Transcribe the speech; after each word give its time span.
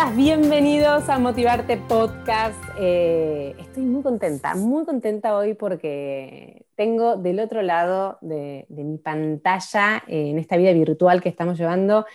Bienvenidas, 0.00 0.16
bienvenidos 0.16 1.08
a 1.10 1.18
Motivarte 1.18 1.76
Podcast. 1.76 2.56
Eh, 2.78 3.54
estoy 3.58 3.82
muy 3.82 4.02
contenta, 4.02 4.54
muy 4.54 4.86
contenta 4.86 5.36
hoy 5.36 5.52
porque 5.52 6.64
tengo 6.74 7.16
del 7.16 7.38
otro 7.38 7.60
lado 7.60 8.16
de, 8.22 8.64
mi 8.70 8.96
pantalla, 8.96 10.02
eh, 10.06 10.30
en 10.30 10.38
esta 10.38 10.56
vida 10.56 10.72
virtual 10.72 11.20
que 11.20 11.28
estamos 11.28 11.58
llevando, 11.58 12.06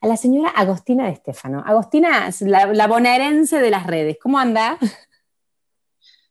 a 0.00 0.06
la 0.06 0.16
señora 0.16 0.48
Agostina 0.48 1.06
de 1.06 1.12
Estefano. 1.12 1.62
Agostina, 1.66 2.30
la, 2.40 2.72
la 2.72 2.86
bonaerense 2.86 3.60
de 3.60 3.70
las 3.70 3.86
redes, 3.86 4.16
¿cómo 4.18 4.38
anda? 4.38 4.78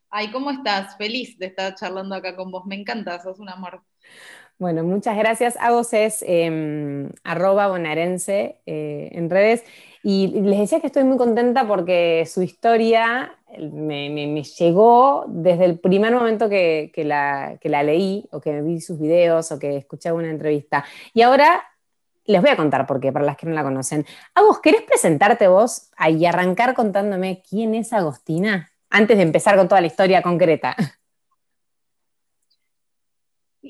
Ay, 0.10 0.32
¿cómo 0.32 0.50
estás? 0.50 0.98
Feliz 0.98 1.38
de 1.38 1.48
estar 1.48 1.76
charlando 1.76 2.16
acá 2.16 2.36
con 2.36 2.50
vos, 2.50 2.66
me 2.66 2.76
encanta, 2.76 3.22
sos 3.22 3.40
un 3.40 3.50
amor. 3.50 3.84
Bueno, 4.58 4.84
muchas 4.84 5.18
gracias. 5.18 5.58
Agos 5.60 5.92
es 5.92 6.24
em, 6.26 7.10
arroba 7.26 7.68
bonaerense 7.68 8.62
eh, 8.66 9.10
en 9.12 9.30
redes. 9.30 9.66
Y 10.08 10.28
les 10.28 10.60
decía 10.60 10.80
que 10.80 10.86
estoy 10.86 11.04
muy 11.04 11.18
contenta 11.18 11.68
porque 11.68 12.28
su 12.32 12.44
historia 12.44 13.40
me, 13.58 14.44
llegó 14.44 15.26
desde 15.28 15.66
el 15.66 15.80
primer 15.80 16.14
momento 16.14 16.48
que, 16.48 16.92
la, 16.96 17.58
leí, 17.82 18.24
o 18.30 18.40
que 18.40 18.62
vi 18.62 18.82
sus 18.82 19.00
videos, 19.00 19.52
o 19.52 19.58
que 19.58 19.78
escuché 19.78 20.12
una 20.12 20.30
entrevista. 20.30 20.86
Y 21.16 21.24
ahora 21.24 21.64
les 22.26 22.40
voy 22.40 22.52
a 22.52 22.56
contar 22.56 22.86
por 22.86 23.00
qué, 23.00 23.12
para 23.12 23.26
las 23.26 23.36
que 23.36 23.48
no 23.48 23.54
la 23.54 23.64
conocen. 23.64 24.06
Agos, 24.36 24.60
¿querés 24.60 24.84
presentarte 24.84 25.48
vos 25.48 25.90
y 26.08 26.24
arrancar 26.28 26.76
contándome 26.76 27.42
quién 27.50 27.74
es 27.74 27.92
Agostina? 27.92 28.70
Antes 28.92 29.18
de 29.18 29.24
empezar 29.24 29.58
con 29.58 29.68
toda 29.68 29.82
la 29.82 29.88
historia 29.88 30.22
concreta. 30.22 30.76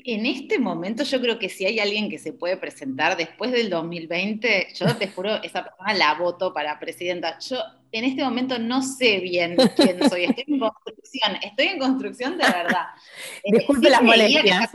En 0.08 0.24
este 0.24 0.60
momento 0.60 1.02
yo 1.02 1.20
creo 1.20 1.36
que 1.36 1.48
si 1.48 1.66
hay 1.66 1.80
alguien 1.80 2.08
que 2.08 2.20
se 2.20 2.32
puede 2.32 2.56
presentar 2.56 3.16
después 3.16 3.50
del 3.50 3.68
2020, 3.68 4.68
yo 4.72 4.86
te 4.98 5.08
juro, 5.08 5.42
esa 5.42 5.64
persona 5.64 5.94
la 5.94 6.14
voto 6.14 6.54
para 6.54 6.78
presidenta. 6.78 7.40
Yo 7.40 7.58
en 7.90 8.04
este 8.04 8.22
momento 8.22 8.56
no 8.56 8.82
sé 8.82 9.18
bien 9.18 9.56
quién 9.74 10.08
soy, 10.08 10.24
estoy 10.24 10.44
en 10.46 10.60
construcción, 10.60 11.36
estoy 11.42 11.66
en 11.66 11.78
construcción 11.80 12.38
de 12.38 12.44
verdad. 12.44 12.86
Disculpe 13.44 13.90
las 13.90 14.02
molestias. 14.02 14.70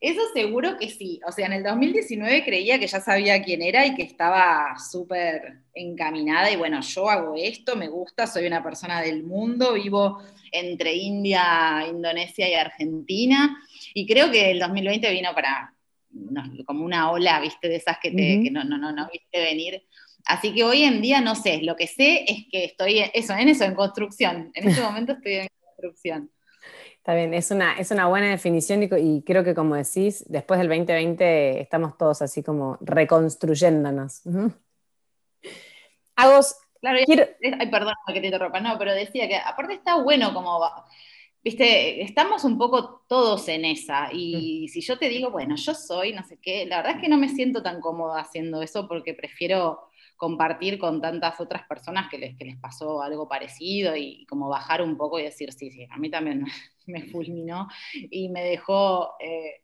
Eso 0.00 0.20
seguro 0.32 0.76
que 0.78 0.88
sí. 0.90 1.20
O 1.26 1.32
sea, 1.32 1.46
en 1.46 1.54
el 1.54 1.64
2019 1.64 2.44
creía 2.44 2.78
que 2.78 2.86
ya 2.86 3.00
sabía 3.00 3.42
quién 3.42 3.62
era 3.62 3.84
y 3.84 3.94
que 3.96 4.02
estaba 4.02 4.76
súper 4.78 5.62
encaminada. 5.74 6.50
Y 6.50 6.56
bueno, 6.56 6.80
yo 6.80 7.10
hago 7.10 7.34
esto, 7.36 7.74
me 7.74 7.88
gusta, 7.88 8.26
soy 8.26 8.46
una 8.46 8.62
persona 8.62 9.00
del 9.00 9.24
mundo, 9.24 9.74
vivo 9.74 10.22
entre 10.52 10.94
India, 10.94 11.84
Indonesia 11.88 12.48
y 12.48 12.54
Argentina. 12.54 13.58
Y 13.92 14.06
creo 14.06 14.30
que 14.30 14.52
el 14.52 14.60
2020 14.60 15.10
vino 15.12 15.34
para 15.34 15.74
como 16.64 16.84
una 16.84 17.10
ola, 17.10 17.40
viste, 17.40 17.68
de 17.68 17.76
esas 17.76 17.98
que, 17.98 18.10
te, 18.10 18.50
no, 18.50 18.64
no, 18.64 18.78
no, 18.78 18.92
no 18.92 19.08
viste 19.12 19.40
venir. 19.40 19.84
Así 20.24 20.54
que 20.54 20.64
hoy 20.64 20.82
en 20.82 21.00
día 21.00 21.20
no 21.20 21.34
sé, 21.34 21.62
lo 21.62 21.76
que 21.76 21.86
sé 21.86 22.24
es 22.26 22.46
que 22.50 22.64
estoy 22.64 23.02
eso, 23.14 23.34
en 23.34 23.48
eso, 23.48 23.64
en 23.64 23.74
construcción. 23.74 24.50
En 24.54 24.68
este 24.68 24.82
momento 24.82 25.12
estoy 25.12 25.34
en 25.34 25.48
construcción. 25.64 26.30
Está 27.08 27.16
bien, 27.16 27.32
es 27.32 27.50
una, 27.50 27.72
es 27.78 27.90
una 27.90 28.06
buena 28.06 28.28
definición 28.28 28.82
y, 28.82 29.22
creo 29.22 29.42
que 29.42 29.54
como 29.54 29.76
decís, 29.76 30.26
después 30.28 30.60
del 30.60 30.68
2020 30.68 31.58
estamos 31.58 31.96
todos 31.96 32.20
así 32.20 32.42
como 32.42 32.76
reconstruyéndonos. 32.82 34.24
Agos, 36.16 36.54
claro, 36.82 36.98
ay, 36.98 37.70
perdón 37.70 37.94
que 38.12 38.20
te 38.20 38.26
interrumpa, 38.26 38.60
no, 38.60 38.76
pero 38.76 38.92
decía 38.92 39.26
que 39.26 39.36
aparte 39.36 39.72
está 39.72 40.02
bueno 40.02 40.34
como 40.34 40.60
viste, 41.42 42.02
estamos 42.02 42.44
un 42.44 42.58
poco 42.58 43.06
todos 43.08 43.48
en 43.48 43.64
esa. 43.64 44.10
Y 44.12 44.66
mm. 44.66 44.68
si 44.68 44.82
yo 44.82 44.98
te 44.98 45.08
digo, 45.08 45.30
bueno, 45.30 45.56
yo 45.56 45.72
soy, 45.72 46.12
no 46.12 46.22
sé 46.24 46.38
qué, 46.42 46.66
la 46.66 46.76
verdad 46.76 46.96
es 46.96 47.00
que 47.00 47.08
no 47.08 47.16
me 47.16 47.30
siento 47.30 47.62
tan 47.62 47.80
cómoda 47.80 48.20
haciendo 48.20 48.60
eso 48.60 48.86
porque 48.86 49.14
prefiero 49.14 49.87
compartir 50.18 50.78
con 50.78 51.00
tantas 51.00 51.40
otras 51.40 51.66
personas 51.66 52.10
que 52.10 52.18
les, 52.18 52.36
que 52.36 52.44
les 52.44 52.58
pasó 52.58 53.00
algo 53.00 53.28
parecido 53.28 53.96
y, 53.96 54.26
como 54.26 54.48
bajar 54.48 54.82
un 54.82 54.96
poco 54.98 55.18
y 55.18 55.22
decir, 55.22 55.52
sí, 55.52 55.70
sí, 55.70 55.86
a 55.88 55.96
mí 55.96 56.10
también 56.10 56.44
me 56.86 57.04
fulminó 57.04 57.68
y 57.94 58.28
me 58.28 58.42
dejó 58.42 59.14
eh, 59.20 59.62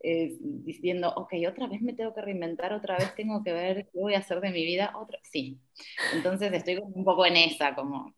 eh, 0.00 0.36
diciendo, 0.40 1.12
ok, 1.14 1.34
otra 1.48 1.66
vez 1.66 1.82
me 1.82 1.92
tengo 1.92 2.14
que 2.14 2.22
reinventar, 2.22 2.72
otra 2.72 2.96
vez 2.96 3.14
tengo 3.14 3.44
que 3.44 3.52
ver 3.52 3.88
qué 3.92 4.00
voy 4.00 4.14
a 4.14 4.18
hacer 4.18 4.40
de 4.40 4.50
mi 4.50 4.64
vida, 4.64 4.92
otra, 4.96 5.18
sí. 5.22 5.60
Entonces 6.14 6.52
estoy 6.52 6.78
un 6.82 7.04
poco 7.04 7.24
en 7.26 7.36
esa, 7.36 7.74
como... 7.74 8.14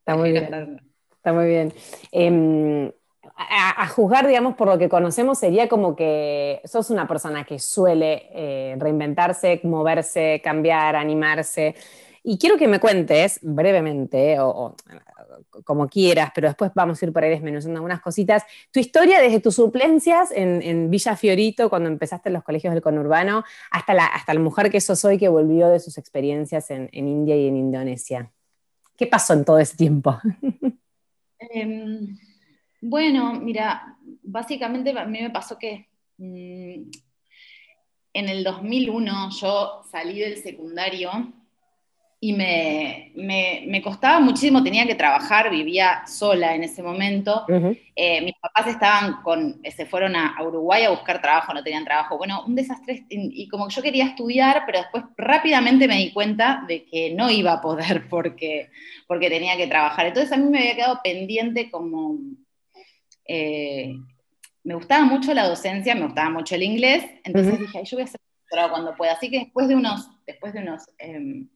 Está 0.00 0.16
muy 0.16 0.32
bien. 0.32 0.80
Está 1.16 1.32
muy 1.34 1.46
bien. 1.46 1.72
Em, 2.12 2.90
a, 3.36 3.86
juzgar, 3.88 4.26
digamos, 4.26 4.54
por 4.54 4.68
lo 4.68 4.78
que 4.78 4.88
conocemos, 4.88 5.38
sería 5.38 5.68
como 5.68 5.94
que 5.96 6.60
sos 6.64 6.90
una 6.90 7.06
persona 7.06 7.44
que 7.44 7.58
suele 7.58 8.28
eh, 8.32 8.76
reinventarse, 8.78 9.60
moverse, 9.64 10.40
cambiar, 10.42 10.96
animarse. 10.96 11.74
Y 12.22 12.38
quiero 12.38 12.56
que 12.56 12.68
me 12.68 12.80
cuentes 12.80 13.38
brevemente, 13.42 14.38
o, 14.40 14.74
como 15.64 15.88
quieras, 15.88 16.30
pero 16.34 16.48
después 16.48 16.72
vamos 16.74 17.00
a 17.00 17.06
ir 17.06 17.12
por 17.12 17.22
ahí 17.22 17.30
desmenuzando 17.30 17.78
algunas 17.78 18.00
cositas, 18.00 18.42
tu 18.70 18.80
historia 18.80 19.20
desde 19.20 19.40
tus 19.40 19.54
suplencias 19.54 20.30
en, 20.32 20.90
Villa 20.90 21.16
Fiorito, 21.16 21.70
cuando 21.70 21.88
empezaste 21.88 22.28
en 22.28 22.34
los 22.34 22.44
colegios 22.44 22.74
del 22.74 22.82
conurbano, 22.82 23.44
hasta 23.70 23.94
la, 23.94 24.06
hasta 24.06 24.34
la 24.34 24.40
mujer 24.40 24.70
que 24.70 24.80
sos 24.80 25.04
hoy 25.04 25.18
que 25.18 25.28
volvió 25.28 25.68
de 25.68 25.80
sus 25.80 25.98
experiencias 25.98 26.70
en, 26.70 26.88
en 26.92 27.08
India 27.08 27.36
y 27.36 27.46
en 27.46 27.56
Indonesia. 27.56 28.30
¿Qué 28.96 29.06
pasó 29.06 29.32
en 29.32 29.44
todo 29.44 29.58
ese 29.58 29.76
tiempo? 29.76 30.18
Em, 31.40 32.18
bueno, 32.80 33.34
mira, 33.34 33.96
básicamente 34.22 34.96
a 34.98 35.04
mí 35.04 35.20
me 35.20 35.30
pasó 35.30 35.58
que 35.58 35.88
mm, 36.18 36.90
en 38.12 38.28
el 38.28 38.44
2001 38.44 39.30
yo 39.30 39.82
salí 39.90 40.18
del 40.20 40.36
secundario 40.38 41.10
y 42.20 42.32
me, 42.32 43.12
me, 43.14 43.80
costaba 43.80 44.18
muchísimo, 44.18 44.64
tenía 44.64 44.86
que 44.86 44.96
trabajar, 44.96 45.50
vivía 45.50 46.04
sola 46.04 46.52
en 46.52 46.64
ese 46.64 46.82
momento. 46.82 47.44
Eh, 47.94 48.20
mis 48.22 48.34
papás 48.40 48.66
estaban 48.66 49.22
con, 49.22 49.60
se 49.64 49.86
fueron 49.86 50.16
a, 50.16 50.34
Uruguay 50.42 50.82
a 50.82 50.90
buscar 50.90 51.22
trabajo, 51.22 51.54
no 51.54 51.62
tenían 51.62 51.84
trabajo. 51.84 52.18
Bueno, 52.18 52.42
un 52.44 52.56
desastre, 52.56 53.06
y, 53.08 53.48
como 53.48 53.68
que 53.68 53.74
yo 53.74 53.82
quería 53.82 54.06
estudiar, 54.06 54.64
pero 54.66 54.80
después 54.80 55.04
rápidamente 55.16 55.86
me 55.86 55.98
di 55.98 56.12
cuenta 56.12 56.64
de 56.66 56.84
que 56.86 57.14
no 57.14 57.30
iba 57.30 57.52
a 57.52 57.60
poder 57.60 58.08
porque, 58.10 58.70
porque 59.06 59.30
tenía 59.30 59.56
que 59.56 59.68
trabajar. 59.68 60.06
Entonces 60.06 60.32
a 60.32 60.38
mí 60.38 60.50
me 60.50 60.58
había 60.58 60.74
quedado 60.74 61.00
pendiente 61.04 61.70
como... 61.70 62.18
Eh, 63.28 63.94
me 64.64 64.74
gustaba 64.74 65.04
mucho 65.04 65.32
la 65.32 65.46
docencia, 65.46 65.94
me 65.94 66.06
gustaba 66.06 66.30
mucho 66.30 66.56
el 66.56 66.64
inglés, 66.64 67.04
entonces 67.22 67.60
dije, 67.60 67.84
yo 67.84 67.96
voy 67.96 68.02
a 68.02 68.04
hacer 68.04 68.20
cuando 68.70 68.96
pueda. 68.96 69.12
Así 69.12 69.30
que 69.30 69.40
después 69.40 69.68
de 69.68 69.76
unos, 69.76 70.10
después 70.26 70.52
de 70.52 70.60
unos 70.60 70.82
em, 70.98 71.48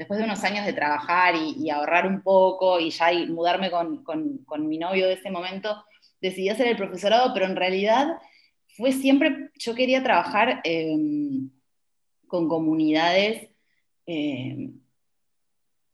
después 0.00 0.18
de 0.18 0.24
unos 0.24 0.42
años 0.44 0.64
de 0.64 0.72
trabajar 0.72 1.34
y, 1.36 1.68
ahorrar 1.68 2.06
un 2.06 2.22
poco 2.22 2.80
y 2.80 2.88
ya 2.88 3.12
mudarme 3.28 3.70
con, 3.70 4.66
mi 4.66 4.78
novio 4.78 5.06
de 5.06 5.12
ese 5.12 5.30
momento, 5.30 5.84
decidí 6.22 6.48
hacer 6.48 6.68
el 6.68 6.78
profesorado, 6.78 7.34
pero 7.34 7.44
en 7.44 7.54
realidad 7.54 8.16
fue 8.78 8.92
siempre, 8.92 9.50
yo 9.58 9.74
quería 9.74 10.02
trabajar 10.02 10.62
em, 10.64 11.50
con 12.28 12.48
comunidades, 12.48 13.50
em, 14.06 14.79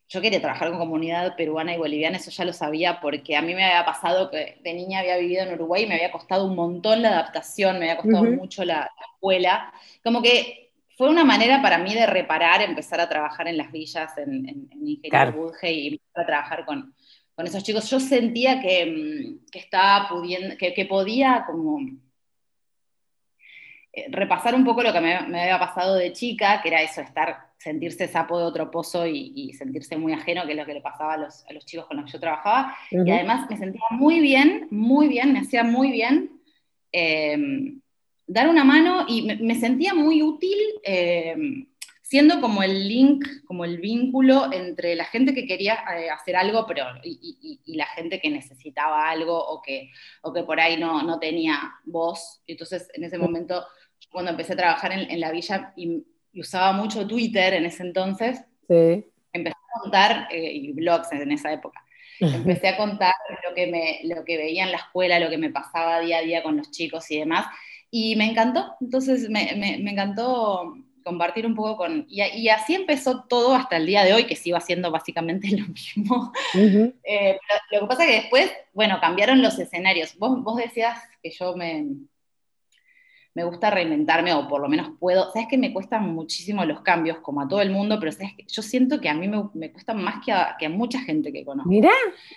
yo 0.09 0.21
quería 0.21 0.41
trabajar 0.41 0.71
con 0.71 0.79
comunidad 0.79 1.37
peruana 1.37 1.75
y 1.75 1.79
boliviana, 1.79 2.19
eso 2.19 2.31
ya 2.31 2.45
lo 2.45 2.53
sabía 2.53 3.01
porque 3.01 3.37
a 3.37 3.43
mí 3.43 3.55
me 3.55 3.65
había 3.65 3.85
pasado 3.85 4.31
que 4.31 4.59
de 4.63 4.75
niña 4.75 5.01
había 5.01 5.17
vivido 5.17 5.43
en 5.43 5.55
Uruguay 5.55 5.85
y 5.85 5.87
me 5.87 5.95
había 5.97 6.13
costado 6.13 6.47
un 6.47 6.55
montón 6.55 7.03
la 7.03 7.09
adaptación, 7.09 7.79
me 7.79 7.91
había 7.91 8.03
costado 8.03 8.25
mucho 8.25 8.65
la, 8.65 8.75
la 8.77 9.07
escuela, 9.15 9.73
como 10.03 10.23
que 10.23 10.67
fue 10.97 11.11
una 11.11 11.25
manera 11.25 11.61
para 11.61 11.79
mí 11.79 11.95
de 11.95 12.07
reparar, 12.07 12.63
empezar 12.63 13.01
a 13.01 13.09
trabajar 13.09 13.49
en 13.49 13.59
las 13.59 13.71
villas, 13.71 14.17
en, 14.17 14.49
en, 14.49 14.69
en 14.73 14.87
y 14.87 14.95
empezar 15.05 16.23
a 16.23 16.27
trabajar 16.27 16.65
con, 16.65 16.95
esos 17.39 17.63
chicos. 17.63 17.91
Yo 17.91 18.01
sentía 18.01 18.63
que, 18.63 18.87
mm, 18.87 19.57
estaba 19.57 20.09
pudiendo, 20.09 20.57
que, 20.57 20.87
podía 20.87 21.45
como 21.47 21.81
repasar 24.09 24.55
un 24.55 24.65
poco 24.65 24.83
lo 24.83 24.93
que 24.93 25.01
me, 25.01 25.15
había 25.15 25.59
pasado 25.59 25.95
de 25.95 26.13
chica, 26.13 26.61
que 26.63 26.69
era 26.69 26.83
eso, 26.83 27.01
estar, 27.01 27.49
sentirse 27.57 28.09
sapo 28.09 28.39
de 28.39 28.45
otro 28.45 28.71
pozo 28.71 29.07
y, 29.07 29.53
sentirse 29.55 29.97
muy 29.97 30.13
ajeno, 30.13 30.45
que 30.45 30.53
es 30.53 30.59
lo 30.59 30.67
que 30.67 30.75
le 30.75 30.81
pasaba 30.81 31.15
a 31.15 31.19
los, 31.19 31.45
chicos 31.65 31.87
con 31.87 31.97
los 31.97 32.07
que 32.07 32.13
yo 32.13 32.21
trabajaba. 32.21 32.77
Y 32.91 33.11
además 33.11 33.49
me 33.49 33.57
sentía 33.57 33.83
muy 33.91 34.21
bien, 34.21 34.69
muy 34.71 35.09
bien, 35.09 35.33
me 35.33 35.41
hacía 35.41 35.65
muy 35.65 35.91
bien. 35.91 36.31
Eh, 36.93 37.37
dar 38.27 38.49
una 38.49 38.65
mano 38.65 39.05
y 39.09 39.23
me, 39.23 39.55
sentía 39.55 39.95
muy 39.95 40.23
útil 40.23 40.59
eh, 40.83 41.37
siendo 42.03 42.41
como 42.41 42.63
el 42.63 42.89
link, 42.89 43.25
como 43.47 43.65
el 43.65 43.79
vínculo 43.79 44.53
entre 44.53 44.95
la 44.95 45.05
gente 45.05 45.35
que 45.35 45.47
quería 45.47 45.79
eh, 45.99 46.09
hacer 46.09 46.37
algo 46.37 46.65
pero, 46.67 46.85
y, 47.03 47.59
la 47.77 47.87
gente 47.87 48.21
que 48.21 48.31
necesitaba 48.31 49.11
algo 49.11 49.37
o 49.37 49.61
que, 49.61 49.91
o 50.23 50.33
que 50.33 50.45
por 50.45 50.61
ahí 50.61 50.79
no, 50.79 51.03
no 51.03 51.19
tenía 51.19 51.75
voz. 51.85 52.41
Entonces, 52.47 52.89
en 52.95 53.05
ese 53.05 53.19
momento, 53.19 53.67
cuando 54.17 54.31
empecé 54.31 54.55
a 54.55 54.57
trabajar 54.57 54.93
en, 54.93 55.21
la 55.21 55.31
villa 55.31 55.75
y, 55.77 56.03
usaba 56.41 56.73
mucho 56.73 57.07
Twitter 57.07 57.53
en 57.53 57.67
ese 57.67 57.83
entonces, 57.83 58.41
empecé 58.67 59.55
a 59.55 59.81
contar, 59.83 60.29
eh, 60.31 60.53
y 60.55 60.73
blogs 60.73 61.13
en 61.13 61.33
esa 61.33 61.53
época, 61.53 61.85
empecé 62.21 62.69
a 62.69 62.79
contar 62.79 63.13
lo 63.47 63.55
que, 63.55 63.67
me, 63.67 64.01
lo 64.05 64.25
que 64.25 64.39
veía 64.39 64.65
en 64.65 64.73
la 64.73 64.79
escuela, 64.79 65.21
lo 65.21 65.29
que 65.29 65.37
me 65.37 65.51
pasaba 65.51 66.01
día 66.01 66.17
a 66.17 66.23
día 66.23 66.43
con 66.43 66.57
los 66.57 66.71
chicos 66.71 67.11
y 67.11 67.19
demás. 67.19 67.45
Y 67.91 68.17
me 68.17 68.25
encantó, 68.25 68.75
entonces 68.81 69.29
me, 69.29 69.53
me, 69.55 69.91
encantó 69.91 70.79
compartir 71.05 71.45
un 71.45 71.55
poco 71.55 71.77
con... 71.77 72.07
Y, 72.09 72.49
así 72.49 72.75
empezó 72.75 73.25
todo 73.25 73.55
hasta 73.55 73.77
el 73.77 73.85
día 73.85 74.03
de 74.03 74.15
hoy, 74.15 74.25
que 74.25 74.35
sigo 74.35 74.57
haciendo 74.57 74.91
básicamente 74.91 75.51
lo 75.59 75.67
mismo. 75.67 76.33
Eh, 76.55 77.39
lo 77.71 77.81
que 77.81 77.87
pasa 77.87 78.05
es 78.05 78.09
que 78.09 78.21
después, 78.23 78.51
bueno, 78.73 78.99
cambiaron 78.99 79.43
los 79.43 79.59
escenarios. 79.59 80.17
Vos, 80.17 80.43
vos 80.43 80.57
decías 80.57 81.03
que 81.23 81.31
yo 81.31 81.55
me, 81.55 81.85
me 83.37 83.45
gusta 83.45 83.69
reinventarme, 83.69 84.33
o 84.33 84.49
por 84.49 84.63
lo 84.63 84.69
menos 84.69 84.93
puedo. 84.99 85.31
Sabes 85.31 85.47
que 85.51 85.59
me 85.59 85.71
cuestan 85.71 86.09
muchísimo 86.15 86.65
los 86.65 86.81
cambios, 86.81 87.19
como 87.19 87.43
a 87.43 87.47
todo 87.47 87.61
el 87.61 87.71
mundo, 87.71 87.99
pero 88.01 88.11
sabes 88.11 88.33
que 88.35 88.47
yo 88.49 88.63
siento 88.63 88.99
que 88.99 89.11
a 89.11 89.15
mí 89.15 89.29
me, 89.29 89.45
me 89.53 89.71
cuestan 89.71 90.03
más 90.03 90.25
que 90.25 90.33
a, 90.33 90.57
que 90.59 90.65
a, 90.65 90.71
mucha 90.71 91.01
gente 91.01 91.31
que 91.31 91.45
conozco. 91.45 91.69
Mirá, 91.69 91.91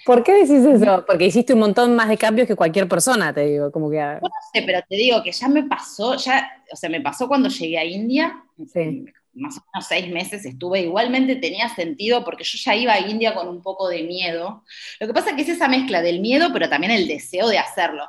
¿por 0.05 0.23
qué 0.23 0.33
decís 0.33 0.65
eso? 0.65 1.05
Porque 1.07 1.27
hiciste 1.27 1.53
un 1.53 1.61
montón 1.61 1.95
más 1.95 2.09
de 2.09 2.17
cambios 2.17 2.49
que 2.49 2.55
cualquier 2.57 2.89
persona, 2.89 3.33
te 3.33 3.45
digo, 3.45 3.71
como 3.71 3.89
que... 3.89 3.97
No 3.97 4.29
sé, 4.53 4.61
pero 4.65 4.81
te 4.89 4.97
digo 4.97 5.23
que 5.23 5.31
ya 5.31 5.47
me 5.47 5.63
pasó, 5.63 6.17
ya, 6.17 6.51
o 6.69 6.75
sea, 6.75 6.89
me 6.89 6.99
pasó 6.99 7.29
cuando 7.29 7.47
llegué 7.47 7.77
a 7.77 7.85
India, 7.85 8.43
sí 8.67 9.05
más 9.33 9.57
o 9.57 9.61
menos 9.73 9.87
seis 9.87 10.07
meses 10.09 10.45
estuve, 10.45 10.81
igualmente 10.81 11.35
tenía 11.35 11.69
sentido 11.69 12.23
porque 12.23 12.43
yo 12.43 12.57
ya 12.57 12.75
iba 12.75 12.93
a 12.93 12.99
India 12.99 13.33
con 13.33 13.47
un 13.47 13.61
poco 13.61 13.87
de 13.87 14.03
miedo. 14.03 14.63
Lo 14.99 15.07
que 15.07 15.13
pasa 15.13 15.29
es 15.29 15.35
que 15.35 15.41
es 15.43 15.49
esa 15.49 15.67
mezcla 15.67 16.01
del 16.01 16.19
miedo, 16.19 16.49
pero 16.51 16.69
también 16.69 16.91
el 16.91 17.07
deseo 17.07 17.47
de 17.47 17.57
hacerlo. 17.57 18.07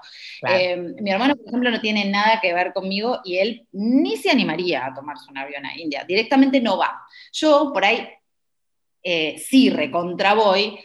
Eh, 0.49 0.77
mi 0.77 1.11
hermano, 1.11 1.37
por 1.37 1.49
ejemplo, 1.49 1.71
no 1.71 1.81
tiene 1.81 2.05
nada 2.07 2.41
que 2.41 2.55
ver 2.55 2.73
conmigo 2.73 3.21
y 3.25 3.39
él 3.39 3.67
ni 3.73 4.17
se 4.17 4.31
animaría 4.31 4.87
a 4.87 4.95
tomarse 4.95 5.31
un 5.31 5.39
avión 5.39 5.65
a 5.67 5.79
India, 5.79 6.05
directamente 6.05 6.61
no 6.61 6.79
va. 6.79 7.03
Yo 7.33 7.71
por 7.73 7.85
ahí 7.85 8.09
eh, 9.03 9.39
sí 9.39 9.71
recontra 9.71 10.35
voy, 10.35 10.79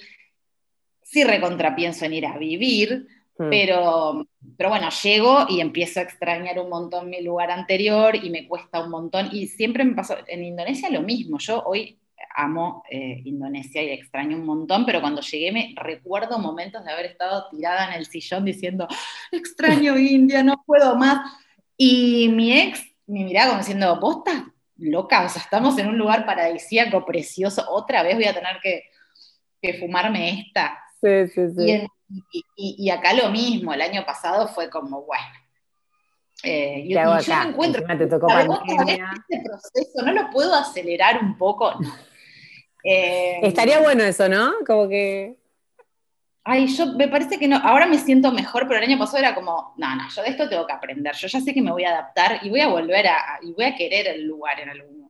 sí 1.04 1.24
recontra 1.24 1.76
pienso 1.76 2.06
en 2.06 2.14
ir 2.14 2.26
a 2.26 2.38
vivir. 2.38 3.08
Pero, 3.38 4.26
pero 4.58 4.70
bueno, 4.70 4.88
llego 5.04 5.46
y 5.50 5.60
empiezo 5.60 6.00
a 6.00 6.04
extrañar 6.04 6.58
un 6.58 6.70
montón 6.70 7.10
mi 7.10 7.22
lugar 7.22 7.52
anterior 7.52 8.16
y 8.16 8.30
me 8.30 8.48
cuesta 8.48 8.82
un 8.82 8.90
montón. 8.90 9.30
Y 9.34 9.48
siempre 9.48 9.84
me 9.84 9.94
pasó, 9.94 10.16
en 10.28 10.44
Indonesia 10.44 10.90
lo 10.90 11.02
mismo, 11.02 11.38
yo 11.40 11.62
hoy 11.66 12.00
amo 12.36 12.84
eh, 12.90 13.22
Indonesia 13.26 13.82
y 13.82 13.90
extraño 13.90 14.38
un 14.38 14.46
montón, 14.46 14.86
pero 14.86 15.02
cuando 15.02 15.22
llegué 15.22 15.52
me 15.52 15.74
recuerdo 15.76 16.38
momentos 16.40 16.84
de 16.84 16.92
haber 16.92 17.08
estado 17.08 17.48
tirada 17.50 17.88
en 17.88 17.94
el 17.94 18.06
sillón 18.06 18.46
diciendo, 18.46 18.88
extraño 19.32 19.98
India, 19.98 20.44
no 20.44 20.64
puedo 20.66 20.96
más. 20.96 21.20
Y 21.78 22.30
mi 22.30 22.58
ex 22.58 22.82
me 23.08 23.24
miraba 23.24 23.50
como 23.50 23.60
diciendo, 23.60 24.00
vos 24.00 24.18
estás 24.26 24.44
loca, 24.78 25.26
o 25.26 25.30
sea, 25.30 25.42
estamos 25.42 25.78
en 25.78 25.88
un 25.88 25.98
lugar 25.98 26.26
paradisíaco, 26.26 27.06
precioso, 27.06 27.66
otra 27.70 28.04
vez 28.04 28.16
voy 28.16 28.26
a 28.26 28.34
tener 28.34 28.58
que, 28.62 28.84
que 29.62 29.76
fumarme 29.76 30.42
esta. 30.42 30.78
Sí, 31.02 31.28
sí, 31.34 31.50
sí. 31.56 31.72
Y, 31.72 31.88
acá 32.92 33.14
lo 33.14 33.30
mismo, 33.30 33.74
el 33.74 33.82
año 33.82 34.06
pasado 34.06 34.48
fue 34.48 34.70
como, 34.70 35.04
bueno. 35.04 35.26
Eh, 36.44 36.84
y, 36.86 36.94
yo 36.94 37.02
me 37.02 37.50
encuentro. 37.50 37.84
Te 37.98 38.08
tocó 38.08 38.28
este 38.30 39.42
proceso 39.44 40.02
no 40.04 40.12
lo 40.12 40.30
puedo 40.30 40.54
acelerar 40.54 41.20
un 41.22 41.38
poco. 41.38 41.74
Eh, 42.88 43.40
Estaría 43.42 43.80
bueno 43.80 44.04
eso, 44.04 44.30
¿no? 44.30 44.54
Como 44.68 44.88
que. 44.88 45.40
Ay, 46.44 46.68
yo 46.68 46.86
me 46.94 47.08
parece 47.08 47.40
que 47.40 47.48
no. 47.48 47.58
Ahora 47.58 47.88
me 47.88 47.98
siento 47.98 48.32
mejor, 48.32 48.68
pero 48.68 48.80
el 48.80 48.88
año 48.88 49.00
pasado 49.00 49.18
era 49.18 49.34
como, 49.34 49.74
no, 49.78 49.96
no, 49.96 50.04
yo 50.08 50.22
de 50.22 50.30
esto 50.30 50.48
tengo 50.48 50.68
que 50.68 50.74
aprender. 50.74 51.16
Yo 51.16 51.28
ya 51.28 51.42
sé 51.42 51.52
que 51.52 51.64
me 51.64 51.72
voy 51.72 51.84
a 51.84 51.90
adaptar 51.90 52.42
y 52.44 52.50
voy 52.50 52.60
a 52.60 52.68
volver 52.68 53.08
a. 53.08 53.40
y 53.42 53.54
voy 53.54 53.66
a 53.66 53.76
querer 53.76 54.08
el 54.10 54.26
lugar 54.26 54.60
en 54.60 54.70
algún 54.70 55.10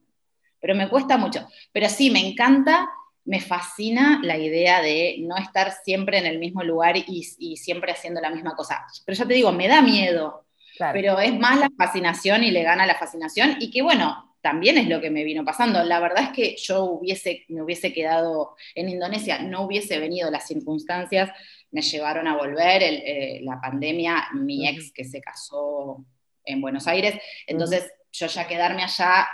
Pero 0.62 0.74
me 0.74 0.88
cuesta 0.88 1.18
mucho. 1.18 1.46
Pero 1.74 1.90
sí, 1.90 2.10
me 2.12 2.26
encanta 2.26 2.88
me 3.26 3.42
fascina 3.42 4.20
la 4.24 4.38
idea 4.38 4.82
de 4.82 5.18
no 5.20 5.36
estar 5.38 5.72
siempre 5.84 6.20
en 6.20 6.28
el 6.28 6.40
mismo 6.40 6.64
lugar 6.64 6.96
y, 6.96 7.24
siempre 7.58 7.92
haciendo 7.92 8.22
la 8.22 8.30
misma 8.30 8.56
cosa. 8.56 8.86
Pero 9.04 9.18
ya 9.18 9.28
te 9.28 9.34
digo, 9.34 9.52
me 9.52 9.68
da 9.68 9.82
miedo, 9.82 10.46
pero 10.94 11.20
es 11.20 11.38
más 11.38 11.60
la 11.60 11.70
fascinación 11.76 12.44
y 12.44 12.52
le 12.52 12.64
gana 12.64 12.86
la 12.86 12.96
fascinación 12.96 13.58
y 13.60 13.72
que 13.72 13.82
bueno, 13.82 14.36
también 14.42 14.78
es 14.78 14.88
lo 14.88 15.02
que 15.02 15.10
me 15.10 15.24
vino 15.24 15.44
pasando. 15.44 15.84
La 15.84 16.00
verdad 16.00 16.26
es 16.26 16.30
que 16.30 16.56
yo 16.58 16.84
hubiese, 16.84 17.46
me 17.48 17.64
hubiese 17.64 17.92
quedado 17.92 18.56
en 18.76 18.90
Indonesia, 18.90 19.40
no 19.40 19.64
hubiese 19.64 19.98
venido 20.00 20.30
las 20.30 20.48
circunstancias, 20.48 21.32
me 21.72 21.82
llevaron 21.82 22.28
a 22.28 22.38
volver, 22.38 22.84
eh, 22.84 23.40
la 23.42 23.60
pandemia, 23.60 24.28
mi 24.34 24.68
ex 24.68 24.92
que 24.92 25.04
se 25.04 25.20
casó 25.20 26.06
en 26.44 26.62
Buenos 26.62 26.86
Aires, 26.86 27.20
entonces 27.48 27.92
yo 28.12 28.28
ya 28.28 28.48
quedarme 28.48 28.84
allá 28.84 29.28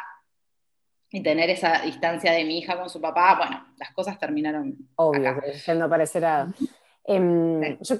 y 1.12 1.22
tener 1.22 1.50
esa 1.50 1.82
distancia 1.82 2.32
de 2.32 2.46
mi 2.46 2.60
hija 2.60 2.78
con 2.78 2.90
su 2.90 3.02
papá, 3.02 3.36
bueno, 3.38 3.66
las 3.78 3.92
cosas 3.92 4.18
terminaron. 4.18 4.78
Obvio, 4.96 5.42
yendo 5.66 5.86
a 5.86 5.90
parecer 5.90 6.24
em, 7.04 7.78
Yo 7.82 7.98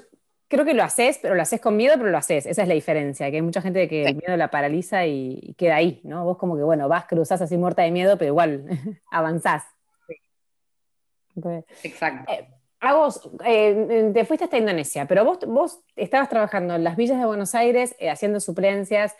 creo 0.48 0.64
que 0.64 0.72
lo 0.72 0.82
haces, 0.82 1.18
pero 1.20 1.34
lo 1.34 1.42
haces 1.42 1.60
con 1.60 1.76
miedo, 1.76 1.94
pero 1.98 2.08
lo 2.08 2.16
haces. 2.16 2.46
Esa 2.46 2.62
es 2.62 2.68
la 2.68 2.74
diferencia, 2.74 3.30
que 3.30 3.36
hay 3.36 3.42
mucha 3.42 3.60
gente 3.60 3.86
que 3.86 4.04
el 4.04 4.16
miedo 4.16 4.36
la 4.36 4.50
paraliza 4.50 5.06
y, 5.06 5.54
queda 5.58 5.76
ahí, 5.76 6.00
¿no? 6.04 6.24
Vos 6.24 6.38
como 6.38 6.56
que, 6.56 6.62
bueno, 6.62 6.88
vas, 6.88 7.04
cruzás 7.06 7.42
así 7.42 7.58
muerta 7.58 7.82
de 7.82 7.90
miedo, 7.90 8.16
pero 8.16 8.30
igual 8.30 8.64
avanzás. 9.10 9.64
Exacto. 11.82 12.32
Eh, 12.32 12.48
a 12.80 12.94
vos, 12.94 13.30
eh, 13.44 14.10
te 14.12 14.24
fuiste 14.24 14.44
hasta 14.44 14.56
Indonesia, 14.58 15.06
pero 15.06 15.24
vos, 15.24 15.38
vos 15.46 15.80
estabas 15.96 16.30
trabajando 16.30 16.74
en 16.74 16.82
las 16.82 16.96
villas 16.96 17.18
de 17.18 17.26
Buenos 17.26 17.54
Aires, 17.54 17.94
eh, 17.98 18.10
haciendo 18.10 18.40
suplencias, 18.40 19.14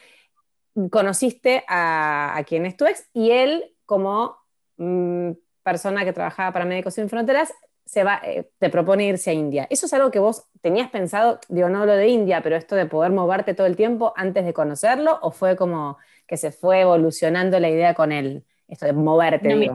conociste 0.91 1.63
a, 1.69 2.37
a, 2.37 2.45
quien 2.45 2.67
es 2.67 2.77
tu 2.77 2.87
ex 2.87 3.09
y 3.13 3.31
él 3.31 3.72
como 3.87 4.37
mm, 4.77 5.33
persona 5.63 6.05
que 6.05 6.13
trabajaba 6.13 6.53
para 6.53 6.65
Médicos 6.65 6.95
Sin 6.95 7.09
Fronteras, 7.09 7.53
se 7.85 8.05
va, 8.05 8.21
eh, 8.25 8.49
te 8.59 8.71
propone 8.71 9.07
irse 9.07 9.31
a 9.31 9.35
India. 9.35 9.67
¿Eso 9.69 9.87
es 9.87 9.93
algo 9.93 10.11
que 10.11 10.19
vos 10.19 10.45
tenías 10.61 10.91
pensado, 10.91 11.41
digo, 11.49 11.69
no 11.69 11.85
lo 11.85 11.93
de 11.93 12.09
India, 12.09 12.43
pero 12.43 12.57
esto 12.57 12.75
de 12.77 12.87
poder 12.87 13.13
moverte 13.13 13.55
todo 13.55 13.67
el 13.67 13.77
tiempo 13.77 14.13
antes 14.17 14.45
de 14.45 14.53
conocerlo, 14.53 15.19
o 15.23 15.31
fue 15.31 15.57
como 15.57 15.99
que 16.27 16.37
se 16.37 16.53
fue 16.53 16.81
evolucionando 16.81 17.59
la 17.61 17.69
idea 17.69 17.95
con 17.95 18.13
él, 18.13 18.45
esto 18.69 18.87
de 18.87 18.93
moverte? 18.93 19.71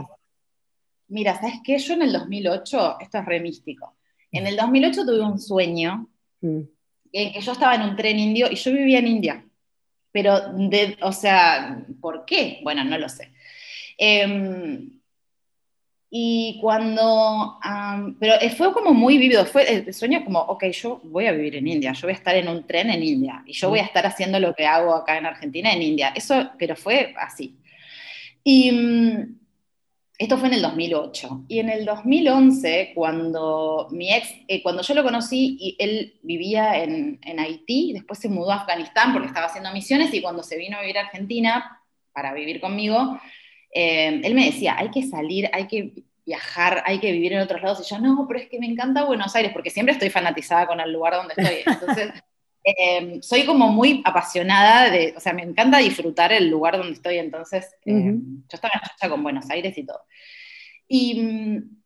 Mira, 1.09 1.35
¿sabes 1.35 1.59
qué? 1.63 1.77
Yo 1.77 1.93
en 1.93 2.01
el 2.01 2.13
2008, 2.13 2.97
esto 2.99 3.17
es 3.17 3.25
re 3.25 3.39
místico, 3.39 3.97
en 4.31 4.47
el 4.47 4.55
2008 4.55 5.05
tuve 5.05 5.21
un 5.21 5.39
sueño 5.39 6.09
mm. 6.41 6.59
en 7.11 7.33
que 7.33 7.41
yo 7.41 7.51
estaba 7.51 7.75
en 7.75 7.83
un 7.83 7.95
tren 7.95 8.19
indio 8.19 8.47
y 8.49 8.55
yo 8.55 8.71
vivía 8.71 8.99
en 8.99 9.07
India. 9.07 9.43
Pero, 10.11 10.51
de, 10.53 10.97
o 11.01 11.11
sea, 11.11 11.85
¿por 12.01 12.25
qué? 12.25 12.59
Bueno, 12.63 12.83
no 12.83 12.97
lo 12.97 13.07
sé. 13.07 13.33
Em, 13.97 14.97
y 16.09 16.59
cuando, 16.61 17.59
pero 18.19 18.35
fue 18.55 18.71
como 18.71 18.93
muy 18.93 19.17
vivido, 19.17 19.45
fue 19.45 19.69
el 19.69 19.93
sueño 19.93 20.23
como, 20.23 20.39
ok, 20.39 20.65
yo 20.67 21.01
voy 21.03 21.25
a 21.27 21.33
vivir 21.33 21.57
en 21.57 21.67
India, 21.67 21.91
yo 21.91 22.07
voy 22.07 22.13
a 22.13 22.17
estar 22.17 22.35
en 22.35 22.47
un 22.47 22.65
tren 22.65 22.89
en 22.89 23.03
India 23.03 23.43
y 23.45 23.51
yo 23.51 23.69
voy 23.69 23.79
a 23.79 23.83
estar 23.83 24.05
haciendo 24.05 24.39
lo 24.39 24.53
que 24.53 24.65
hago 24.65 24.95
acá 24.95 25.17
en 25.17 25.25
Argentina 25.25 25.73
en 25.73 25.81
India. 25.81 26.13
Eso, 26.15 26.51
pero 26.57 26.77
fue 26.77 27.13
así. 27.17 27.57
Y 28.41 28.71
mm, 28.71 29.37
esto 30.17 30.37
fue 30.37 30.47
en 30.47 30.53
el 30.55 30.61
2008. 30.61 31.45
Y 31.49 31.59
en 31.59 31.69
el 31.69 31.83
2011, 31.83 32.93
cuando 32.95 33.89
mi 33.91 34.13
ex, 34.13 34.33
eh, 34.47 34.63
cuando 34.63 34.83
yo 34.83 34.93
lo 34.93 35.03
conocí, 35.03 35.57
y 35.59 35.75
él 35.77 36.19
vivía 36.23 36.81
en, 36.81 37.19
en 37.21 37.39
Haití, 37.39 37.91
después 37.93 38.19
se 38.19 38.29
mudó 38.29 38.51
a 38.51 38.61
Afganistán 38.61 39.11
porque 39.11 39.27
estaba 39.27 39.47
haciendo 39.47 39.73
misiones 39.73 40.13
y 40.13 40.21
cuando 40.21 40.41
se 40.41 40.57
vino 40.57 40.77
a 40.77 40.81
vivir 40.81 40.97
a 40.97 41.01
Argentina 41.01 41.81
para 42.13 42.33
vivir 42.33 42.61
conmigo, 42.61 43.19
eh, 43.79 44.21
él 44.23 44.33
me 44.33 44.45
decía, 44.45 44.75
hay 44.75 44.89
que 44.89 45.03
salir, 45.03 45.47
hay 45.53 45.67
que 45.67 45.93
viajar, 46.25 46.81
hay 46.87 46.97
que 46.97 47.11
vivir 47.11 47.33
en 47.33 47.41
otros 47.41 47.61
lados. 47.61 47.79
Y 47.85 47.93
yo, 47.93 47.99
no, 47.99 48.25
pero 48.27 48.39
es 48.39 48.49
que 48.49 48.59
me 48.59 48.65
encanta 48.65 49.05
Buenos 49.05 49.35
Aires, 49.35 49.51
porque 49.53 49.69
siempre 49.69 49.93
estoy 49.93 50.09
fanatizada 50.09 50.65
con 50.65 50.79
el 50.79 50.91
lugar 50.91 51.13
donde 51.13 51.35
estoy. 51.37 51.61
Entonces, 51.63 52.09
eh, 52.63 53.19
soy 53.21 53.45
como 53.45 53.67
muy 53.67 54.01
apasionada 54.03 54.89
de, 54.89 55.13
o 55.15 55.19
sea, 55.19 55.31
me 55.31 55.43
encanta 55.43 55.77
disfrutar 55.77 56.33
el 56.33 56.49
lugar 56.49 56.75
donde 56.75 56.93
estoy. 56.93 57.19
Entonces, 57.19 57.67
eh, 57.85 58.15
yo 58.15 58.47
estaba 58.51 58.73
en 58.99 59.09
con 59.11 59.21
Buenos 59.21 59.47
Aires 59.51 59.77
y 59.77 59.85
todo. 59.85 60.01
Y 60.87 61.21
mm, 61.21 61.77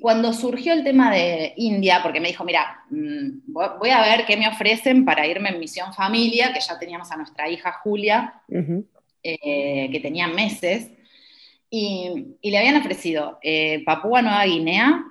cuando 0.00 0.32
surgió 0.32 0.72
el 0.72 0.82
tema 0.82 1.12
de 1.12 1.52
India, 1.56 2.00
porque 2.02 2.20
me 2.20 2.28
dijo, 2.28 2.42
mira, 2.42 2.84
mm, 2.88 3.52
voy 3.52 3.90
a 3.90 4.00
ver 4.00 4.24
qué 4.24 4.38
me 4.38 4.48
ofrecen 4.48 5.04
para 5.04 5.26
irme 5.26 5.50
en 5.50 5.60
misión 5.60 5.92
familia, 5.92 6.54
que 6.54 6.60
ya 6.60 6.78
teníamos 6.78 7.12
a 7.12 7.18
nuestra 7.18 7.50
hija 7.50 7.70
Julia, 7.82 8.40
que 9.22 10.00
tenía 10.02 10.26
meses, 10.26 10.90
y, 11.70 12.36
le 12.42 12.58
habían 12.58 12.76
ofrecido 12.76 13.38
eh, 13.42 13.82
Papúa 13.84 14.22
Nueva 14.22 14.44
Guinea, 14.44 15.04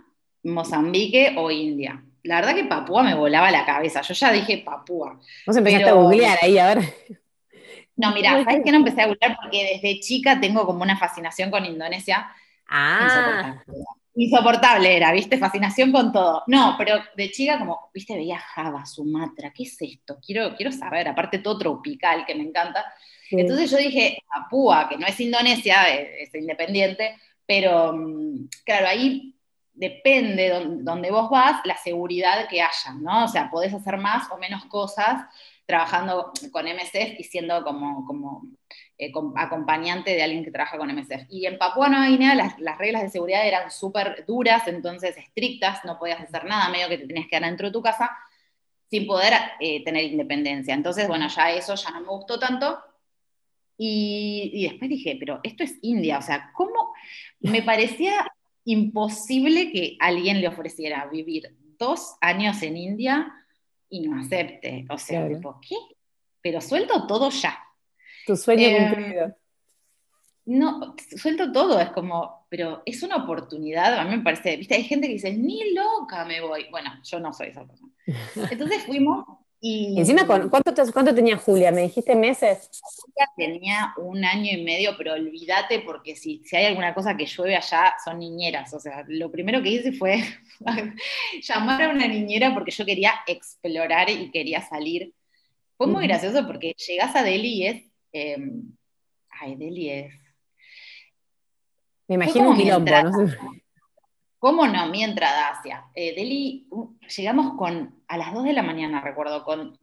Mozambique 0.43 1.33
o 1.37 1.51
India. 1.51 2.03
La 2.23 2.35
verdad 2.35 2.55
que 2.55 2.65
Papúa 2.65 3.03
me 3.03 3.15
volaba 3.15 3.51
la 3.51 3.65
cabeza. 3.65 4.01
Yo 4.01 4.13
ya 4.13 4.31
dije 4.31 4.63
Papúa. 4.65 5.19
Vos 5.45 5.57
empezaste 5.57 5.89
a 5.89 5.93
googlear 5.93 6.37
ahí, 6.41 6.57
a 6.57 6.75
ver. 6.75 6.79
No, 7.99 8.13
mira, 8.13 8.43
¿sabes 8.43 8.61
qué 8.63 8.71
no 8.71 8.77
empecé 8.77 9.01
a 9.01 9.07
googlear? 9.07 9.35
Porque 9.41 9.79
desde 9.81 9.99
chica 9.99 10.39
tengo 10.39 10.67
como 10.67 10.83
una 10.83 10.95
fascinación 10.99 11.49
con 11.49 11.65
Indonesia. 11.65 12.27
Ah. 12.69 13.59
Insoportable. 14.13 14.95
era, 14.95 15.11
¿viste? 15.11 15.39
Fascinación 15.39 15.91
con 15.91 16.11
todo. 16.11 16.43
No, 16.45 16.75
pero 16.77 16.99
de 17.15 17.31
chica 17.31 17.57
como, 17.57 17.89
¿viste? 17.91 18.15
Veía 18.15 18.37
Java, 18.37 18.85
Sumatra, 18.85 19.51
¿qué 19.51 19.63
es 19.63 19.75
esto? 19.81 20.19
Quiero, 20.23 20.55
quiero 20.55 20.71
saber, 20.71 21.07
aparte 21.07 21.39
todo 21.39 21.57
tropical 21.57 22.23
que 22.25 22.35
me 22.35 22.43
encanta. 22.43 22.85
Entonces 23.31 23.71
yo 23.71 23.77
dije, 23.77 24.19
Papúa, 24.27 24.87
que 24.89 24.97
no 24.97 25.05
es 25.07 25.19
Indonesia, 25.19 25.89
es, 25.89 26.33
independiente, 26.33 27.17
pero 27.45 27.93
mm, 27.93 28.47
claro, 28.65 28.87
ahí 28.87 29.35
depende 29.73 30.49
donde, 30.81 31.11
vos 31.11 31.29
vas, 31.29 31.61
la 31.65 31.77
seguridad 31.77 32.47
que 32.49 32.61
haya, 32.61 32.93
¿no? 32.99 33.25
O 33.25 33.27
sea, 33.27 33.49
podés 33.51 33.73
hacer 33.73 33.97
más 33.97 34.29
o 34.31 34.37
menos 34.37 34.65
cosas 34.65 35.25
trabajando 35.65 36.31
con 36.51 36.65
MSF 36.65 37.19
y 37.19 37.23
siendo 37.23 37.63
como, 37.63 38.05
como 38.05 38.43
eh, 38.97 39.11
acompañante 39.35 40.15
de 40.15 40.23
alguien 40.23 40.43
que 40.43 40.51
trabaja 40.51 40.77
con 40.77 40.89
MSF. 40.89 41.27
Y 41.29 41.45
en 41.45 41.57
Papua 41.57 41.89
Nueva 41.89 42.07
Guinea 42.07 42.33
las, 42.33 42.57
las 42.59 42.77
reglas 42.77 43.03
de 43.03 43.09
seguridad 43.09 43.45
eran 43.45 43.69
súper 43.69 44.25
duras, 44.25 44.67
entonces 44.67 45.15
estrictas, 45.17 45.85
no 45.85 45.99
podías 45.99 46.21
hacer 46.21 46.45
nada, 46.45 46.69
medio 46.69 46.89
que 46.89 46.97
te 46.97 47.07
tenías 47.07 47.25
que 47.25 47.31
quedar 47.31 47.43
dentro 47.43 47.67
de 47.67 47.73
tu 47.73 47.81
casa 47.81 48.17
sin 48.89 49.05
poder 49.05 49.33
eh, 49.59 49.83
tener 49.83 50.05
independencia. 50.05 50.73
Entonces, 50.73 51.07
bueno, 51.07 51.27
ya 51.27 51.51
eso 51.51 51.75
ya 51.75 51.91
no 51.91 52.01
me 52.01 52.07
gustó 52.07 52.39
tanto. 52.39 52.79
Y, 53.77 54.51
y, 54.53 54.63
después 54.63 54.89
dije, 54.89 55.17
pero 55.19 55.39
esto 55.43 55.63
es 55.63 55.77
India, 55.81 56.17
o 56.17 56.21
sea, 56.21 56.51
¿cómo? 56.53 56.93
Me 57.39 57.61
parecía 57.63 58.27
imposible 58.65 59.71
que 59.71 59.95
alguien 59.99 60.41
le 60.41 60.47
ofreciera 60.47 61.05
vivir 61.07 61.55
dos 61.77 62.15
años 62.21 62.61
en 62.63 62.75
India 62.75 63.33
y 63.89 64.01
no 64.01 64.19
acepte. 64.19 64.85
O 64.89 64.97
sea, 64.97 65.27
¿qué? 65.27 65.75
Pero 66.41 66.59
suelto 66.59 67.07
todo 67.07 67.29
ya. 67.29 67.57
Tu 68.25 68.35
sueño 68.35 68.67
eh, 68.67 68.89
cumplido. 68.89 69.37
No, 70.45 70.95
suelto 71.15 71.51
todo, 71.51 71.79
es 71.79 71.89
como, 71.91 72.45
pero 72.49 72.81
es 72.85 73.03
una 73.03 73.17
oportunidad, 73.17 73.99
a 73.99 74.05
mí 74.05 74.15
me 74.15 74.23
parece, 74.23 74.55
viste, 74.55 74.75
hay 74.75 74.83
gente 74.83 75.07
que 75.07 75.13
dice, 75.13 75.33
ni 75.33 75.73
loca 75.73 76.23
me 76.23 76.39
voy. 76.41 76.67
Bueno, 76.71 76.89
yo 77.03 77.19
no 77.19 77.33
soy 77.33 77.47
esa 77.47 77.65
persona. 77.65 77.91
Entonces 78.51 78.83
fuimos 78.85 79.25
y... 79.59 79.99
Encima, 79.99 80.25
¿cuánto, 80.25 80.73
cuánto 80.93 81.13
tenía 81.15 81.37
Julia? 81.37 81.71
¿Me 81.71 81.81
dijiste 81.81 82.15
meses? 82.15 82.69
Julia 82.81 83.29
tenía 83.35 83.93
un 83.97 84.23
año 84.23 84.51
y 84.51 84.63
medio, 84.63 84.95
pero 84.97 85.13
olvídate 85.13 85.79
porque 85.79 86.15
si, 86.15 86.41
si 86.45 86.55
hay 86.55 86.65
alguna 86.65 86.93
cosa 86.93 87.17
que 87.17 87.25
llueve 87.25 87.55
allá, 87.55 87.95
son 88.03 88.19
niñeras. 88.19 88.73
O 88.73 88.79
sea, 88.79 89.03
lo 89.07 89.31
primero 89.31 89.61
que 89.61 89.69
hice 89.69 89.91
fue 89.91 90.23
llamar 91.41 91.83
a 91.83 91.89
una 91.89 92.07
niñera 92.07 92.53
porque 92.53 92.71
yo 92.71 92.85
quería 92.85 93.13
explorar 93.27 94.09
y 94.09 94.31
quería 94.31 94.61
salir. 94.61 95.13
Fue 95.77 95.87
muy 95.87 96.07
gracioso 96.07 96.45
porque 96.47 96.73
llegas 96.77 97.15
a 97.15 97.23
Delhi 97.23 97.49
y 97.49 97.67
es 97.67 97.87
Em, 98.11 98.75
ay, 99.29 99.55
Delhi 99.55 99.89
es. 99.89 100.13
Me 102.07 102.15
imagino 102.15 102.51
un 102.51 102.57
quilombo, 102.57 102.91
¿no? 102.91 103.11
¿Cómo 104.39 104.67
no? 104.67 104.87
Mi 104.87 105.03
entrada 105.03 105.49
hacia. 105.49 105.85
Eh, 105.95 106.13
Delhi, 106.15 106.67
llegamos 107.15 107.57
con, 107.57 108.03
a 108.07 108.17
las 108.17 108.33
2 108.33 108.43
de 108.43 108.53
la 108.53 108.63
mañana, 108.63 109.01
recuerdo, 109.01 109.43
con 109.43 109.79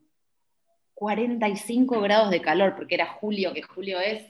45 0.95 2.01
grados 2.01 2.31
de 2.31 2.41
calor, 2.41 2.77
porque 2.77 2.95
era 2.95 3.07
julio, 3.07 3.53
que 3.53 3.63
julio 3.63 4.01
es 4.01 4.23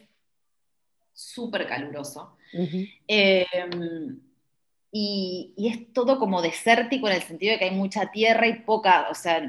súper 1.13 1.67
caluroso. 1.67 2.37
Em, 3.07 4.21
y, 4.91 5.53
y, 5.57 5.69
es 5.69 5.93
todo 5.93 6.19
como 6.19 6.41
desértico 6.41 7.09
en 7.09 7.15
el 7.15 7.23
sentido 7.23 7.53
de 7.53 7.59
que 7.59 7.65
hay 7.67 7.71
mucha 7.73 8.11
tierra 8.11 8.47
y 8.47 8.61
poca, 8.61 9.09
o 9.11 9.15
sea, 9.15 9.41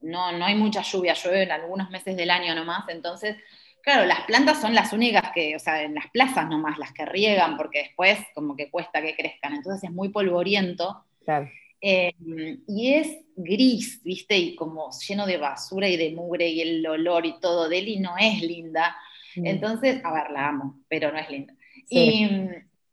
no, 0.00 0.32
no 0.32 0.44
hay 0.44 0.54
mucha 0.54 0.82
lluvia, 0.82 1.14
llueve 1.14 1.42
en 1.42 1.52
algunos 1.52 1.90
meses 1.90 2.16
del 2.16 2.30
año 2.30 2.54
nomás, 2.54 2.88
entonces 2.88 3.36
Claro, 3.88 4.04
las 4.04 4.20
plantas 4.26 4.60
son 4.60 4.74
las 4.74 4.92
únicas 4.92 5.32
que, 5.32 5.56
o 5.56 5.58
sea, 5.58 5.82
en 5.82 5.94
las 5.94 6.10
plazas 6.10 6.46
nomás, 6.46 6.76
las 6.76 6.92
que 6.92 7.06
riegan, 7.06 7.56
porque 7.56 7.84
después 7.84 8.18
como 8.34 8.54
que 8.54 8.70
cuesta 8.70 9.00
que 9.00 9.16
crezcan, 9.16 9.54
entonces 9.54 9.82
es 9.82 9.90
muy 9.90 10.10
polvoriento. 10.10 11.06
Claro. 11.24 11.48
Eh, 11.80 12.12
y 12.68 12.92
es 12.92 13.16
gris, 13.34 14.02
¿viste? 14.04 14.36
Y 14.36 14.54
como 14.56 14.90
lleno 15.08 15.24
de 15.24 15.38
basura 15.38 15.88
y 15.88 15.96
de 15.96 16.10
mugre 16.10 16.48
y 16.50 16.60
el 16.60 16.86
olor 16.86 17.24
y 17.24 17.40
todo. 17.40 17.66
Deli 17.66 17.98
no 17.98 18.14
es 18.18 18.42
linda. 18.42 18.94
Mm. 19.36 19.46
Entonces, 19.46 20.04
a 20.04 20.12
ver, 20.12 20.32
la 20.32 20.48
amo, 20.48 20.82
pero 20.86 21.10
no 21.10 21.18
es 21.18 21.30
linda. 21.30 21.54
Y, 21.88 22.28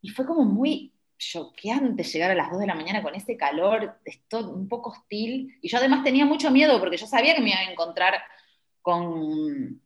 y, 0.01 0.09
fue 0.11 0.25
como 0.25 0.45
muy 0.45 0.93
choqueante 1.17 2.03
llegar 2.03 2.31
a 2.31 2.35
las 2.35 2.49
2 2.51 2.61
de 2.61 2.67
la 2.67 2.75
mañana 2.75 3.03
con 3.03 3.15
ese 3.15 3.35
calor, 3.35 3.99
esto 4.05 4.49
un 4.49 4.69
poco 4.69 4.91
hostil. 4.91 5.57
Y 5.61 5.67
yo 5.67 5.77
además 5.77 6.05
tenía 6.05 6.25
mucho 6.25 6.51
miedo 6.51 6.79
porque 6.79 6.95
yo 6.95 7.05
sabía 7.05 7.35
que 7.35 7.41
me 7.41 7.49
iba 7.49 7.59
a 7.59 7.69
encontrar 7.69 8.13
con 8.81 9.81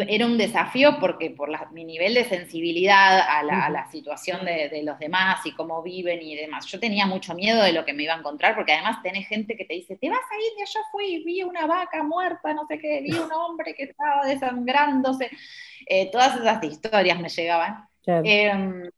era 0.00 0.26
un 0.26 0.38
desafío 0.38 0.98
porque 0.98 1.30
por 1.30 1.50
mi 1.72 1.84
nivel 1.84 2.14
de 2.14 2.24
sensibilidad 2.24 3.20
a 3.20 3.42
la, 3.42 3.88
situación 3.90 4.44
de, 4.44 4.82
los 4.82 4.98
demás 4.98 5.44
y 5.44 5.52
cómo 5.52 5.82
viven 5.82 6.22
y 6.22 6.36
demás, 6.36 6.66
yo 6.66 6.80
tenía 6.80 7.06
mucho 7.06 7.34
miedo 7.34 7.62
de 7.62 7.72
lo 7.72 7.84
que 7.84 7.92
me 7.92 8.04
iba 8.04 8.14
a 8.14 8.18
encontrar, 8.18 8.54
porque 8.54 8.72
además 8.72 9.02
tenés 9.02 9.28
gente 9.28 9.56
que 9.56 9.64
te 9.64 9.74
dice, 9.74 9.96
te 9.96 10.08
vas 10.08 10.18
a 10.18 10.36
ir, 10.36 10.66
yo 10.66 10.80
fui, 10.90 11.22
vi 11.24 11.42
una 11.42 11.66
vaca 11.66 12.02
muerta, 12.02 12.54
no 12.54 12.66
sé 12.66 12.78
qué, 12.78 13.00
vi 13.02 13.12
un 13.12 13.32
hombre 13.32 13.74
que 13.74 13.84
estaba 13.84 14.24
desangrándose, 14.24 15.30
eh, 15.86 16.10
todas 16.10 16.36
esas 16.36 16.62
historias 16.64 17.20
me 17.20 17.28
llegaban. 17.28 17.86
Em, 18.06 18.90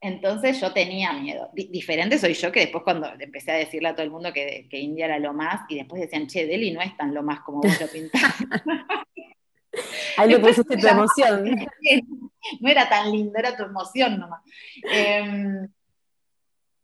entonces 0.00 0.60
yo 0.60 0.72
tenía 0.72 1.12
miedo. 1.12 1.50
diferente 1.52 2.18
soy 2.18 2.34
yo 2.34 2.52
que 2.52 2.60
después 2.60 2.84
cuando 2.84 3.08
empecé 3.18 3.50
a 3.50 3.56
decirle 3.56 3.88
a 3.88 3.94
todo 3.94 4.04
el 4.04 4.10
mundo 4.10 4.32
que, 4.32 4.68
que 4.70 4.78
India 4.78 5.06
era 5.06 5.18
lo 5.18 5.32
más, 5.32 5.62
y 5.68 5.76
después 5.76 6.00
decían, 6.00 6.28
che, 6.28 6.46
Delhi 6.46 6.70
no 6.70 6.80
es 6.80 6.96
tan 6.96 7.12
lo 7.12 7.22
más 7.22 7.40
como 7.40 7.60
vos 7.60 7.80
lo 7.80 7.88
pintás. 7.92 8.34
Ahí 10.16 10.28
le 10.28 10.38
pusiste 10.38 10.76
tu 10.76 10.86
emoción. 10.86 11.44
No 12.60 12.70
era 12.70 12.88
tan 12.88 13.10
lindo, 13.10 13.36
era 13.36 13.56
tu 13.56 13.64
emoción 13.64 14.18
nomás. 14.18 14.40
Em, 14.90 15.68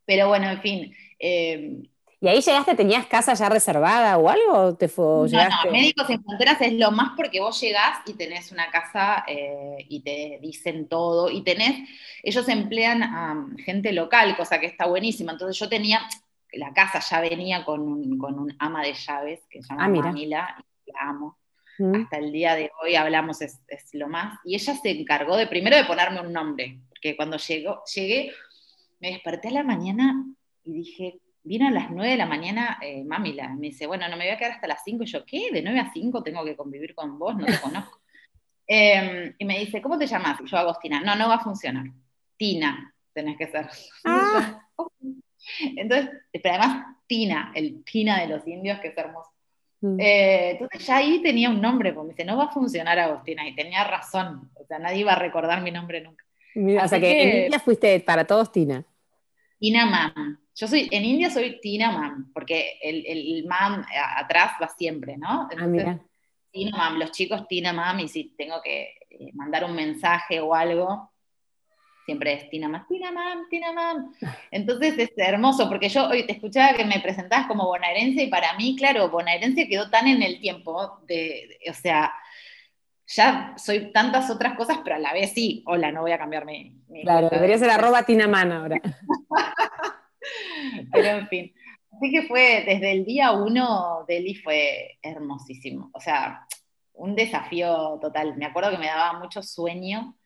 pero 0.05 0.29
bueno, 0.29 0.51
en 0.51 0.61
fin. 0.61 0.95
Em, 1.19 1.85
¿Y 2.21 2.29
ahí 2.29 2.41
llegaste, 2.41 2.75
tenías 2.75 3.07
casa 3.07 3.35
ya 3.35 3.49
reservada 3.51 4.17
o 4.17 4.31
algo? 4.31 4.77
te 4.77 4.89
fue, 4.89 5.29
no, 5.31 5.45
no, 5.45 5.71
Médicos 5.71 6.07
Sin 6.07 6.23
Fronteras 6.25 6.59
es 6.63 6.73
lo 6.73 6.91
más 6.91 7.11
porque 7.17 7.41
vos 7.41 7.61
llegás 7.61 7.99
y 8.07 8.15
tenés 8.15 8.51
una 8.51 8.71
casa 8.71 9.25
eh, 9.27 9.77
y 9.89 10.01
te 10.01 10.39
dicen 10.41 10.89
todo. 10.89 11.31
Y 11.31 11.43
tenés, 11.43 11.89
ellos 12.23 12.49
emplean 12.49 13.03
a 13.03 13.47
gente 13.65 13.93
local, 13.93 14.37
cosa 14.37 14.59
que 14.59 14.67
está 14.67 14.87
buenísima. 14.87 15.33
Entonces 15.33 15.59
yo 15.59 15.69
tenía, 15.69 16.01
la 16.55 16.73
casa 16.73 17.01
ya 17.01 17.21
venía 17.21 17.65
con 17.65 17.81
un, 17.83 18.57
ama 18.59 18.83
de 18.83 18.95
llaves 18.95 19.41
que 19.51 19.63
se 19.63 19.69
llama 19.69 19.85
ah, 19.85 19.89
Manila, 19.89 20.57
y 20.87 20.93
la 20.93 21.01
amo 21.01 21.39
hasta 21.79 22.19
el 22.19 22.33
día 22.33 22.55
de 22.55 22.71
hoy 22.83 22.95
hablamos, 22.95 23.41
es, 23.43 23.61
lo 23.93 24.09
más. 24.09 24.39
Y 24.45 24.55
ella 24.55 24.75
se 24.75 24.91
encargó 24.91 25.37
de 25.37 25.47
primero 25.47 25.77
de 25.77 25.85
ponerme 25.85 26.21
un 26.21 26.33
nombre, 26.33 26.81
porque 26.89 27.17
cuando 27.17 27.37
llegó, 27.37 27.83
llegué, 27.95 28.33
me 29.01 29.11
desperté 29.11 29.49
a 29.49 29.53
la 29.53 29.63
mañana 29.63 30.25
y 30.65 30.73
dije, 30.73 31.21
vino 31.43 31.69
a 31.69 31.71
las 31.71 31.91
9 31.91 32.11
de 32.11 32.17
la 32.17 32.27
mañana 32.27 32.79
eh, 32.81 33.05
Mamila, 33.05 33.49
me 33.49 33.69
dice, 33.69 33.87
bueno, 33.87 34.09
no 34.09 34.17
me 34.17 34.25
voy 34.25 34.33
a 34.33 34.39
quedar 34.39 34.53
hasta 34.53 34.67
las 34.67 34.83
5, 34.85 35.05
y 35.05 35.07
yo, 35.07 35.25
¿qué? 35.25 35.51
¿De 35.53 35.63
9 35.63 35.81
a 35.81 35.93
5 35.93 36.23
tengo 36.23 36.45
que 36.45 36.57
convivir 36.57 36.95
con 36.95 37.19
vos? 37.19 37.37
No 37.37 37.47
te 37.47 37.61
conozco. 37.61 38.01
Em, 38.67 39.35
y 39.37 39.45
me 39.45 39.59
dice, 39.59 39.83
¿cómo 39.83 39.99
te 39.99 40.07
llamas? 40.07 40.41
Y 40.41 40.47
yo, 40.47 40.57
Agostina, 40.57 40.99
no, 41.03 41.15
no 41.17 41.29
va 41.29 41.35
a 41.35 41.45
funcionar. 41.45 41.85
Tina, 42.39 42.95
tenés 43.13 43.37
que 43.37 43.47
ser. 43.47 43.69
Ah. 44.05 44.67
Entonces, 45.77 46.11
pero 46.33 46.55
además, 46.55 46.97
Tina, 47.07 47.53
el 47.55 47.85
Tina 47.85 48.21
de 48.21 48.29
los 48.29 48.47
indios, 48.47 48.81
que 48.81 48.89
es 48.89 48.97
hermoso. 48.97 49.34
Mm. 49.85 50.01
Eh, 50.01 50.51
entonces 50.53 50.87
ya 50.87 50.97
ahí 50.97 51.21
tenía 51.21 51.51
un 51.51 51.61
nombre, 51.61 51.93
porque 51.93 52.07
me 52.07 52.13
dice, 52.15 52.25
no 52.25 52.39
va 52.39 52.45
a 52.45 52.53
funcionar 52.53 52.99
Agustina, 52.99 53.47
y 53.47 53.55
tenía 53.55 53.85
razón, 53.85 54.51
o 54.55 54.65
sea, 54.65 54.79
nadie 54.79 55.01
iba 55.01 55.13
a 55.13 55.19
recordar 55.19 55.61
mi 55.61 55.71
nombre 55.71 56.01
nunca. 56.01 56.25
o 56.57 56.89
sea 56.89 56.99
que, 56.99 57.23
en 57.23 57.45
India 57.45 57.61
fuiste 57.61 58.01
para 58.01 58.27
todos 58.27 58.51
Tina. 58.51 58.83
Tina 59.59 59.85
Mam. 59.85 60.39
Yo 60.55 60.69
soy, 60.69 60.89
en 60.91 61.05
India 61.05 61.29
soy 61.29 61.61
Tina 61.61 61.93
Mam, 61.93 62.33
porque 62.33 62.79
el, 62.83 63.05
el 63.05 63.45
Mam 63.47 63.85
atrás 64.17 64.53
va 64.63 64.69
siempre, 64.69 65.19
¿no? 65.19 65.51
ah, 65.55 65.67
mira. 65.67 66.01
Tina 66.51 66.79
Mam, 66.79 66.99
los 66.99 67.11
chicos 67.11 67.47
Tina 67.47 67.75
Mam, 67.75 68.01
y 68.01 68.09
si 68.09 68.35
tengo 68.39 68.63
que 68.63 68.95
eh, 69.11 69.33
mandar 69.35 69.65
un 69.65 69.75
mensaje 69.75 70.41
o 70.41 70.55
algo, 70.55 71.13
siempre 72.05 72.35
es 72.35 72.51
Tina 72.51 72.69
Mam, 72.69 72.87
Tina 72.87 73.11
Mam, 73.11 73.49
Tina 73.49 73.73
Mam. 73.73 74.13
Entonces 74.51 74.99
es 74.99 75.11
hermoso, 75.17 75.69
porque 75.69 75.89
yo 75.89 76.09
hoy 76.09 76.27
te 76.27 76.33
escuchaba 76.33 76.75
que 76.75 76.85
me 76.85 77.01
presentabas 77.01 77.47
como 77.47 77.67
bonaerense 77.67 78.25
y 78.25 78.29
para 78.29 78.55
mí, 78.55 78.77
claro, 78.77 79.11
bonaerense 79.11 79.69
quedó 79.69 79.91
tan 79.91 80.07
en 80.07 80.23
el 80.23 80.41
tiempo, 80.41 81.01
de, 81.07 81.59
o 81.69 81.75
sea, 81.75 82.13
ya 83.07 83.55
soy 83.57 83.93
tantas 83.93 84.31
otras 84.31 84.57
cosas, 84.57 84.79
pero 84.83 84.97
a 84.97 84.99
la 84.99 85.13
vez 85.13 85.33
sí, 85.33 85.63
hola, 85.67 85.93
no 85.93 86.03
voy 86.03 86.13
a 86.13 86.19
cambiar 86.19 86.45
mi... 86.45 86.81
claro, 87.03 87.29
debería 87.31 87.59
ser 87.59 87.71
arroba 87.71 88.05
Tina 88.05 88.29
Man 88.29 88.53
ahora. 88.53 88.81
pero 90.93 91.07
en 91.07 91.29
fin. 91.29 91.55
Así 91.93 92.11
que 92.11 92.23
fue, 92.23 92.65
desde 92.67 92.93
el 92.93 93.05
día 93.05 93.33
uno, 93.33 94.05
Delhi 94.09 94.35
fue 94.35 94.99
hermosísimo. 95.03 95.91
O 95.93 96.01
sea, 96.01 96.47
un 96.95 97.15
desafío 97.15 97.99
total. 98.01 98.37
Me 98.37 98.47
acuerdo 98.47 98.71
que 98.71 98.79
me 98.79 98.87
daba 98.87 99.19
mucho 99.19 99.43
sueño 99.43 100.17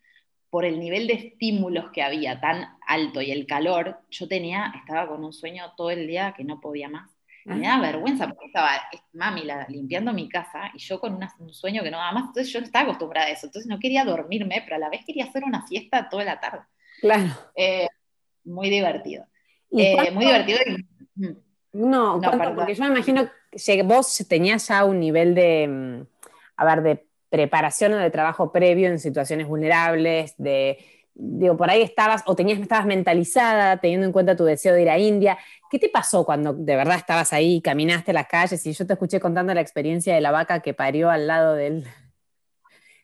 por 0.50 0.64
el 0.64 0.80
nivel 0.80 1.06
de 1.06 1.14
estímulos 1.14 1.90
que 1.92 2.02
había 2.02 2.40
tan 2.40 2.66
alto 2.86 3.20
y 3.20 3.30
el 3.30 3.46
calor, 3.46 4.00
yo 4.10 4.28
tenía, 4.28 4.72
estaba 4.76 5.08
con 5.08 5.24
un 5.24 5.32
sueño 5.32 5.72
todo 5.76 5.90
el 5.90 6.06
día 6.06 6.34
que 6.36 6.44
no 6.44 6.60
podía 6.60 6.88
más. 6.88 7.10
me 7.44 7.66
daba 7.66 7.82
vergüenza 7.82 8.28
porque 8.28 8.46
estaba 8.46 8.70
mami 9.12 9.42
limpiando 9.68 10.12
mi 10.12 10.28
casa 10.28 10.70
y 10.74 10.78
yo 10.78 11.00
con 11.00 11.18
un 11.38 11.54
sueño 11.54 11.82
que 11.82 11.90
no 11.90 11.98
daba 11.98 12.12
más. 12.12 12.24
Entonces 12.28 12.52
yo 12.52 12.60
no 12.60 12.66
estaba 12.66 12.84
acostumbrada 12.84 13.26
a 13.28 13.30
eso. 13.30 13.46
Entonces 13.46 13.68
no 13.68 13.78
quería 13.78 14.04
dormirme, 14.04 14.62
pero 14.64 14.76
a 14.76 14.78
la 14.78 14.90
vez 14.90 15.02
quería 15.06 15.24
hacer 15.24 15.44
una 15.44 15.66
siesta 15.66 16.08
toda 16.08 16.24
la 16.24 16.40
tarde. 16.40 16.60
Claro. 17.00 17.30
Eh, 17.54 17.88
muy 18.44 18.70
divertido. 18.70 19.26
Eh, 19.70 20.10
muy 20.10 20.26
divertido. 20.26 20.58
Mm. 21.14 21.36
No, 21.72 22.20
porque 22.20 22.74
yo 22.74 22.84
me 22.84 22.90
imagino 22.90 23.28
que 23.52 23.82
vos 23.82 24.24
tenías 24.28 24.68
ya 24.68 24.84
un 24.84 25.00
nivel 25.00 25.34
de, 25.34 25.68
mm, 25.68 26.06
a 26.56 26.64
ver, 26.64 26.82
de 26.82 27.07
preparación 27.30 27.92
o 27.94 27.98
de 27.98 28.10
trabajo 28.10 28.52
previo 28.52 28.88
en 28.88 28.98
situaciones 28.98 29.46
vulnerables, 29.46 30.34
de, 30.38 30.78
digo, 31.14 31.56
por 31.56 31.70
ahí 31.70 31.82
estabas 31.82 32.22
o 32.26 32.34
tenías, 32.34 32.58
estabas 32.58 32.86
mentalizada 32.86 33.78
teniendo 33.78 34.06
en 34.06 34.12
cuenta 34.12 34.36
tu 34.36 34.44
deseo 34.44 34.74
de 34.74 34.82
ir 34.82 34.90
a 34.90 34.98
India. 34.98 35.38
¿Qué 35.70 35.78
te 35.78 35.88
pasó 35.88 36.24
cuando 36.24 36.54
de 36.54 36.76
verdad 36.76 36.96
estabas 36.96 37.32
ahí, 37.32 37.60
caminaste 37.60 38.12
las 38.12 38.28
calles 38.28 38.64
y 38.66 38.72
yo 38.72 38.86
te 38.86 38.94
escuché 38.94 39.20
contando 39.20 39.52
la 39.52 39.60
experiencia 39.60 40.14
de 40.14 40.20
la 40.20 40.30
vaca 40.30 40.60
que 40.60 40.74
parió 40.74 41.10
al 41.10 41.26
lado 41.26 41.54
del, 41.54 41.84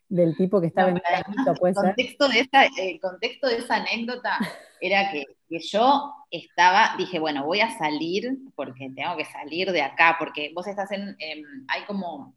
del 0.09 0.37
tipo 0.37 0.61
que 0.61 0.69
estaba 0.69 0.90
en 0.90 0.97
el 0.97 1.75
contexto 1.75 2.28
De 2.28 2.40
esa, 2.40 2.64
el 2.64 3.00
contexto 3.00 3.49
de 3.49 3.57
esa 3.57 3.76
anécdota 3.76 4.38
era 4.81 5.11
que, 5.11 5.25
yo 5.71 6.12
estaba, 6.33 6.97
dije, 6.99 7.21
bueno, 7.21 7.47
voy 7.47 7.61
a 7.61 7.78
salir 7.78 8.38
porque 8.57 8.90
tengo 8.95 9.16
que 9.16 9.25
salir 9.25 9.71
de 9.71 9.83
acá, 9.83 10.16
porque 10.19 10.50
vos 10.52 10.66
estás 10.66 10.90
en, 10.90 11.16
hay 11.69 11.85
como, 11.87 12.35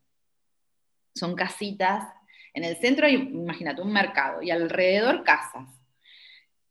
son 1.17 1.35
casitas, 1.35 2.07
en 2.53 2.63
el 2.63 2.75
centro 2.77 3.05
hay, 3.05 3.15
imagínate, 3.15 3.81
un 3.81 3.91
mercado 3.91 4.41
y 4.41 4.51
alrededor 4.51 5.23
casas. 5.23 5.69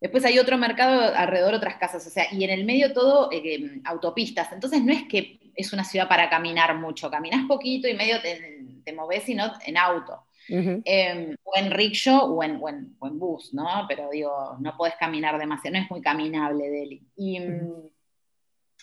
Después 0.01 0.25
hay 0.25 0.39
otro 0.39 0.59
mercado 0.59 1.15
alrededor 1.15 1.55
otras 1.55 1.77
casas, 1.77 2.07
o 2.07 2.11
sea, 2.11 2.27
y 2.33 2.45
en 2.45 2.51
el 2.51 2.65
medio 2.65 2.93
todo 2.93 3.31
eh, 3.33 3.81
autopistas. 3.85 4.53
Entonces 4.53 4.83
no 4.83 4.93
es 4.93 5.05
que 5.05 5.39
es 5.55 5.73
una 5.73 5.85
ciudad 5.85 6.09
para 6.09 6.29
caminar 6.29 6.77
mucho, 6.77 7.11
caminas 7.11 7.47
poquito 7.47 7.89
y 7.89 7.95
medio 7.95 8.21
te, 8.21 8.65
te 8.85 8.93
moves 8.93 9.25
sino 9.25 9.51
en 9.65 9.77
auto. 9.77 10.27
Em, 10.49 11.35
o 11.43 11.59
en 11.59 11.71
rickshaw 11.73 12.33
o 12.33 12.43
en, 12.43 12.61
en, 13.03 13.19
bus, 13.19 13.53
¿no? 13.53 13.85
Pero 13.89 14.11
digo, 14.11 14.57
no 14.61 14.77
puedes 14.77 14.95
caminar 14.97 15.39
demasiado, 15.39 15.77
no 15.77 15.83
es 15.83 15.91
muy 15.91 16.01
caminable 16.01 16.71
Delhi. 16.71 17.03
Y 17.17 17.41
mm, 17.41 17.91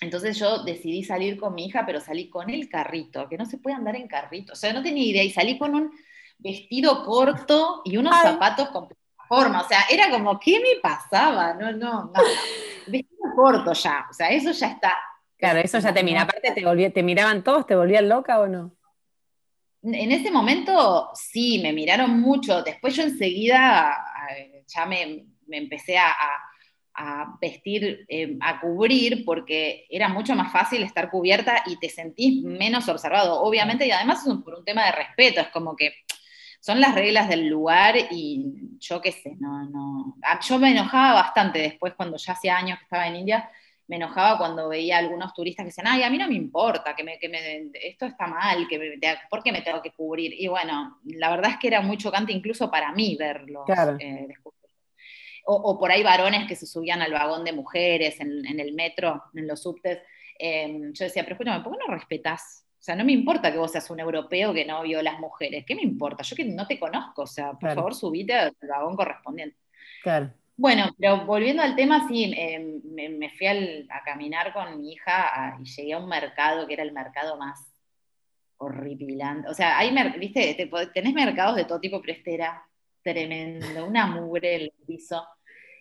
entonces 0.02 0.38
yo 0.38 0.64
decidí 0.64 1.04
salir 1.04 1.38
con 1.40 1.54
mi 1.54 1.66
hija, 1.66 1.86
pero 1.86 2.00
salí 2.00 2.30
con 2.30 2.50
el 2.50 2.70
carrito, 2.70 3.28
que 3.30 3.38
no 3.38 3.46
se 3.46 3.58
puede 3.58 3.76
andar 3.76 3.96
en 3.96 4.08
carrito, 4.08 4.54
o 4.54 4.56
sea, 4.56 4.74
no 4.74 4.84
tenía 4.84 5.06
idea, 5.06 5.24
y 5.24 5.32
salí 5.32 5.58
con 5.58 5.76
un 5.76 5.92
vestido 6.38 7.06
corto 7.06 7.82
y 7.86 7.98
unos 7.98 8.16
zapatos 8.22 8.70
con 8.70 8.88
plataforma, 8.88 9.62
o 9.62 9.68
sea, 9.68 9.86
era 9.90 10.10
como, 10.10 10.40
¿qué 10.40 10.60
me 10.60 10.82
pasaba? 10.82 11.54
No, 11.54 11.72
no, 11.72 12.06
no, 12.06 12.14
vestido 12.88 13.36
corto 13.36 13.74
ya, 13.74 14.06
o 14.10 14.14
sea, 14.14 14.30
eso 14.30 14.52
ya 14.52 14.68
está. 14.68 14.98
Claro, 15.38 15.60
eso 15.60 15.80
ya 15.80 15.94
te 15.94 16.04
mira, 16.04 16.22
aparte 16.22 16.52
te, 16.52 16.90
te 16.90 17.04
miraban 17.04 17.44
todos, 17.44 17.66
¿te 17.66 17.76
volvían 17.76 18.08
loca 18.08 18.40
o 18.40 18.48
no? 18.48 18.76
En 19.84 20.14
ese 20.14 20.32
momento 20.32 21.10
sí, 21.14 21.60
me 21.62 21.74
miraron 21.74 22.22
mucho. 22.22 22.64
Después 22.64 22.96
yo 22.96 23.04
enseguida 23.04 23.98
ya 24.66 24.86
me, 24.86 25.26
empecé 25.50 25.98
a, 25.98 26.16
vestir, 27.42 28.06
eh, 28.08 28.38
a 28.40 28.60
cubrir, 28.60 29.26
porque 29.26 29.88
era 29.90 30.10
mucho 30.10 30.36
más 30.36 30.52
fácil 30.52 30.84
estar 30.84 31.10
cubierta 31.10 31.64
y 31.66 31.78
te 31.78 31.90
sentís 31.90 32.44
menos 32.44 32.88
observado, 32.88 33.42
obviamente, 33.42 33.88
y 33.88 33.92
además 33.92 34.26
es 34.28 34.34
por 34.44 34.56
un 34.56 34.66
tema 34.66 34.86
de 34.86 34.92
respeto, 34.92 35.42
es 35.42 35.48
como 35.48 35.76
que 35.76 35.94
son 36.60 36.80
las 36.80 36.96
reglas 36.96 37.28
del 37.28 37.48
lugar 37.48 37.96
y 38.12 38.46
yo 38.80 39.02
qué 39.02 39.12
sé, 39.12 39.36
no, 39.40 39.66
no. 39.70 40.16
Yo 40.48 40.60
me 40.60 40.72
enojaba 40.72 41.14
bastante 41.14 41.60
después 41.60 41.94
cuando 41.96 42.18
ya 42.18 42.34
hacía 42.34 42.58
años 42.58 42.78
que 42.78 42.84
estaba 42.86 43.08
en 43.08 43.18
India 43.18 43.50
me 43.88 43.98
enojaba 43.98 44.38
cuando 44.38 44.70
veía 44.70 44.96
a 44.96 45.00
algunos 45.00 45.34
turistas 45.34 45.64
que 45.64 45.68
decían, 45.68 45.88
ay, 45.88 46.04
a 46.04 46.10
mí 46.10 46.18
no 46.18 46.28
me 46.28 46.36
importa, 46.36 46.96
que, 46.96 47.04
me, 47.04 47.20
que 47.20 47.28
me, 47.28 47.70
esto 47.82 48.06
está 48.06 48.28
mal, 48.28 48.66
que 48.68 48.80
me, 48.80 49.00
¿por 49.30 49.44
qué 49.44 49.52
me 49.52 49.62
tengo 49.62 49.82
que 49.82 49.92
cubrir? 49.92 50.34
Y 50.40 50.48
bueno, 50.48 51.00
la 51.04 51.30
verdad 51.30 51.52
es 51.52 51.58
que 51.58 51.68
era 51.68 51.82
muy 51.82 51.98
chocante 51.98 52.32
incluso 52.32 52.72
para 52.72 52.92
mí 52.94 53.18
verlo. 53.20 53.66
Eh, 54.00 54.28
o, 55.46 55.78
por 55.78 55.92
ahí 55.92 56.04
varones 56.04 56.48
que 56.48 56.56
se 56.56 56.66
subían 56.66 57.02
al 57.02 57.12
vagón 57.12 57.44
de 57.44 57.52
mujeres 57.52 58.20
en, 58.20 58.60
el 58.60 58.74
metro, 58.74 59.24
en 59.36 59.48
los 59.48 59.62
subtes. 59.62 60.00
Em, 60.40 60.94
yo 60.94 61.06
decía, 61.06 61.24
pero 61.24 61.34
escúchame, 61.36 61.64
¿por 61.64 61.74
qué 61.74 61.80
no 61.86 61.94
respetas? 61.94 62.66
O 62.80 62.84
sea, 62.84 62.96
no 62.96 63.06
me 63.06 63.14
importa 63.14 63.52
que 63.52 63.58
vos 63.58 63.72
seas 63.72 63.90
un 63.90 64.00
europeo 64.00 64.54
que 64.54 64.66
no 64.66 64.84
vio 64.84 65.02
las 65.02 65.20
mujeres. 65.20 65.66
¿Qué 65.66 65.76
me 65.76 65.82
importa? 65.82 66.24
Yo 66.24 66.36
que 66.36 66.46
no 66.46 66.68
te 66.68 66.80
conozco. 66.80 67.24
O 67.24 67.28
sea, 67.28 67.54
por 67.54 67.74
favor, 67.74 67.96
subite 67.96 68.34
al 68.34 68.56
vagón 68.62 68.96
correspondiente. 68.96 69.58
Claro. 70.02 70.34
Bueno, 70.56 70.90
pero 71.00 71.26
volviendo 71.26 71.64
al 71.64 71.76
tema, 71.76 72.08
sí, 72.08 72.34
em, 72.38 72.82
me, 72.86 73.30
fui 73.30 73.48
a 73.48 74.04
caminar 74.06 74.54
con 74.54 74.80
mi 74.80 74.94
hija 74.94 75.58
y 75.60 75.66
llegué 75.66 75.94
a 75.94 76.00
un 76.00 76.08
mercado 76.08 76.68
que 76.68 76.74
era 76.74 76.84
el 76.84 76.92
mercado 76.92 77.38
más 77.38 77.60
horripilante. 78.58 79.50
O 79.50 79.54
sea, 79.54 79.78
hay, 79.78 79.96
viste, 80.20 80.70
tenés 80.94 81.14
mercados 81.14 81.56
de 81.56 81.66
todo 81.66 81.80
tipo, 81.80 82.02
pero 82.02 82.14
este 82.14 82.34
era 82.36 82.64
tremendo, 83.02 83.86
una 83.86 84.08
mugre 84.08 84.56
en 84.56 84.62
el 84.62 84.74
piso. 84.86 85.26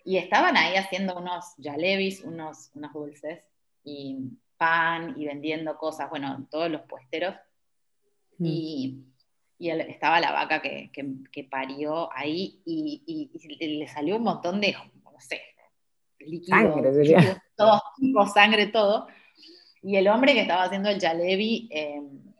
Y 0.03 0.17
estaban 0.17 0.57
ahí 0.57 0.75
haciendo 0.75 1.17
unos 1.17 1.53
jalebis, 1.61 2.21
unos, 2.23 2.71
unos 2.75 2.93
dulces, 2.93 3.41
y 3.83 4.17
pan, 4.57 5.15
y 5.17 5.25
vendiendo 5.25 5.77
cosas, 5.77 6.09
bueno, 6.09 6.47
todos 6.49 6.69
los 6.69 6.81
puesteros. 6.81 7.35
Mm. 8.37 8.45
Y 8.45 9.13
y 9.63 9.69
estaba 9.69 10.19
la 10.19 10.33
vaca 10.33 10.61
que, 10.61 11.47
parió 11.49 12.11
ahí 12.13 12.61
y, 12.65 13.31
le 13.59 13.87
salió 13.87 14.17
un 14.17 14.23
montón 14.23 14.59
de, 14.59 14.73
no 14.73 15.19
sé, 15.19 15.41
líquido, 16.19 16.57
sangre, 16.57 17.41
todo, 17.55 17.81
sangre, 18.33 18.67
todo. 18.67 19.07
Y 19.81 19.95
el 19.95 20.09
hombre 20.09 20.33
que 20.33 20.41
estaba 20.41 20.63
haciendo 20.63 20.89
el 20.89 20.99
jalebi 20.99 21.69
em, 21.71 22.33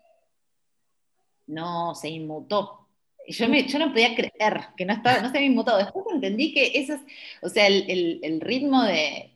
no 1.47 1.95
se 1.95 2.09
inmutó. 2.09 2.82
Yo, 3.27 3.47
me, 3.47 3.65
yo 3.67 3.79
no 3.79 3.91
podía 3.91 4.15
creer 4.15 4.59
que 4.75 4.85
no, 4.85 4.93
estaba, 4.93 5.21
no 5.21 5.31
se 5.31 5.37
había 5.37 5.49
inmutado. 5.49 5.77
Después 5.77 6.05
entendí 6.11 6.53
que 6.53 6.71
eso 6.75 6.93
es, 6.93 7.01
o 7.41 7.49
sea, 7.49 7.67
el 7.67 8.39
ritmo 8.41 8.83
de, 8.83 9.33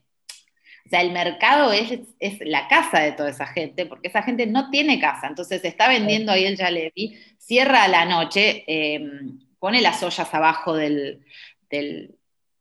o 0.88 0.90
sea, 0.90 1.02
el 1.02 1.12
mercado 1.12 1.74
es, 1.74 2.00
la 2.40 2.70
casa 2.70 3.02
de 3.02 3.12
toda 3.12 3.30
esa 3.30 3.46
gente, 3.46 3.86
porque 3.86 4.08
esa 4.08 4.24
gente 4.24 4.48
no 4.48 4.70
tiene 4.70 5.02
casa, 5.02 5.28
entonces 5.28 5.66
está 5.66 5.90
vendiendo 5.90 6.32
ahí 6.32 6.46
el 6.46 6.56
jalebi, 6.56 7.20
cierra 7.38 7.84
a 7.84 7.88
la 7.90 8.06
noche, 8.06 8.64
em, 8.68 9.38
pone 9.60 9.82
las 9.82 10.02
ollas 10.02 10.34
abajo 10.34 10.76
del, 10.76 11.26
del, 11.70 12.16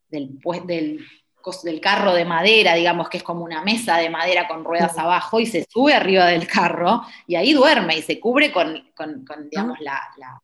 del, 0.08 0.40
del, 0.66 1.80
carro 1.80 2.14
de 2.14 2.24
madera, 2.24 2.74
digamos 2.74 3.08
que 3.08 3.18
es 3.18 3.22
como 3.22 3.44
una 3.44 3.62
mesa 3.62 3.98
de 3.98 4.10
madera 4.10 4.48
con 4.48 4.64
ruedas 4.64 4.98
abajo, 4.98 5.38
y 5.38 5.46
se 5.46 5.64
sube 5.70 5.94
arriba 5.94 6.26
del 6.26 6.48
carro, 6.48 7.02
y 7.28 7.36
ahí 7.36 7.52
duerme 7.52 7.96
y 7.96 8.02
se 8.02 8.18
cubre 8.18 8.50
con, 8.50 8.90
digamos, 9.52 9.78
la, 9.78 10.02
la, 10.16 10.42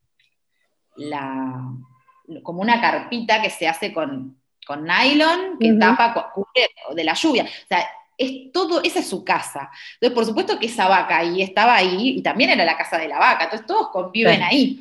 como 2.43 2.61
una 2.61 2.81
carpita 2.81 3.43
que 3.43 3.51
se 3.51 3.69
hace 3.69 3.93
con, 3.93 4.41
con 4.67 4.85
nylon 4.85 5.59
que 5.59 5.73
tapa, 5.75 6.33
cubre 6.33 6.69
de 6.95 7.05
la 7.05 7.15
lluvia. 7.15 7.45
O 7.45 7.67
sea, 7.69 7.87
es 8.17 8.53
todo, 8.53 8.83
esa 8.83 9.01
es 9.01 9.09
su 9.09 9.25
casa. 9.25 9.71
Entonces, 9.95 10.15
por 10.15 10.25
supuesto 10.25 10.59
que 10.59 10.67
esa 10.67 10.89
vaca 10.89 11.19
ahí 11.19 11.43
estaba 11.43 11.75
ahí 11.75 12.19
y 12.19 12.23
también 12.23 12.51
era 12.51 12.65
la 12.65 12.77
casa 12.77 12.99
de 12.99 13.09
la 13.09 13.19
vaca. 13.19 13.45
Entonces, 13.45 13.67
todos 13.67 13.89
conviven 13.89 14.43
ahí. 14.43 14.81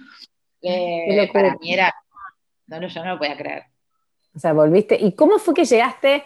Eh, 0.62 1.30
para 1.34 1.56
mí 1.56 1.74
era. 1.74 1.94
No, 2.68 2.80
no, 2.80 2.88
yo 2.88 3.04
no 3.04 3.14
lo 3.14 3.18
podía 3.18 3.38
creer. 3.38 3.64
O 4.36 4.40
sea, 4.40 4.54
volviste. 4.54 4.98
¿Y 5.00 5.14
cómo 5.14 5.40
fue 5.40 5.54
que 5.54 5.66
llegaste? 5.66 6.24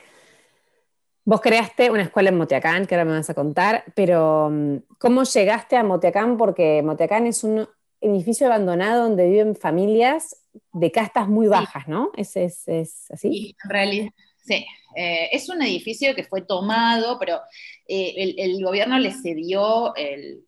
Vos 1.23 1.41
creaste 1.41 1.89
una 1.89 2.03
escuela 2.03 2.29
en 2.29 2.37
Moteacán, 2.37 2.85
que 2.85 2.93
ahora 2.93 3.05
me 3.05 3.17
vas 3.17 3.29
a 3.29 3.33
contar, 3.33 3.83
pero 3.95 4.49
mm, 4.51 4.75
¿cómo 4.99 5.23
llegaste 5.23 5.75
a 5.75 5.83
Moteacán? 5.83 6.37
Porque 6.37 6.83
Moteacán 6.83 7.25
es 7.25 7.43
un 7.43 7.67
edificio 8.01 8.47
abandonado 8.47 9.03
donde 9.03 9.29
viven 9.29 9.55
familias 9.55 10.41
de 10.73 10.91
castas 10.91 11.27
muy 11.27 11.47
bajas, 11.47 11.87
¿no? 11.87 12.11
¿Es, 12.15 12.35
es, 12.35 12.67
así? 13.11 13.31
Sí, 13.31 13.55
en 13.63 13.69
realidad, 13.69 14.09
sí. 14.43 14.65
Eh, 14.95 15.29
es 15.31 15.49
un 15.49 15.61
edificio 15.61 16.15
que 16.15 16.23
fue 16.23 16.43
tomado, 16.43 17.19
pero 17.19 17.41
eh, 17.87 18.33
el, 18.37 18.63
gobierno 18.63 18.97
le 18.97 19.11
cedió 19.11 19.93
el, 19.95 20.45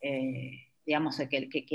eh, 0.00 0.50
digamos, 0.84 1.16
que, 1.30 1.48
que, 1.48 1.66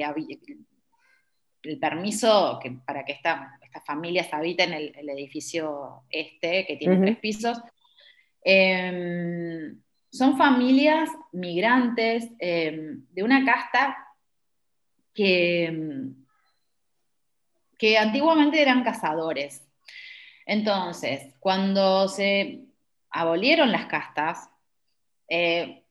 el 1.64 1.80
permiso 1.80 2.60
para 2.86 3.06
que 3.06 3.14
estas 3.14 3.86
familias 3.86 4.28
habiten 4.34 4.74
el, 4.74 4.94
el 4.96 5.10
edificio 5.10 6.04
este, 6.10 6.66
que 6.66 6.76
tiene 6.76 6.98
tres 6.98 7.20
pisos. 7.20 7.58
Em, 8.44 9.82
son 10.12 10.38
familias 10.38 11.10
migrantes 11.32 12.30
em, 12.40 13.06
de 13.12 13.24
una 13.24 13.46
casta 13.46 13.98
que 15.20 16.16
que 17.80 17.98
antiguamente 17.98 18.62
eran 18.62 18.84
cazadores. 18.84 19.64
Entonces, 20.46 21.34
cuando 21.40 22.08
se 22.08 22.66
abolieron 23.10 23.72
las 23.72 23.86
castas, 23.86 24.50
eh, 25.30 25.84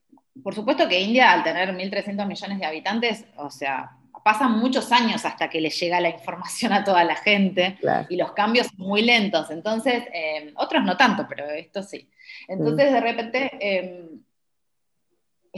por 0.44 0.54
supuesto 0.54 0.86
que 0.86 1.00
India, 1.00 1.32
al 1.32 1.42
tener 1.42 1.72
1.300 1.72 2.26
millones 2.26 2.58
de 2.60 2.66
habitantes, 2.66 3.24
o 3.36 3.50
sea, 3.50 3.96
pasan 4.22 4.58
muchos 4.58 4.92
años 4.92 5.24
hasta 5.24 5.48
que 5.48 5.60
le 5.60 5.70
llega 5.70 6.00
la 6.00 6.10
información 6.10 6.72
a 6.74 6.84
toda 6.84 7.02
la 7.04 7.16
gente 7.16 7.78
y 8.10 8.16
los 8.16 8.32
cambios 8.32 8.66
son 8.66 8.86
muy 8.86 9.02
lentos. 9.02 9.50
Entonces, 9.50 10.04
eh, 10.12 10.52
otros 10.56 10.84
no 10.84 10.96
tanto, 10.96 11.26
pero 11.26 11.48
esto 11.48 11.82
sí. 11.82 12.10
Entonces, 12.46 12.92
de 12.92 13.00
repente, 13.00 13.50
eh, 13.60 14.08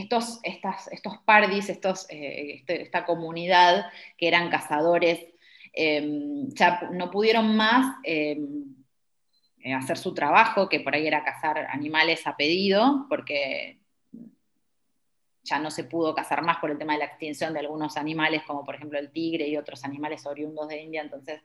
estos, 0.01 0.41
estas, 0.43 0.89
estos 0.89 1.19
pardis, 1.25 1.69
estos, 1.69 2.07
este, 2.09 2.83
esta 2.83 3.05
comunidad 3.05 3.87
que 4.17 4.29
eran 4.29 4.51
cazadores 4.51 5.21
Em, 5.73 6.49
ya 6.51 6.89
no 6.93 7.11
pudieron 7.11 7.57
más 7.57 7.97
em, 8.03 8.75
eh, 9.59 9.75
hacer 9.75 9.97
su 9.99 10.15
trabajo, 10.15 10.69
que 10.69 10.81
por 10.81 10.95
ahí 10.95 11.07
era 11.07 11.25
cazar 11.25 11.59
animales 11.71 12.27
a 12.27 12.37
pedido, 12.37 13.07
porque 13.09 13.79
ya 15.43 15.59
no 15.59 15.71
se 15.71 15.85
pudo 15.85 16.15
cazar 16.15 16.43
más 16.43 16.59
por 16.59 16.71
el 16.71 16.79
tema 16.79 16.95
de 16.95 17.01
la 17.01 17.05
extinción 17.07 17.53
de 17.53 17.61
algunos 17.61 17.97
animales, 17.97 18.43
como 18.47 18.65
por 18.65 18.75
ejemplo 18.75 18.99
el 18.99 19.11
tigre 19.11 19.49
y 19.49 19.57
otros 19.57 19.85
animales 19.85 20.27
oriundos 20.27 20.69
de 20.69 20.83
India, 20.83 21.03
entonces 21.03 21.41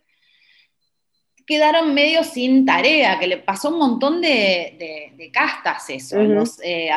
quedaron 1.46 1.94
medio 1.94 2.24
sin 2.24 2.66
tarea, 2.66 3.20
que 3.20 3.28
le 3.28 3.38
pasó 3.38 3.70
un 3.70 3.80
montón 3.80 4.22
de, 4.22 5.12
castas 5.32 5.90
eso. 5.90 6.20
Eh, 6.64 6.90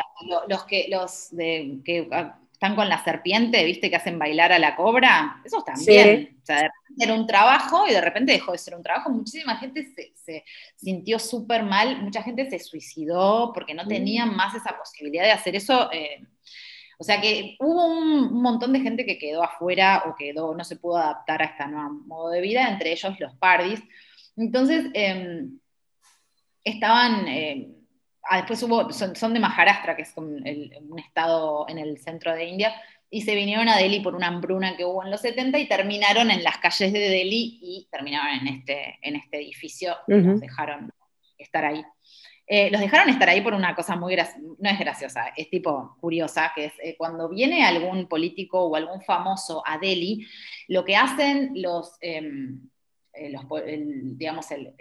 los, 0.48 0.64
que, 0.64 0.86
los 0.88 1.30
que 1.84 2.08
están 2.52 2.74
con 2.74 2.88
la 2.88 3.02
serpiente, 3.04 3.64
viste, 3.64 3.88
que 3.88 3.96
hacen 3.96 4.18
bailar 4.18 4.52
a 4.52 4.58
la 4.58 4.74
cobra, 4.74 5.40
esos 5.44 5.64
también. 5.64 6.36
O 6.42 6.46
sea, 6.46 6.70
era 6.98 7.14
un 7.14 7.26
trabajo 7.26 7.86
y 7.86 7.92
de 7.92 8.00
repente 8.00 8.32
dejó 8.32 8.52
de 8.52 8.58
ser 8.58 8.74
un 8.74 8.82
trabajo. 8.82 9.10
Muchísima 9.10 9.56
gente 9.56 9.86
se, 10.16 10.44
sintió 10.74 11.18
súper 11.18 11.62
mal, 11.62 12.02
mucha 12.02 12.22
gente 12.22 12.50
se 12.50 12.58
suicidó 12.58 13.52
porque 13.54 13.74
no 13.74 13.86
tenían 13.86 14.30
mm. 14.30 14.36
más 14.36 14.54
esa 14.54 14.76
posibilidad 14.76 15.24
de 15.24 15.32
hacer 15.32 15.54
eso. 15.54 15.88
Eh, 15.92 16.26
o 16.98 17.04
sea 17.04 17.20
que 17.20 17.56
hubo 17.60 17.86
un, 17.86 18.42
montón 18.42 18.72
de 18.72 18.80
gente 18.80 19.06
que 19.06 19.18
quedó 19.18 19.44
afuera 19.44 20.02
o 20.06 20.16
quedó, 20.16 20.52
no 20.54 20.64
se 20.64 20.76
pudo 20.76 20.96
adaptar 20.96 21.42
a 21.42 21.44
este 21.44 21.66
nuevo 21.68 21.90
modo 21.90 22.30
de 22.30 22.40
vida, 22.40 22.68
entre 22.68 22.90
ellos 22.90 23.20
los 23.20 23.34
pardis. 23.36 23.80
Entonces, 24.38 24.86
em, 24.94 25.58
estaban, 26.62 27.26
em, 27.26 27.74
ah, 28.28 28.38
después 28.38 28.62
hubo, 28.62 28.92
son, 28.92 29.34
de 29.34 29.40
Maharashtra, 29.40 29.96
que 29.96 30.02
es 30.02 30.12
un, 30.16 30.46
estado 30.98 31.66
en 31.68 31.78
el 31.78 31.98
centro 31.98 32.32
de 32.34 32.44
India, 32.44 32.74
y 33.10 33.22
se 33.22 33.34
vinieron 33.34 33.68
a 33.68 33.76
Delhi 33.76 34.00
por 34.00 34.14
una 34.14 34.28
hambruna 34.28 34.76
que 34.76 34.84
hubo 34.84 35.02
en 35.02 35.10
los 35.10 35.22
70 35.22 35.58
y 35.58 35.66
terminaron 35.66 36.30
en 36.30 36.44
las 36.44 36.58
calles 36.58 36.92
de 36.92 36.98
Delhi 36.98 37.58
y 37.62 37.88
terminaron 37.90 38.28
en 38.46 38.48
este, 38.48 38.98
en 39.02 39.16
este 39.16 39.38
edificio 39.38 39.96
y 40.06 40.14
nos 40.14 40.40
dejaron 40.40 40.92
estar 41.38 41.64
ahí. 41.64 41.82
Eh, 42.46 42.70
los 42.70 42.80
dejaron 42.80 43.10
estar 43.10 43.28
ahí 43.28 43.40
por 43.42 43.52
una 43.52 43.74
cosa 43.74 43.94
muy 43.96 44.16
no 44.16 44.70
es 44.70 44.78
graciosa, 44.78 45.32
es 45.36 45.50
tipo 45.50 45.96
curiosa, 46.00 46.52
que 46.54 46.66
es 46.66 46.72
eh, 46.82 46.96
cuando 46.96 47.28
viene 47.28 47.64
algún 47.64 48.08
político 48.08 48.64
o 48.64 48.76
algún 48.76 49.02
famoso 49.02 49.62
a 49.66 49.78
Delhi, 49.78 50.26
lo 50.68 50.84
que 50.84 50.96
hacen 50.96 51.52
los, 51.54 51.96
em, 52.00 52.70
eh, 53.18 53.82
digamos, 53.84 54.50
el, 54.50 54.74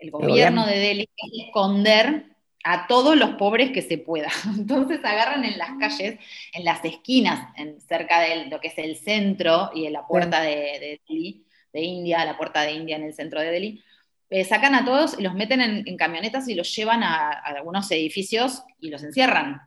el 0.00 0.10
gobierno 0.10 0.66
de 0.66 0.78
Delhi 0.78 1.08
es 1.16 1.46
esconder 1.46 2.24
a 2.64 2.86
todos 2.86 3.16
los 3.16 3.30
pobres 3.30 3.70
que 3.70 3.82
se 3.82 3.98
pueda. 3.98 4.28
Entonces 4.56 5.04
agarran 5.04 5.44
en 5.44 5.58
las 5.58 5.70
calles, 5.78 6.18
en 6.52 6.64
las 6.64 6.84
esquinas, 6.84 7.48
en, 7.56 7.80
cerca 7.80 8.20
de 8.20 8.46
lo 8.46 8.60
que 8.60 8.68
es 8.68 8.78
el 8.78 8.96
centro 8.96 9.70
y 9.74 9.86
en 9.86 9.92
la 9.92 10.06
puerta 10.06 10.40
de, 10.40 11.00
Delhi, 11.08 11.44
de 11.72 11.80
India, 11.80 12.24
la 12.24 12.36
puerta 12.36 12.62
de 12.62 12.72
India 12.72 12.96
en 12.96 13.04
el 13.04 13.14
centro 13.14 13.40
de 13.40 13.50
Delhi, 13.50 13.82
eh, 14.30 14.44
sacan 14.44 14.74
a 14.74 14.84
todos 14.84 15.18
y 15.18 15.22
los 15.22 15.34
meten 15.34 15.60
en, 15.60 15.96
camionetas 15.96 16.48
y 16.48 16.54
los 16.54 16.74
llevan 16.74 17.02
a, 17.02 17.30
algunos 17.30 17.90
edificios 17.90 18.62
y 18.78 18.90
los 18.90 19.02
encierran 19.02 19.62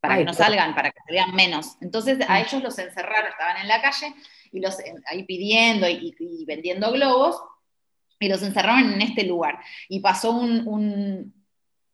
para 0.00 0.18
que 0.18 0.24
no 0.24 0.32
salgan, 0.32 0.76
para 0.76 0.92
que 0.92 1.00
se 1.04 1.12
vean 1.12 1.34
menos. 1.34 1.76
Entonces 1.80 2.18
a 2.28 2.40
ellos 2.40 2.62
los 2.62 2.78
encerraron, 2.78 3.32
estaban 3.32 3.56
en 3.56 3.66
la 3.66 3.82
calle 3.82 4.14
y 4.52 4.60
los 4.60 4.76
ahí 5.06 5.24
pidiendo 5.24 5.88
y, 5.88 6.44
vendiendo 6.46 6.92
globos 6.92 7.40
y 8.20 8.28
los 8.28 8.42
encerraron 8.42 8.92
en 8.92 9.02
este 9.02 9.24
lugar. 9.24 9.58
Y 9.88 10.00
pasó 10.00 10.32
un, 10.32 11.32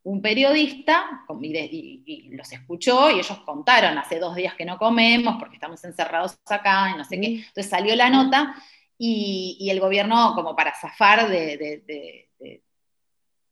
un, 0.02 0.22
periodista 0.22 1.24
y, 1.40 2.30
los 2.32 2.50
escuchó 2.52 3.10
y 3.10 3.18
ellos 3.18 3.38
contaron, 3.44 3.98
hace 3.98 4.18
dos 4.18 4.34
días 4.34 4.54
que 4.54 4.64
no 4.64 4.78
comemos 4.78 5.36
porque 5.38 5.56
estamos 5.56 5.82
encerrados 5.84 6.38
acá 6.46 6.92
y 6.94 6.98
no 6.98 7.04
sé 7.04 7.20
qué. 7.20 7.28
Mm. 7.28 7.34
Entonces 7.34 7.68
salió 7.68 7.94
la 7.94 8.10
nota 8.10 8.54
y, 8.98 9.68
el 9.70 9.80
gobierno, 9.80 10.32
como 10.34 10.54
para 10.54 10.74
zafar 10.74 11.28
del 11.28 11.82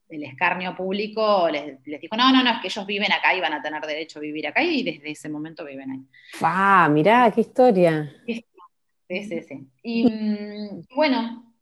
escarnio 0.09 0.77
público, 0.77 1.49
les, 1.51 1.83
dijo, 1.83 2.17
no, 2.17 2.33
no, 2.33 2.43
no, 2.43 2.51
es 2.51 2.61
que 2.61 2.69
ellos 2.69 2.87
viven 2.87 3.13
acá 3.13 3.35
y 3.35 3.41
van 3.41 3.55
a 3.55 3.63
tener 3.63 3.83
derecho 3.83 4.19
a 4.19 4.23
vivir 4.23 4.47
acá 4.47 4.63
y 4.63 4.83
desde 4.83 5.11
ese 5.11 5.29
momento 5.29 5.65
viven 5.65 5.91
ahí. 5.91 6.01
¡Ah, 6.43 6.89
mirá, 6.91 7.31
qué 7.35 7.41
historia! 7.41 8.15
Sí, 9.13 9.25
sí, 9.25 9.43
sí. 9.43 9.69
Y 9.83 10.05
mm, 10.07 10.87
bueno, 10.95 11.53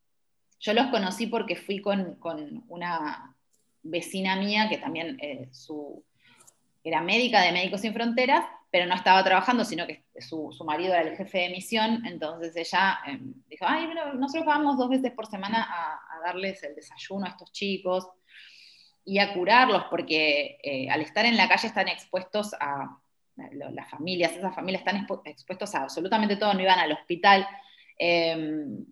yo 0.61 0.73
los 0.73 0.87
conocí 0.87 1.27
porque 1.27 1.57
fui 1.57 1.81
con, 1.81 2.17
una 2.69 3.35
vecina 3.83 4.37
mía 4.37 4.69
que 4.69 4.79
también 4.79 5.19
eh, 5.21 5.49
su, 5.51 6.05
era 6.85 7.01
médica 7.01 7.43
de 7.43 7.51
Médicos 7.51 7.81
Sin 7.81 7.93
Fronteras 7.93 8.45
pero 8.71 8.87
no 8.87 8.95
estaba 8.95 9.25
trabajando, 9.25 9.65
sino 9.65 9.85
que 9.85 10.05
su, 10.21 10.55
marido 10.65 10.95
era 10.95 11.03
el 11.03 11.17
jefe 11.17 11.39
de 11.39 11.49
misión, 11.51 12.07
entonces 12.07 12.55
ella 12.55 13.01
em, 13.05 13.35
dijo, 13.49 13.65
ay, 13.67 13.89
nosotros 14.15 14.47
vamos 14.47 14.79
dos 14.79 14.89
veces 14.89 15.11
por 15.11 15.27
semana 15.27 15.67
a, 15.69 16.21
darles 16.25 16.63
el 16.63 16.77
desayuno 16.77 17.27
a 17.27 17.31
estos 17.31 17.51
chicos 17.51 18.09
y 19.05 19.19
a 19.19 19.35
curarlos, 19.35 19.87
porque 19.91 20.59
eh, 20.63 20.89
al 20.89 21.01
estar 21.01 21.25
en 21.25 21.37
la 21.37 21.49
calle 21.49 21.67
están 21.67 21.89
expuestos 21.89 22.55
a, 22.61 23.00
las 23.53 23.91
familias, 23.91 24.33
esas 24.33 24.55
familias 24.55 24.83
están 24.83 25.07
expuestos 25.25 25.75
a 25.75 25.83
absolutamente 25.83 26.37
todo, 26.37 26.55
no 26.55 26.61
iban 26.61 26.79
al 26.79 26.93
hospital, 26.93 27.47
em, 27.99 28.85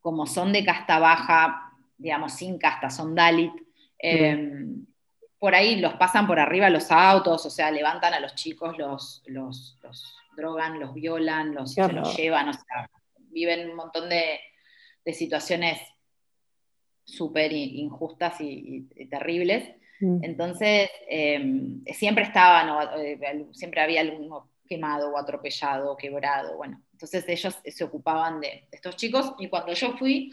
como 0.00 0.26
son 0.26 0.52
de 0.52 0.64
casta 0.64 0.98
baja, 0.98 1.72
digamos, 1.96 2.32
sin 2.32 2.58
casta, 2.58 2.90
son 2.90 3.14
Dalit. 3.14 3.52
Em, 3.98 4.86
por 5.38 5.54
ahí 5.54 5.76
los 5.76 5.94
pasan 5.94 6.26
por 6.26 6.38
arriba 6.38 6.70
los 6.70 6.90
autos, 6.90 7.46
o 7.46 7.50
sea, 7.50 7.70
levantan 7.70 8.14
a 8.14 8.20
los 8.20 8.34
chicos, 8.34 8.76
los, 8.78 9.22
los, 9.26 9.76
drogan, 10.36 10.80
los 10.80 10.94
violan, 10.94 11.54
los, 11.54 11.74
se 11.74 11.92
los 11.92 12.16
llevan, 12.16 12.48
o 12.48 12.52
sea, 12.52 12.90
viven 13.16 13.70
un 13.70 13.76
montón 13.76 14.08
de, 14.08 14.40
situaciones 15.12 15.80
súper 17.02 17.50
injustas 17.52 18.40
y, 18.40 18.82
terribles. 19.08 19.74
Mm. 20.00 20.18
Entonces, 20.22 20.90
em, 21.08 21.84
siempre 21.92 22.24
estaban, 22.24 22.90
eh, 22.98 23.46
siempre 23.52 23.80
había 23.80 24.00
alguno 24.00 24.50
quemado 24.66 25.10
o 25.10 25.18
atropellado 25.18 25.92
o 25.92 25.96
quebrado, 25.96 26.56
bueno, 26.56 26.82
entonces 26.92 27.24
ellos 27.28 27.56
se 27.64 27.84
ocupaban 27.84 28.40
de 28.40 28.68
estos 28.70 28.96
chicos 28.96 29.34
y 29.38 29.48
cuando 29.48 29.72
yo 29.72 29.96
fui, 29.96 30.32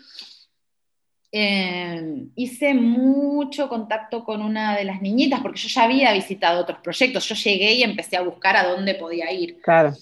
eh, 1.32 2.28
hice 2.36 2.74
mucho 2.74 3.68
contacto 3.68 4.24
con 4.24 4.42
una 4.42 4.78
de 4.78 4.86
las 4.86 5.02
niñitas, 5.02 5.42
porque 5.42 5.60
yo 5.60 5.68
ya 5.68 5.84
había 5.84 6.14
visitado 6.14 6.62
otros 6.62 6.80
proyectos. 6.80 7.28
Yo 7.28 7.36
llegué 7.36 7.74
y 7.74 7.84
empecé 7.84 8.16
a 8.16 8.22
buscar 8.22 8.56
a 8.56 8.66
dónde 8.66 8.96
podía 8.96 9.30
ir. 9.34 9.60
Claro. 9.62 9.94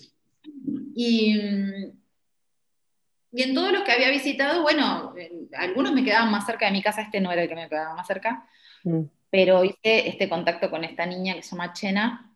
Y, 0.96 1.40
y 3.32 3.42
en 3.42 3.56
todos 3.56 3.72
los 3.72 3.82
que 3.82 3.92
había 3.92 4.12
visitado, 4.12 4.62
bueno, 4.62 5.16
algunos 5.58 5.92
me 5.94 6.04
quedaban 6.04 6.30
más 6.30 6.46
cerca 6.46 6.68
de 6.68 6.72
mi 6.72 6.84
casa, 6.84 7.02
este 7.02 7.20
no 7.20 7.32
era 7.32 7.42
el 7.42 7.50
que 7.50 7.56
me 7.56 7.68
quedaba 7.68 7.96
más 7.96 8.06
cerca, 8.06 8.48
mm. 8.84 9.02
Pero 9.34 9.64
hice 9.64 10.08
este 10.08 10.30
contacto 10.30 10.70
con 10.70 10.84
esta 10.84 11.08
niña 11.08 11.34
que 11.34 11.42
se 11.42 11.56
llama 11.56 11.74
Chena, 11.74 12.32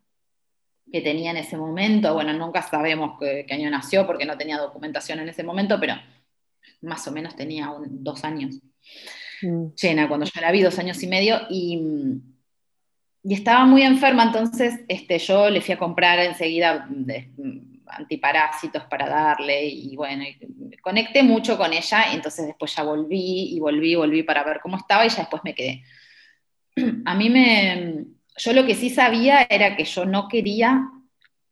que 0.92 1.00
tenía 1.02 1.30
en 1.30 1.38
ese 1.38 1.56
momento, 1.56 2.12
bueno, 2.16 2.34
nunca 2.34 2.64
sabemos 2.64 3.20
qué, 3.20 3.46
año 3.52 3.70
nació 3.70 4.08
porque 4.08 4.26
no 4.26 4.36
tenía 4.36 4.58
documentación 4.58 5.20
en 5.20 5.30
ese 5.30 5.44
momento, 5.44 5.80
pero 5.80 5.94
más 6.82 7.08
o 7.08 7.12
menos 7.12 7.36
tenía 7.36 7.72
dos 7.88 8.24
años 8.24 8.56
mm. 9.44 10.08
cuando 10.08 10.26
yo 10.26 10.42
la 10.42 10.52
vi 10.52 10.64
dos 10.64 10.80
años 10.80 11.04
y 11.04 11.06
medio, 11.06 11.42
y, 11.52 11.80
estaba 13.24 13.64
muy 13.66 13.84
enferma, 13.84 14.24
entonces 14.24 14.80
este, 14.88 15.20
yo 15.20 15.52
le 15.52 15.62
fui 15.62 15.76
a 15.76 15.78
comprar 15.78 16.18
enseguida 16.18 16.90
antiparásitos 17.86 18.86
para 18.86 19.08
darle, 19.08 19.68
y 19.68 19.96
bueno, 19.96 20.24
conecté 20.82 21.22
mucho 21.22 21.60
con 21.60 21.74
ella, 21.74 22.12
y 22.12 22.16
entonces 22.16 22.48
después 22.48 22.76
ya 22.76 22.82
volví, 22.82 23.56
y 23.56 23.60
volví, 23.60 23.94
volví 23.94 24.24
para 24.24 24.44
ver 24.44 24.60
cómo 24.64 24.78
estaba, 24.78 25.06
y 25.06 25.10
ya 25.10 25.18
después 25.18 25.44
me 25.44 25.54
quedé. 25.54 25.84
A 27.06 27.16
mí 27.16 27.30
me, 27.30 28.06
yo 28.38 28.54
lo 28.54 28.66
que 28.66 28.76
sí 28.76 28.90
sabía 28.90 29.48
era 29.50 29.76
que 29.76 29.84
yo 29.84 30.06
no 30.06 30.28
quería 30.28 30.90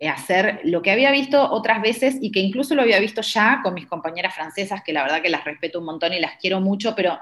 hacer 0.09 0.59
lo 0.63 0.81
que 0.81 0.91
había 0.91 1.11
visto 1.11 1.51
otras 1.51 1.81
veces 1.81 2.17
y 2.21 2.31
que 2.31 2.39
incluso 2.39 2.75
lo 2.75 2.81
había 2.81 2.99
visto 2.99 3.21
ya 3.21 3.61
con 3.63 3.73
mis 3.73 3.87
compañeras 3.87 4.35
francesas, 4.35 4.81
que 4.83 4.93
la 4.93 5.03
verdad 5.03 5.21
que 5.21 5.29
las 5.29 5.43
respeto 5.43 5.79
un 5.79 5.85
montón 5.85 6.13
y 6.13 6.19
las 6.19 6.37
quiero 6.39 6.61
mucho, 6.61 6.93
pero 6.95 7.17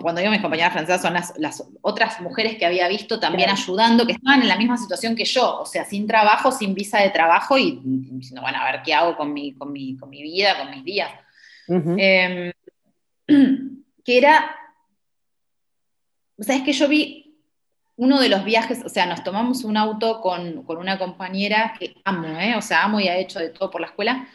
cuando 0.00 0.20
digo 0.20 0.30
mis 0.30 0.40
compañeras 0.40 0.72
francesas 0.72 1.02
son 1.02 1.42
las, 1.42 1.64
otras 1.82 2.20
mujeres 2.22 2.56
que 2.56 2.64
había 2.64 2.88
visto 2.88 3.20
también 3.20 3.50
ayudando, 3.50 4.06
que 4.06 4.12
estaban 4.12 4.40
en 4.40 4.48
la 4.48 4.56
misma 4.56 4.78
situación 4.78 5.14
que 5.14 5.26
yo, 5.26 5.60
o 5.60 5.66
sea, 5.66 5.84
sin 5.84 6.06
trabajo, 6.06 6.50
sin 6.50 6.74
visa 6.74 7.00
de 7.00 7.10
trabajo 7.10 7.58
y 7.58 7.78
diciendo, 7.82 8.40
bueno, 8.40 8.58
a 8.58 8.72
ver 8.72 8.80
qué 8.82 8.94
hago 8.94 9.14
con 9.16 9.32
mi, 9.32 9.54
con 9.54 9.70
mi, 9.70 9.96
con 9.96 10.08
mi 10.08 10.22
vida, 10.22 10.56
con 10.56 10.70
mis 10.70 10.84
días. 10.84 11.10
Em, 11.68 12.52
que 14.04 14.18
era, 14.18 14.56
o 16.38 16.42
sea, 16.42 16.56
es 16.56 16.62
que 16.62 16.72
yo 16.72 16.88
vi 16.88 17.28
uno 17.96 18.20
de 18.20 18.28
los 18.28 18.44
viajes, 18.44 18.84
o 18.84 18.88
sea, 18.88 19.06
nos 19.06 19.24
tomamos 19.24 19.64
un 19.64 19.76
auto 19.76 20.20
con, 20.20 20.64
una 20.68 20.98
compañera 20.98 21.74
que 21.78 21.96
amo, 22.04 22.38
¿eh? 22.38 22.54
o 22.56 22.62
sea, 22.62 22.84
amo 22.84 23.00
y 23.00 23.08
ha 23.08 23.18
hecho 23.18 23.40
de 23.40 23.50
todo 23.50 23.70
por 23.70 23.80
la 23.80 23.88
escuela, 23.88 24.28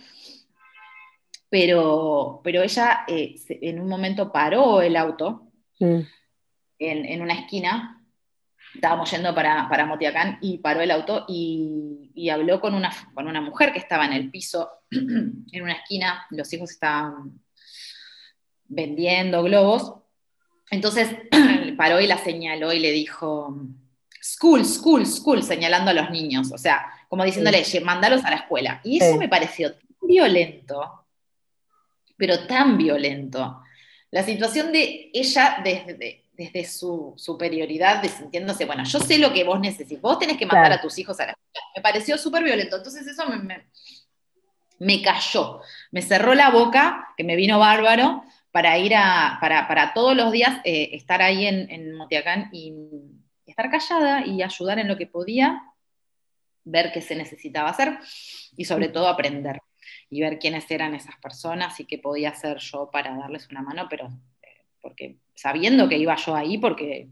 pero, 1.49 2.41
pero 2.43 2.61
ella 2.61 3.05
eh, 3.07 3.35
en 3.47 3.79
un 3.79 3.87
momento 3.87 4.31
paró 4.31 4.81
el 4.81 4.97
auto 4.97 5.47
en, 5.79 7.21
una 7.21 7.33
esquina, 7.35 8.03
estábamos 8.75 9.09
yendo 9.11 9.33
para, 9.33 9.69
para 9.69 9.85
Motiacán 9.85 10.39
y 10.41 10.57
paró 10.57 10.81
el 10.81 10.91
auto 10.91 11.25
y, 11.27 12.29
habló 12.29 12.59
con 12.59 12.73
una, 12.73 12.91
con 13.13 13.27
una 13.27 13.41
mujer 13.41 13.71
que 13.71 13.79
estaba 13.79 14.05
en 14.05 14.13
el 14.13 14.29
piso, 14.29 14.69
en 14.91 15.61
una 15.61 15.73
esquina, 15.73 16.25
los 16.31 16.51
hijos 16.53 16.71
estaban 16.71 17.39
vendiendo 18.65 19.43
globos. 19.43 19.95
Entonces 20.71 21.15
paró 21.73 21.99
y 21.99 22.07
la 22.07 22.17
señaló 22.17 22.71
y 22.73 22.79
le 22.79 22.91
dijo, 22.91 23.55
school, 24.21 24.65
school, 24.65 25.05
school, 25.05 25.43
señalando 25.43 25.91
a 25.91 25.93
los 25.93 26.09
niños, 26.09 26.51
o 26.51 26.57
sea, 26.57 26.85
como 27.09 27.23
diciéndole, 27.25 27.63
mandalos 27.83 28.23
a 28.23 28.29
la 28.29 28.37
escuela. 28.37 28.81
Y 28.83 29.03
eso 29.03 29.17
me 29.17 29.29
pareció 29.29 29.73
tan 29.73 30.07
violento, 30.07 31.05
pero 32.17 32.47
tan 32.47 32.77
violento. 32.77 33.61
La 34.11 34.23
situación 34.23 34.71
de 34.71 35.11
ella 35.13 35.57
desde, 35.63 36.23
desde 36.33 36.65
su 36.65 37.13
superioridad, 37.17 38.01
de 38.01 38.09
sintiéndose, 38.09 38.65
bueno, 38.65 38.83
yo 38.83 38.99
sé 38.99 39.17
lo 39.17 39.33
que 39.33 39.43
vos 39.43 39.59
necesitas, 39.59 40.01
vos 40.01 40.19
tenés 40.19 40.37
que 40.37 40.45
mandar 40.45 40.71
a 40.71 40.81
tus 40.81 40.97
hijos 40.97 41.19
a 41.19 41.25
la 41.25 41.31
escuela. 41.33 41.67
Me 41.75 41.81
pareció 41.81 42.17
súper 42.17 42.43
violento. 42.43 42.77
Entonces 42.77 43.05
eso 43.05 43.25
me, 43.27 43.65
me 44.79 45.01
cayó, 45.01 45.61
me 45.91 46.01
cerró 46.01 46.33
la 46.33 46.49
boca, 46.49 47.13
que 47.17 47.23
me 47.23 47.35
vino 47.35 47.59
bárbaro, 47.59 48.23
para 48.53 48.77
ir 48.77 48.93
a, 48.95 49.39
para, 49.41 49.93
todos 49.95 50.15
los 50.15 50.31
días 50.31 50.61
eh, 50.63 50.91
estar 50.93 51.23
ahí 51.23 51.47
en, 51.47 51.71
en 51.71 51.95
Motiacán 51.95 52.49
y 52.51 52.71
estar 53.47 53.71
callada 53.71 54.27
y 54.27 54.43
ayudar 54.43 54.77
en 54.77 54.87
lo 54.87 54.95
que 54.95 55.07
podía, 55.07 55.63
ver 56.63 56.91
qué 56.91 57.01
se 57.01 57.15
necesitaba 57.15 57.71
hacer 57.71 57.97
y 58.55 58.65
sobre 58.65 58.89
todo 58.89 59.07
aprender 59.07 59.59
y 60.07 60.21
ver 60.21 60.37
quiénes 60.37 60.69
eran 60.69 60.93
esas 60.93 61.15
personas 61.17 61.79
y 61.79 61.85
qué 61.85 61.97
podía 61.97 62.29
hacer 62.29 62.57
yo 62.59 62.91
para 62.91 63.17
darles 63.17 63.49
una 63.49 63.63
mano, 63.63 63.87
pero 63.89 64.05
eh, 64.43 64.67
porque 64.79 65.17
sabiendo 65.33 65.89
que 65.89 65.97
iba 65.97 66.15
yo 66.15 66.35
ahí 66.35 66.59
porque 66.59 67.09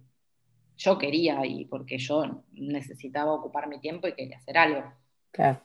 yo 0.77 0.99
quería 0.99 1.43
y 1.43 1.65
porque 1.65 1.97
yo 1.97 2.43
necesitaba 2.51 3.33
ocupar 3.33 3.67
mi 3.67 3.79
tiempo 3.79 4.07
y 4.07 4.13
quería 4.13 4.37
hacer 4.37 4.59
algo. 4.59 4.83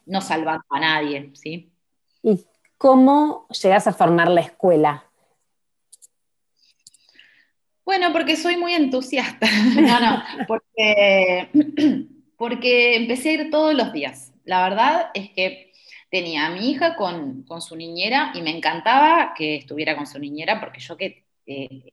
No 0.06 0.22
salvando 0.22 0.64
a 0.70 0.80
nadie, 0.80 1.32
¿sí? 1.34 1.70
¿Y 2.22 2.46
cómo 2.78 3.46
llegas 3.48 3.86
a 3.86 3.92
formar 3.92 4.30
la 4.30 4.40
escuela? 4.40 5.05
Bueno, 7.86 8.12
porque 8.12 8.36
soy 8.36 8.56
muy 8.56 8.74
entusiasta. 8.74 9.46
no, 9.80 10.00
no, 10.00 10.22
porque, 10.48 11.48
porque 12.36 12.96
empecé 12.96 13.30
a 13.30 13.32
ir 13.32 13.50
todos 13.50 13.74
los 13.74 13.92
días. 13.92 14.34
La 14.44 14.68
verdad 14.68 15.10
es 15.14 15.30
que 15.30 15.72
tenía 16.10 16.46
a 16.46 16.50
mi 16.50 16.68
hija 16.70 16.96
con, 16.96 17.46
su 17.60 17.76
niñera 17.76 18.32
y 18.34 18.42
me 18.42 18.54
encantaba 18.54 19.32
que 19.34 19.56
estuviera 19.56 19.96
con 19.96 20.06
su 20.06 20.18
niñera 20.18 20.60
porque 20.60 20.80
yo 20.80 20.96
que, 20.96 21.24
eh, 21.46 21.92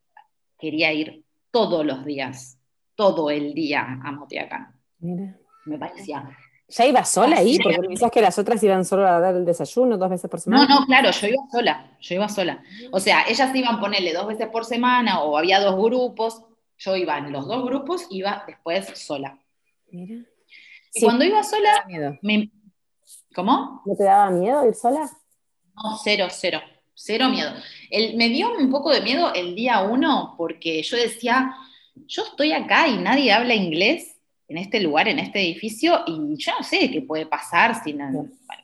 quería 0.58 0.92
ir 0.92 1.24
todos 1.52 1.86
los 1.86 2.04
días, 2.04 2.60
todo 2.96 3.30
el 3.30 3.54
día 3.54 4.00
a 4.04 4.12
Motiacán. 4.12 4.76
Me 5.00 5.78
parecía 5.78 6.28
¿Ya 6.76 6.88
iba 6.88 7.06
sola 7.06 7.38
ahí? 7.38 7.60
Porque 7.60 7.88
decías 7.88 8.10
que 8.10 8.22
las 8.22 8.40
otras 8.40 8.64
iban 8.64 8.84
solo 8.84 9.08
a 9.08 9.20
dar 9.20 9.36
el 9.36 9.46
desayuno 9.46 9.96
dos 9.96 10.10
veces 10.10 10.28
por 10.28 10.40
semana. 10.40 10.66
No, 10.68 10.80
no, 10.80 10.86
claro, 10.88 11.12
yo 11.12 11.28
iba 11.28 11.44
sola, 11.52 11.98
yo 12.00 12.16
iba 12.16 12.28
sola. 12.28 12.64
O 12.92 13.00
sea, 13.00 13.26
ellas 13.28 13.54
iban 13.54 13.76
a 13.76 13.80
ponerle 13.80 14.12
dos 14.12 14.26
veces 14.26 14.48
por 14.48 14.66
semana 14.66 15.22
o 15.22 15.38
había 15.38 15.60
dos 15.60 15.76
grupos, 15.76 16.42
yo 16.80 16.96
iba 16.96 17.16
en 17.20 17.32
los 17.32 17.48
dos 17.48 17.64
grupos, 17.64 18.08
iba 18.10 18.44
después 18.48 18.88
sola. 18.96 19.38
Mira. 19.92 20.26
Y 20.96 21.02
cuando 21.04 21.26
iba 21.26 21.44
sola, 21.44 21.86
me... 22.24 22.52
¿cómo? 23.36 23.84
¿No 23.86 23.96
te 23.96 24.04
daba 24.06 24.32
miedo 24.32 24.68
ir 24.68 24.74
sola? 24.74 25.08
No, 25.76 25.98
cero, 26.04 26.26
cero, 26.32 26.60
cero 26.96 27.30
miedo. 27.30 27.52
El, 27.92 28.18
me 28.18 28.30
dio 28.30 28.52
un 28.52 28.72
poco 28.72 28.92
de 28.92 29.02
miedo 29.02 29.32
el 29.36 29.54
día 29.54 29.82
uno 29.82 30.34
porque 30.38 30.82
yo 30.82 30.98
decía, 30.98 31.54
yo 32.08 32.24
estoy 32.24 32.52
acá 32.52 32.88
y 32.88 32.98
nadie 32.98 33.32
habla 33.32 33.54
inglés 33.54 34.13
en 34.54 34.60
este 34.60 34.80
lugar, 34.80 35.08
en 35.08 35.18
este 35.18 35.42
edificio, 35.42 36.04
y 36.06 36.38
yo 36.38 36.52
no 36.58 36.64
sé 36.64 36.92
qué 36.92 37.02
puede 37.02 37.26
pasar, 37.26 37.74
si 37.84 37.98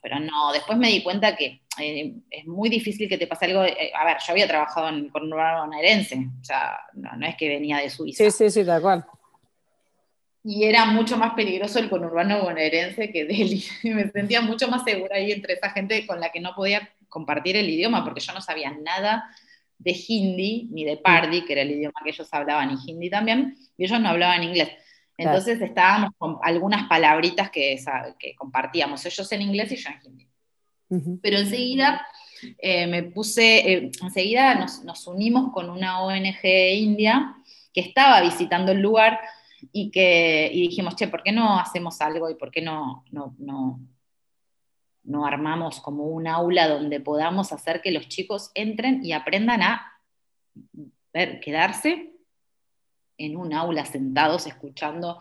pero 0.01 0.19
no, 0.19 0.53
después 0.53 0.77
me 0.77 0.89
di 0.89 1.01
cuenta 1.01 1.35
que 1.35 1.61
eh, 1.79 2.13
es 2.29 2.45
muy 2.45 2.69
difícil 2.69 3.09
que 3.09 3.17
te 3.17 3.25
pase 3.25 3.45
algo, 3.45 3.63
eh, 3.63 3.91
a 3.97 4.05
ver, 4.05 4.17
yo 4.25 4.31
había 4.31 4.47
trabajado 4.47 4.89
en 4.89 5.09
conurbano 5.09 5.65
bonaerense, 5.65 6.15
o 6.15 6.43
sea, 6.43 6.77
no, 6.93 7.25
es 7.25 7.35
que 7.35 7.49
venía 7.49 7.77
de 7.77 7.89
Suiza. 7.89 8.23
Sí, 8.23 8.29
sí, 8.29 8.51
sí, 8.51 8.63
tal 8.63 8.83
cual. 8.83 9.05
Y 10.43 10.65
era 10.65 10.85
mucho 10.85 11.17
más 11.17 11.33
peligroso 11.33 11.79
el 11.79 11.89
conurbano 11.89 12.43
bonaerense 12.43 13.11
que 13.11 13.25
Delhi. 13.25 13.65
me 13.85 14.11
sentía 14.11 14.41
mucho 14.41 14.67
más 14.67 14.83
segura 14.83 15.15
ahí 15.15 15.31
entre 15.31 15.55
esa 15.55 15.71
gente 15.71 16.05
con 16.05 16.19
la 16.19 16.31
que 16.31 16.39
no 16.39 16.53
podía 16.53 16.87
compartir 17.07 17.55
el 17.55 17.67
idioma, 17.67 18.03
porque 18.03 18.21
yo 18.21 18.31
no 18.31 18.41
sabía 18.41 18.71
nada 18.71 19.27
de 19.79 19.99
hindi 20.07 20.69
ni 20.71 20.85
de 20.85 20.97
pardi, 20.97 21.45
que 21.45 21.53
era 21.53 21.63
el 21.63 21.71
idioma 21.71 21.99
que 22.03 22.11
ellos 22.11 22.27
hablaban, 22.31 22.77
y 22.77 22.91
hindi 22.91 23.09
también, 23.09 23.57
y 23.75 23.85
ellos 23.85 23.99
no 23.99 24.09
hablaban 24.09 24.43
inglés. 24.43 24.69
Entonces 25.19 25.61
estábamos 25.61 26.11
con 26.17 26.37
algunas 26.41 26.87
palabritas 26.87 27.49
que, 27.51 27.77
que, 28.17 28.35
compartíamos, 28.35 29.05
ellos 29.05 29.29
en 29.33 29.41
inglés 29.41 29.71
y 29.73 29.75
yo 29.75 29.89
en 29.89 29.99
hindi. 30.05 31.19
Pero 31.21 31.37
enseguida 31.37 32.07
eh, 32.57 32.87
me 32.87 33.03
puse, 33.03 33.73
eh, 33.73 33.91
enseguida 34.01 34.55
nos, 34.55 35.07
unimos 35.07 35.51
con 35.51 35.69
una 35.69 36.01
ONG 36.01 36.45
india 36.73 37.35
que 37.73 37.81
estaba 37.81 38.21
visitando 38.21 38.71
el 38.71 38.79
lugar 38.79 39.19
y 39.73 39.91
que 39.91 40.49
dijimos, 40.53 40.95
che, 40.95 41.09
¿por 41.09 41.21
qué 41.21 41.33
no 41.33 41.59
hacemos 41.59 41.99
algo 41.99 42.29
y 42.29 42.35
por 42.35 42.49
qué 42.49 42.61
no, 42.61 43.03
no, 43.11 43.35
no, 43.39 43.81
no 45.03 45.25
armamos 45.25 45.81
como 45.81 46.05
un 46.05 46.27
aula 46.27 46.69
donde 46.69 47.01
podamos 47.01 47.51
hacer 47.51 47.81
que 47.81 47.91
los 47.91 48.07
chicos 48.07 48.51
entren 48.55 49.05
y 49.05 49.11
aprendan 49.11 49.63
a 49.63 49.99
ver, 51.11 51.41
quedarse 51.41 52.08
en 53.19 53.37
un 53.37 53.53
aula 53.53 53.85
sentados 53.85 54.47
escuchando 54.47 55.19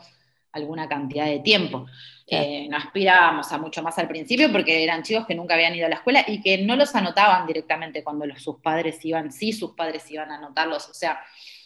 alguna 0.52 0.88
cantidad 0.88 1.26
de 1.26 1.40
tiempo. 1.40 1.86
Eh, 2.26 2.68
no 2.68 2.76
aspirábamos 2.76 3.50
a 3.52 3.58
mucho 3.58 3.82
más 3.82 3.98
al 3.98 4.08
principio 4.08 4.50
porque 4.52 4.82
eran 4.82 5.02
chicos 5.02 5.26
que 5.26 5.34
nunca 5.34 5.54
habían 5.54 5.74
ido 5.74 5.86
a 5.86 5.88
la 5.88 5.96
escuela 5.96 6.24
y 6.26 6.40
que 6.42 6.58
no 6.58 6.76
los 6.76 6.94
anotaban 6.94 7.46
directamente 7.46 8.04
cuando 8.04 8.26
sus 8.36 8.60
padres 8.60 9.02
iban, 9.04 9.32
sí 9.32 9.52
sus 9.52 9.72
padres 9.72 10.10
iban 10.10 10.30
a 10.30 10.36
anotarlos. 10.36 10.88
O 10.88 10.94
sea, 10.94 11.20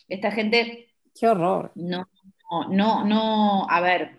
esta 0.09 0.31
gente... 0.31 0.89
Qué 1.19 1.29
horror. 1.29 1.73
No, 1.75 2.09
no, 2.69 3.05
no, 3.05 3.67
a 3.69 3.81
ver, 3.81 4.17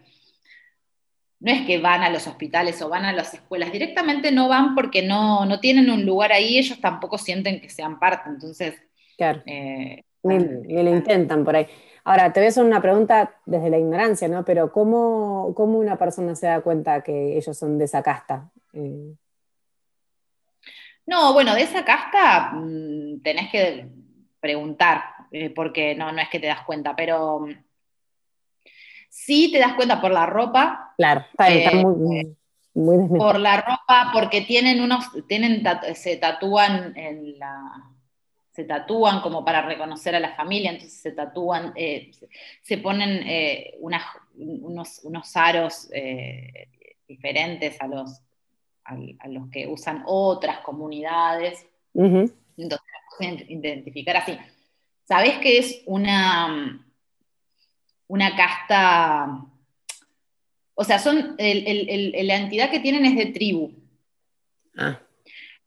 no 1.39 1.51
es 1.51 1.65
que 1.65 1.77
van 1.77 2.03
a 2.03 2.09
los 2.09 2.27
hospitales 2.27 2.81
o 2.81 2.89
van 2.89 3.05
a 3.05 3.13
las 3.13 3.33
escuelas, 3.33 3.71
directamente 3.71 4.31
no 4.31 4.47
van 4.47 4.75
porque 4.75 5.01
no, 5.01 5.45
no 5.45 5.59
tienen 5.59 5.89
un 5.89 6.05
lugar 6.05 6.31
ahí, 6.31 6.57
ellos 6.57 6.79
tampoco 6.79 7.17
sienten 7.17 7.61
que 7.61 7.69
sean 7.69 7.99
parte, 7.99 8.29
entonces... 8.29 8.75
Claro. 9.17 9.43
Eh, 9.45 10.03
ni, 10.23 10.83
lo 10.83 10.89
intentan 10.89 11.43
por 11.43 11.55
ahí. 11.55 11.67
Ahora, 12.05 12.33
te 12.33 12.39
voy 12.39 12.45
a 12.45 12.49
hacer 12.49 12.63
una 12.63 12.81
pregunta 12.81 13.35
desde 13.45 13.69
la 13.69 13.77
ignorancia, 13.77 14.27
¿no? 14.27 14.43
Pero 14.43 14.71
¿cómo, 14.71 15.53
una 15.55 15.97
persona 15.97 16.35
se 16.35 16.47
da 16.47 16.61
cuenta 16.61 17.01
que 17.01 17.37
ellos 17.37 17.57
son 17.57 17.77
de 17.77 17.85
esa 17.85 18.03
casta? 18.03 18.49
Eh, 18.73 19.13
no, 21.05 21.33
bueno, 21.33 21.53
de 21.55 21.61
esa 21.61 21.85
casta 21.85 22.51
mm, 22.53 23.21
tenés 23.21 23.51
que 23.51 23.87
preguntar, 24.39 25.03
eh, 25.31 25.49
porque 25.49 25.95
no, 25.95 26.11
no 26.11 26.21
es 26.21 26.29
que 26.29 26.39
te 26.39 26.47
das 26.47 26.61
cuenta, 26.61 26.95
pero 26.95 27.41
mm, 27.41 27.51
sí 29.09 29.51
te 29.51 29.59
das 29.59 29.73
cuenta 29.73 30.01
por 30.01 30.11
la 30.11 30.25
ropa. 30.25 30.93
Claro, 30.97 31.25
está, 31.31 31.49
eh, 31.49 31.85
muy, 31.85 32.35
muy 32.73 33.17
Por 33.17 33.39
la 33.39 33.57
ropa, 33.61 34.09
porque 34.13 34.41
tienen 34.41 34.81
unos, 34.81 35.05
tienen, 35.27 35.63
se 35.95 36.17
tatúan 36.17 36.97
en 36.97 37.39
la 37.39 37.92
se 38.53 38.65
tatúan 38.65 39.21
como 39.21 39.43
para 39.43 39.63
reconocer 39.63 40.15
a 40.15 40.19
la 40.19 40.35
familia, 40.35 40.69
entonces 40.71 41.01
se 41.01 41.11
tatúan, 41.11 41.73
eh, 41.75 42.11
se 42.61 42.77
ponen 42.77 43.23
eh, 43.27 43.75
unos, 43.79 44.99
unos, 45.03 45.35
aros 45.35 45.89
eh, 45.91 46.69
diferentes 47.07 47.81
a 47.81 47.87
los, 47.87 48.21
a, 48.85 49.27
los 49.27 49.49
que 49.49 49.65
usan 49.67 50.03
otras 50.05 50.59
comunidades. 50.59 51.65
Entonces, 51.95 52.87
pueden 53.17 53.43
identificar 53.49 54.17
así. 54.17 54.37
¿Sabés 55.05 55.39
que 55.39 55.57
es 55.57 55.81
una, 55.87 56.85
una 58.07 58.35
casta? 58.35 59.45
O 60.75 60.83
sea, 60.83 60.99
son 60.99 61.35
la 61.37 62.35
entidad 62.35 62.69
que 62.69 62.79
tienen 62.79 63.05
es 63.05 63.15
de 63.15 63.25
tribu. 63.27 63.71
Ah. 64.77 65.02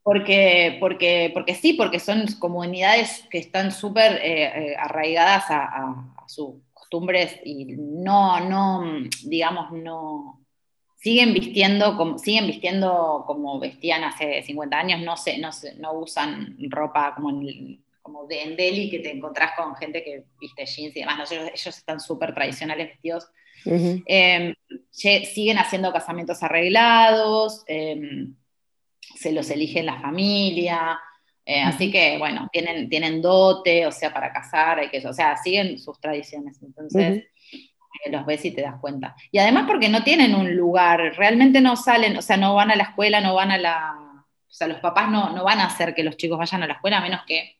Porque, 0.06 0.76
porque, 0.78 1.32
porque 1.34 1.56
sí, 1.56 1.72
porque 1.72 1.98
son 1.98 2.26
comunidades 2.38 3.24
que 3.28 3.38
están 3.38 3.72
súper 3.72 4.12
eh, 4.22 4.44
eh, 4.44 4.76
arraigadas 4.78 5.46
a, 5.48 6.12
sus 6.28 6.62
costumbres 6.72 7.40
y 7.44 7.64
no, 7.76 8.38
no, 8.38 8.84
digamos, 9.24 9.72
no, 9.72 10.46
siguen 10.94 11.34
vistiendo 11.34 11.96
como, 11.96 12.18
siguen 12.18 12.46
vistiendo 12.46 13.24
como 13.26 13.58
vestían 13.58 14.04
hace 14.04 14.44
50 14.44 14.78
años, 14.78 15.00
no, 15.02 15.16
se, 15.16 15.38
no, 15.38 15.50
no 15.78 15.94
usan 15.94 16.56
ropa 16.70 17.12
como 17.16 17.30
en, 17.30 17.84
como 18.00 18.28
de, 18.28 18.44
en 18.44 18.56
Delhi, 18.56 18.88
que 18.88 19.00
te 19.00 19.10
encontrás 19.10 19.56
con 19.56 19.74
gente 19.74 20.04
que 20.04 20.22
viste 20.40 20.66
jeans 20.66 20.94
y 20.94 21.00
demás, 21.00 21.32
ellos, 21.32 21.66
están 21.66 21.98
súper 21.98 22.32
tradicionales 22.32 22.90
vestidos. 22.90 23.28
Em, 23.64 24.54
siguen 24.92 25.58
haciendo 25.58 25.92
casamientos 25.92 26.44
arreglados. 26.44 27.64
Em, 27.66 28.36
se 29.14 29.32
los 29.32 29.50
elige 29.50 29.82
la 29.82 30.00
familia, 30.00 30.98
eh, 31.44 31.62
así 31.62 31.92
que, 31.92 32.18
bueno, 32.18 32.48
tienen, 32.52 32.88
tienen 32.88 33.22
dote, 33.22 33.86
o 33.86 33.92
sea, 33.92 34.12
para 34.12 34.32
casar, 34.32 34.80
hay 34.80 34.88
que, 34.88 35.06
o 35.06 35.12
sea, 35.12 35.36
siguen 35.36 35.78
sus 35.78 36.00
tradiciones, 36.00 36.60
entonces 36.60 37.24
eh, 37.52 38.10
los 38.10 38.26
ves 38.26 38.44
y 38.44 38.50
te 38.50 38.62
das 38.62 38.80
cuenta. 38.80 39.14
Y 39.30 39.38
además 39.38 39.64
porque 39.68 39.88
no 39.88 40.02
tienen 40.02 40.34
un 40.34 40.56
lugar, 40.56 41.14
realmente 41.16 41.60
no 41.60 41.76
salen, 41.76 42.16
o 42.16 42.22
sea, 42.22 42.36
no 42.36 42.54
van 42.54 42.72
a 42.72 42.76
la 42.76 42.82
escuela, 42.82 43.20
no 43.20 43.34
van 43.34 43.52
a 43.52 43.58
la, 43.58 43.94
o 43.96 44.52
sea, 44.52 44.66
los 44.66 44.80
papás 44.80 45.08
no, 45.08 45.30
no 45.30 45.44
van 45.44 45.60
a 45.60 45.66
hacer 45.66 45.94
que 45.94 46.02
los 46.02 46.16
chicos 46.16 46.36
vayan 46.36 46.64
a 46.64 46.66
la 46.66 46.74
escuela, 46.74 46.98
a 46.98 47.02
menos 47.02 47.20
que 47.26 47.56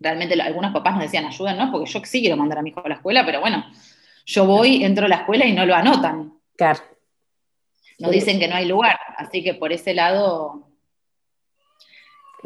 realmente 0.00 0.40
algunos 0.40 0.72
papás 0.72 0.94
nos 0.94 1.04
decían, 1.04 1.26
ayuden, 1.26 1.56
¿no? 1.58 1.70
Porque 1.70 1.88
yo 1.88 2.00
sí 2.04 2.20
quiero 2.20 2.36
mandar 2.36 2.58
a 2.58 2.62
mi 2.62 2.70
hijo 2.70 2.82
a 2.84 2.88
la 2.88 2.96
escuela, 2.96 3.24
pero 3.24 3.40
bueno, 3.40 3.64
yo 4.24 4.46
voy, 4.46 4.82
entro 4.82 5.06
a 5.06 5.08
la 5.08 5.16
escuela 5.16 5.46
y 5.46 5.52
no 5.52 5.64
lo 5.64 5.76
anotan. 5.76 6.40
Claro. 6.56 6.80
No 7.98 8.10
dicen 8.10 8.38
que 8.38 8.48
no 8.48 8.56
hay 8.56 8.66
lugar, 8.66 8.98
así 9.16 9.42
que 9.42 9.54
por 9.54 9.72
ese 9.72 9.94
lado 9.94 10.66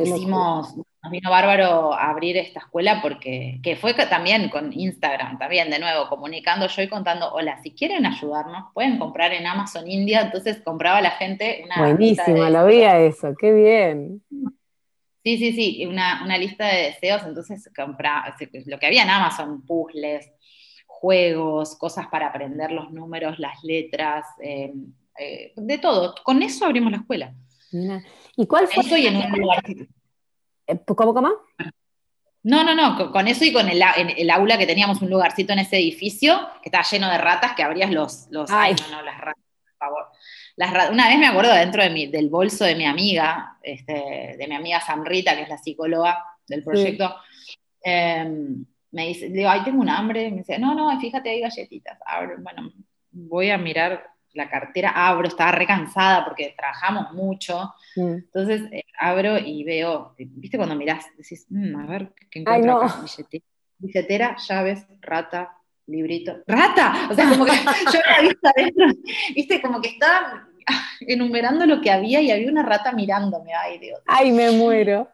hicimos, 0.03 0.77
nos 0.77 1.11
vino 1.11 1.31
bárbaro 1.31 1.95
abrir 1.95 2.37
esta 2.37 2.61
escuela 2.61 3.01
porque 3.03 3.61
que 3.63 3.77
fue 3.77 3.95
también 3.95 4.49
con 4.49 4.73
Instagram, 4.73 5.39
también 5.39 5.71
de 5.71 5.79
nuevo, 5.79 6.09
comunicando 6.09 6.67
yo 6.67 6.83
y 6.83 6.89
contando, 6.89 7.33
hola, 7.33 7.61
si 7.63 7.73
quieren 7.73 8.07
ayudarnos, 8.07 8.73
pueden 8.75 8.99
comprar 8.99 9.33
en 9.33 9.47
Amazon 9.47 9.89
India, 9.89 10.23
entonces 10.23 10.61
compraba 10.63 11.01
la 11.01 11.13
gente 11.13 11.63
una... 11.65 11.79
Buenísimo, 11.79 12.49
lo 12.49 12.65
veía 12.65 13.01
eso, 13.01 13.35
qué 13.39 13.53
bien. 13.53 14.23
Sí, 15.23 15.37
sí, 15.37 15.53
sí, 15.53 15.87
una, 15.87 16.39
lista 16.39 16.67
de 16.67 16.83
deseos, 16.85 17.23
entonces 17.27 17.71
compraba, 17.77 18.35
lo 18.67 18.79
que 18.79 18.87
había 18.87 19.03
en 19.03 19.11
Amazon, 19.11 19.67
puzzles, 19.67 20.33
juegos, 20.87 21.77
cosas 21.77 22.07
para 22.09 22.29
aprender 22.29 22.73
los 22.73 22.91
números, 22.91 23.39
las 23.39 23.63
letras, 23.63 24.27
eh, 24.43 24.73
eh, 25.21 25.53
de 25.55 25.77
todo. 25.77 26.15
Con 26.25 26.43
eso 26.43 26.65
abrimos 26.65 26.91
la 26.91 26.99
escuela. 26.99 27.35
¿Y 28.37 28.47
cuál 28.47 28.67
fue? 28.69 28.83
Eso 28.83 28.97
y 28.97 29.07
en 29.07 29.17
un 29.17 29.31
lugar. 29.39 29.63
Eh, 30.67 30.81
¿Cómo, 30.87 31.13
cómo? 31.13 31.31
No, 32.43 32.65
no, 32.65 32.75
no, 32.75 33.13
con 33.13 33.29
eso 33.29 33.45
y 33.45 33.53
con 33.53 33.69
el, 33.69 33.83
el, 34.17 34.31
aula 34.31 34.57
que 34.57 34.67
teníamos 34.67 35.03
un 35.03 35.11
lugarcito 35.11 35.53
en 35.53 35.59
ese 35.59 35.77
edificio 35.77 36.49
que 36.63 36.71
estaba 36.71 36.85
lleno 36.91 37.11
de 37.11 37.19
ratas, 37.19 37.53
que 37.55 37.63
abrías 37.63 37.91
los, 37.91 38.29
los 38.31 38.51
ay. 38.51 38.75
no, 38.81 38.97
no, 38.97 39.03
las 39.03 39.19
ratas, 39.19 39.45
por 39.63 39.77
favor. 39.77 40.07
Las 40.57 40.91
una 40.91 41.09
vez 41.09 41.19
me 41.19 41.27
acuerdo 41.27 41.53
dentro 41.53 41.83
de 41.83 41.91
mi, 41.91 42.07
del 42.07 42.31
bolso 42.31 42.65
de 42.65 42.77
mi 42.77 42.87
amiga, 42.87 43.59
este, 43.63 44.37
de 44.39 44.47
mi 44.49 44.55
amiga 44.55 44.81
Samrita, 44.81 45.37
que 45.37 45.43
es 45.43 45.51
la 45.51 45.59
psicóloga 45.59 46.25
del 46.49 46.65
proyecto, 46.65 47.15
em, 47.83 48.65
me 48.93 49.09
dice, 49.09 49.29
digo, 49.29 49.51
ay, 49.51 49.63
tengo 49.65 49.83
un 49.83 49.91
hambre, 49.91 50.31
me 50.31 50.39
dice, 50.39 50.59
no, 50.59 50.75
no, 50.75 50.99
fíjate, 50.99 51.29
hay 51.29 51.41
galletitas. 51.41 51.99
bueno, 52.39 52.73
voy 53.11 53.51
a 53.51 53.59
mirar 53.59 54.11
la 54.33 54.49
cartera, 54.49 54.91
abro, 54.91 55.27
estaba 55.27 55.53
recansada 55.53 56.25
porque 56.25 56.55
trabajamos 56.57 57.13
mucho. 57.13 57.73
Mm. 57.97 58.15
Entonces 58.15 58.63
eh, 58.73 58.85
abro 58.99 59.39
y 59.39 59.65
veo, 59.65 60.15
¿viste 60.19 60.57
cuando 60.57 60.77
mirás? 60.77 61.07
Decís, 61.17 61.47
mm, 61.49 61.77
a 61.77 61.87
ver, 61.87 62.13
¿qué 62.31 62.41
encuentro 62.41 62.83
acá? 62.83 63.05
Billetera, 63.79 64.37
llaves, 64.37 64.87
rata, 65.01 65.57
librito. 65.87 66.37
¡Rata! 66.47 67.09
O 67.11 67.15
sea, 67.15 67.29
como 67.31 67.47
que 67.47 67.53
yo 67.93 68.01
había 68.07 68.29
visto 68.29 68.49
adentro, 68.55 68.87
¿viste? 69.35 69.63
Como 69.63 69.81
que 69.81 69.89
estaba 69.89 70.49
enumerando 71.01 71.67
lo 71.67 71.81
que 71.81 71.91
había 71.91 72.21
y 72.21 72.31
había 72.31 72.51
una 72.51 72.63
rata 72.63 72.93
mirándome. 72.93 73.53
Ay, 73.55 73.79
Dios. 73.79 74.01
Ay, 74.07 74.33
me 74.33 74.51
muero. 74.51 75.09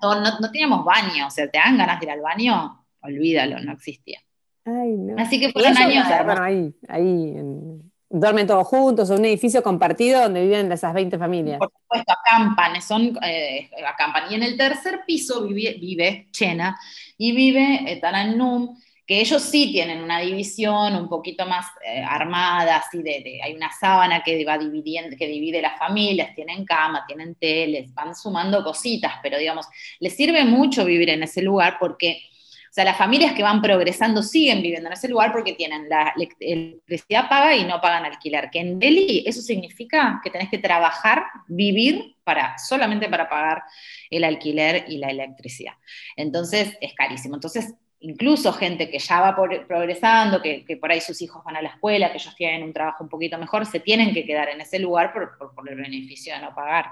No, 0.00 0.20
no, 0.40 0.50
teníamos 0.52 0.84
baño, 0.84 1.26
o 1.26 1.30
sea, 1.30 1.50
¿te 1.50 1.58
dan 1.58 1.76
ganas 1.76 1.98
de 1.98 2.06
ir 2.06 2.12
al 2.12 2.20
baño? 2.20 2.86
Olvídalo, 3.02 3.58
no 3.60 3.72
existía. 3.72 4.20
Ay, 4.64 4.92
no. 4.96 5.20
Así 5.20 5.40
que 5.40 5.50
fueron 5.50 5.76
años. 5.76 6.06
Bueno, 6.24 6.42
ahí, 6.42 6.74
ahí 6.88 7.34
en 7.36 7.89
duermen 8.10 8.46
todos 8.46 8.66
juntos, 8.66 9.08
o 9.08 9.14
un 9.14 9.24
edificio 9.24 9.62
compartido 9.62 10.22
donde 10.22 10.42
viven 10.42 10.70
esas 10.72 10.92
20 10.92 11.16
familias. 11.16 11.58
Por 11.58 11.72
supuesto, 11.72 12.12
acampan, 12.12 12.82
son, 12.82 13.16
eh, 13.22 13.70
acampan. 13.86 14.30
Y 14.30 14.34
en 14.34 14.42
el 14.42 14.56
tercer 14.56 15.02
piso 15.06 15.46
vive, 15.46 16.28
Chena 16.32 16.78
y 17.16 17.32
vive 17.32 17.84
eh, 17.86 18.00
Taranum, 18.00 18.76
que 19.06 19.20
ellos 19.20 19.42
sí 19.42 19.72
tienen 19.72 20.02
una 20.02 20.20
división 20.20 20.94
un 20.96 21.08
poquito 21.08 21.46
más 21.46 21.66
eh, 21.84 22.02
armada, 22.02 22.76
así 22.76 23.02
de, 23.02 23.40
hay 23.42 23.54
una 23.54 23.70
sábana 23.72 24.22
que 24.22 24.44
va 24.44 24.58
dividiendo, 24.58 25.16
que 25.16 25.26
divide 25.26 25.62
las 25.62 25.78
familias, 25.78 26.34
tienen 26.34 26.64
cama, 26.64 27.04
tienen 27.06 27.36
teles, 27.36 27.92
van 27.94 28.14
sumando 28.14 28.62
cositas, 28.64 29.14
pero 29.22 29.38
digamos, 29.38 29.66
les 30.00 30.14
sirve 30.16 30.44
mucho 30.44 30.84
vivir 30.84 31.10
en 31.10 31.22
ese 31.22 31.42
lugar 31.42 31.76
porque 31.80 32.22
o 32.70 32.72
sea, 32.72 32.84
las 32.84 32.96
familias 32.96 33.32
que 33.32 33.42
van 33.42 33.60
progresando 33.60 34.22
siguen 34.22 34.62
viviendo 34.62 34.86
en 34.86 34.92
ese 34.92 35.08
lugar 35.08 35.32
porque 35.32 35.54
tienen 35.54 35.88
la 35.88 36.14
electricidad 36.16 37.28
paga 37.28 37.56
y 37.56 37.64
no 37.64 37.80
pagan 37.80 38.04
alquiler. 38.04 38.48
Que 38.48 38.60
en 38.60 38.78
Delhi 38.78 39.24
eso 39.26 39.42
significa 39.42 40.20
que 40.22 40.30
tenés 40.30 40.48
que 40.50 40.58
trabajar, 40.58 41.24
vivir 41.48 42.14
para, 42.22 42.56
solamente 42.58 43.08
para 43.08 43.28
pagar 43.28 43.64
el 44.08 44.22
alquiler 44.22 44.84
y 44.86 44.98
la 44.98 45.10
electricidad. 45.10 45.72
Entonces 46.14 46.78
es 46.80 46.94
carísimo. 46.94 47.34
Entonces 47.34 47.74
incluso 47.98 48.52
gente 48.52 48.88
que 48.88 49.00
ya 49.00 49.20
va 49.20 49.34
progresando, 49.34 50.40
que, 50.40 50.64
por 50.80 50.92
ahí 50.92 51.00
sus 51.00 51.20
hijos 51.22 51.42
van 51.44 51.56
a 51.56 51.62
la 51.62 51.70
escuela, 51.70 52.12
que 52.12 52.18
ellos 52.18 52.36
tienen 52.36 52.62
un 52.62 52.72
trabajo 52.72 53.02
un 53.02 53.10
poquito 53.10 53.36
mejor, 53.36 53.66
se 53.66 53.80
tienen 53.80 54.14
que 54.14 54.24
quedar 54.24 54.48
en 54.48 54.60
ese 54.60 54.78
lugar 54.78 55.12
por, 55.12 55.36
el 55.68 55.76
beneficio 55.76 56.34
de 56.34 56.40
no 56.40 56.54
pagar. 56.54 56.86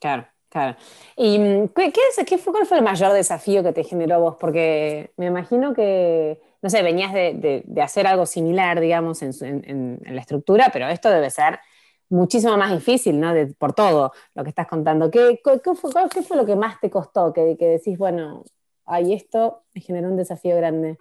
claro. 0.00 0.26
Claro. 0.56 0.74
¿Y 1.16 1.38
mm, 1.38 1.68
qué, 1.68 1.92
qué, 2.24 2.38
fue, 2.38 2.50
cuál 2.50 2.64
fue 2.64 2.78
el 2.78 2.82
mayor 2.82 3.12
desafío 3.12 3.62
que 3.62 3.74
te 3.74 3.84
generó 3.84 4.20
vos? 4.20 4.36
Porque 4.40 5.12
me 5.18 5.26
imagino 5.26 5.74
que, 5.74 6.40
no 6.62 6.70
sé, 6.70 6.82
venías 6.82 7.12
de, 7.12 7.62
hacer 7.82 8.06
algo 8.06 8.24
similar, 8.24 8.80
digamos, 8.80 9.20
en, 9.20 10.00
la 10.02 10.18
estructura, 10.22 10.70
pero 10.72 10.88
esto 10.88 11.10
debe 11.10 11.28
ser 11.28 11.58
muchísimo 12.08 12.56
más 12.56 12.72
difícil, 12.72 13.20
¿no? 13.20 13.34
por 13.58 13.74
todo 13.74 14.12
lo 14.34 14.44
que 14.44 14.48
estás 14.48 14.66
contando. 14.66 15.10
¿Qué, 15.10 15.38
fue, 15.44 15.60
qué 15.60 16.22
fue, 16.22 16.36
lo 16.38 16.46
que 16.46 16.56
más 16.56 16.80
te 16.80 16.88
costó? 16.88 17.34
Que, 17.34 17.58
que 17.58 17.66
decís, 17.66 17.98
bueno, 17.98 18.42
ay, 18.86 19.12
esto 19.12 19.64
me 19.74 19.82
generó 19.82 20.08
un 20.08 20.16
desafío 20.16 20.56
grande 20.56 20.96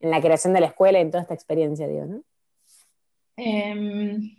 en 0.00 0.10
la 0.10 0.20
creación 0.20 0.52
de 0.52 0.60
la 0.60 0.66
escuela 0.66 0.98
y 0.98 1.02
en 1.02 1.10
toda 1.10 1.22
esta 1.22 1.32
experiencia, 1.32 1.88
digo, 1.88 2.04
¿no? 2.04 2.22
Em, 3.38 4.36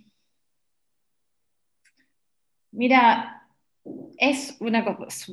mira, 2.71 3.40
es 4.17 4.57
una 4.59 4.85
cosa, 4.85 5.31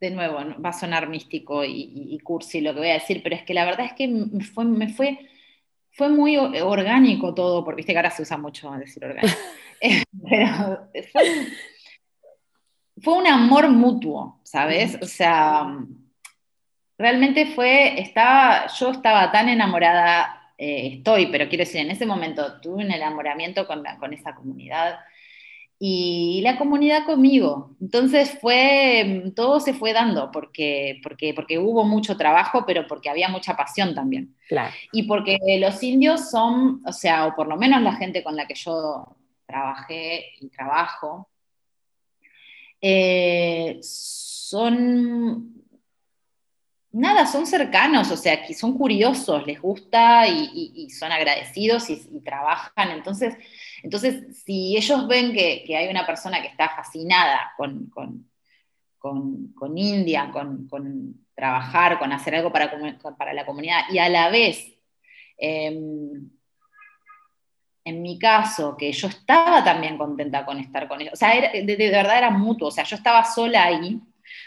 de 0.00 0.10
nuevo, 0.10 0.36
va 0.62 0.68
a 0.68 0.72
sonar 0.72 1.08
místico 1.08 1.64
y, 1.64 2.18
cursi 2.22 2.60
lo 2.60 2.74
que 2.74 2.80
voy 2.80 2.90
a 2.90 2.94
decir, 2.94 3.22
pero 3.22 3.34
es 3.34 3.42
que 3.42 3.54
la 3.54 3.64
verdad 3.64 3.86
es 3.86 3.92
que 3.94 4.08
me 4.08 4.44
fue, 4.44 4.64
me 4.64 4.88
fue, 4.88 5.18
fue 5.92 6.08
muy 6.10 6.36
orgánico 6.36 7.34
todo, 7.34 7.64
porque 7.64 7.78
viste 7.78 7.92
que 7.92 7.98
ahora 7.98 8.10
se 8.10 8.22
usa 8.22 8.36
mucho 8.36 8.70
decir 8.72 9.04
orgánico. 9.04 9.36
Eh, 9.80 10.02
pero 10.28 10.90
fue, 13.00 13.14
un 13.14 13.28
amor 13.28 13.68
mutuo, 13.68 14.40
¿sabes? 14.42 14.98
O 15.00 15.06
sea, 15.06 15.68
realmente 16.98 17.46
fue, 17.46 18.00
estaba, 18.00 18.66
yo 18.76 18.90
estaba 18.90 19.30
tan 19.30 19.48
enamorada, 19.48 20.52
eh, 20.58 20.94
estoy, 20.94 21.26
pero 21.26 21.48
quiero 21.48 21.62
decir, 21.62 21.80
en 21.80 21.92
ese 21.92 22.06
momento 22.06 22.60
tuve 22.60 22.84
un 22.86 22.90
enamoramiento 22.90 23.68
con, 23.68 23.84
con 24.00 24.12
esa 24.12 24.34
comunidad 24.34 24.98
y 25.78 26.40
la 26.42 26.58
comunidad 26.58 27.04
conmigo. 27.04 27.76
Entonces 27.80 28.36
fue, 28.40 29.32
todo 29.36 29.60
se 29.60 29.74
fue 29.74 29.92
dando 29.92 30.30
porque, 30.32 31.00
porque, 31.02 31.32
porque 31.34 31.58
hubo 31.58 31.84
mucho 31.84 32.16
trabajo, 32.16 32.64
pero 32.66 32.86
porque 32.86 33.10
había 33.10 33.28
mucha 33.28 33.56
pasión 33.56 33.94
también. 33.94 34.34
Y 34.92 35.04
porque 35.04 35.38
los 35.60 35.82
indios 35.82 36.30
son, 36.30 36.82
o 36.84 36.92
sea, 36.92 37.26
o 37.26 37.36
por 37.36 37.46
lo 37.46 37.56
menos 37.56 37.80
la 37.82 37.94
gente 37.94 38.24
con 38.24 38.34
la 38.34 38.46
que 38.46 38.54
yo 38.54 39.16
trabajé 39.46 40.32
y 40.40 40.48
trabajo, 40.48 41.28
eh, 42.80 43.78
son 43.82 45.58
nada, 46.92 47.26
son 47.26 47.46
cercanos, 47.46 48.10
o 48.10 48.16
sea, 48.16 48.44
que 48.44 48.54
son 48.54 48.76
curiosos, 48.76 49.46
les 49.46 49.60
gusta 49.60 50.26
y, 50.26 50.90
son 50.90 51.12
agradecidos 51.12 51.90
y, 51.90 52.20
trabajan. 52.24 52.90
Entonces, 52.90 53.34
entonces, 53.82 54.42
si 54.44 54.76
ellos 54.76 55.06
ven 55.06 55.32
que, 55.32 55.64
hay 55.76 55.88
una 55.88 56.06
persona 56.06 56.40
que 56.40 56.48
está 56.48 56.68
fascinada 56.68 57.52
con, 57.56 57.90
India, 59.76 60.30
con, 60.32 61.26
trabajar, 61.34 61.98
con 61.98 62.12
hacer 62.12 62.34
algo 62.36 62.52
para, 62.52 62.70
para 63.16 63.32
la 63.32 63.46
comunidad, 63.46 63.82
y 63.90 63.98
a 63.98 64.08
la 64.08 64.28
vez, 64.30 64.74
em, 65.36 66.30
en 67.84 68.02
mi 68.02 68.18
caso, 68.18 68.76
que 68.76 68.92
yo 68.92 69.08
estaba 69.08 69.64
también 69.64 69.96
contenta 69.96 70.44
con 70.44 70.58
estar 70.58 70.88
con 70.88 71.00
ellos, 71.00 71.14
o 71.14 71.16
sea, 71.16 71.30
de 71.40 71.90
verdad 71.90 72.18
era 72.18 72.30
mutuo, 72.30 72.68
o 72.68 72.72
sea, 72.72 72.84
yo 72.84 72.96
estaba 72.96 73.24
sola 73.24 73.64
ahí, 73.64 74.00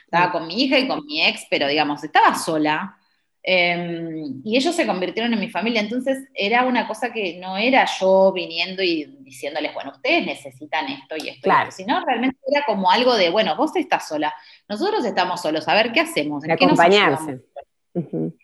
estaba 0.04 0.32
con 0.32 0.48
mi 0.48 0.62
hija 0.62 0.78
y 0.78 0.88
con 0.88 1.06
mi 1.06 1.26
ex, 1.26 1.48
pero 1.50 1.68
digamos, 1.68 2.04
estaba 2.04 2.36
sola. 2.36 2.98
Em, 3.44 4.42
y 4.44 4.56
ellos 4.56 4.76
se 4.76 4.86
convirtieron 4.86 5.34
en 5.34 5.40
mi 5.40 5.50
familia, 5.50 5.82
entonces 5.82 6.28
era 6.36 6.64
una 6.64 6.88
cosa 6.88 7.12
que 7.12 7.40
no 7.40 7.58
era 7.58 7.88
yo 8.00 8.32
viniendo 8.32 8.84
y 8.84 9.06
diciéndoles, 9.22 9.74
bueno, 9.74 9.92
ustedes 9.92 10.26
necesitan 10.28 10.88
esto 10.90 11.16
y 11.18 11.30
esto, 11.30 11.42
claro. 11.42 11.72
sino 11.72 12.06
realmente 12.06 12.38
era 12.48 12.64
como 12.68 12.92
algo 12.92 13.16
de, 13.16 13.32
bueno, 13.32 13.56
vos 13.56 13.76
estás 13.76 14.08
sola, 14.08 14.32
nosotros 14.70 15.04
estamos 15.06 15.42
solos, 15.42 15.68
a 15.68 15.74
ver 15.74 15.92
qué 15.92 16.02
hacemos. 16.02 16.44
¿En 16.44 16.52
acompañarse. 16.52 17.42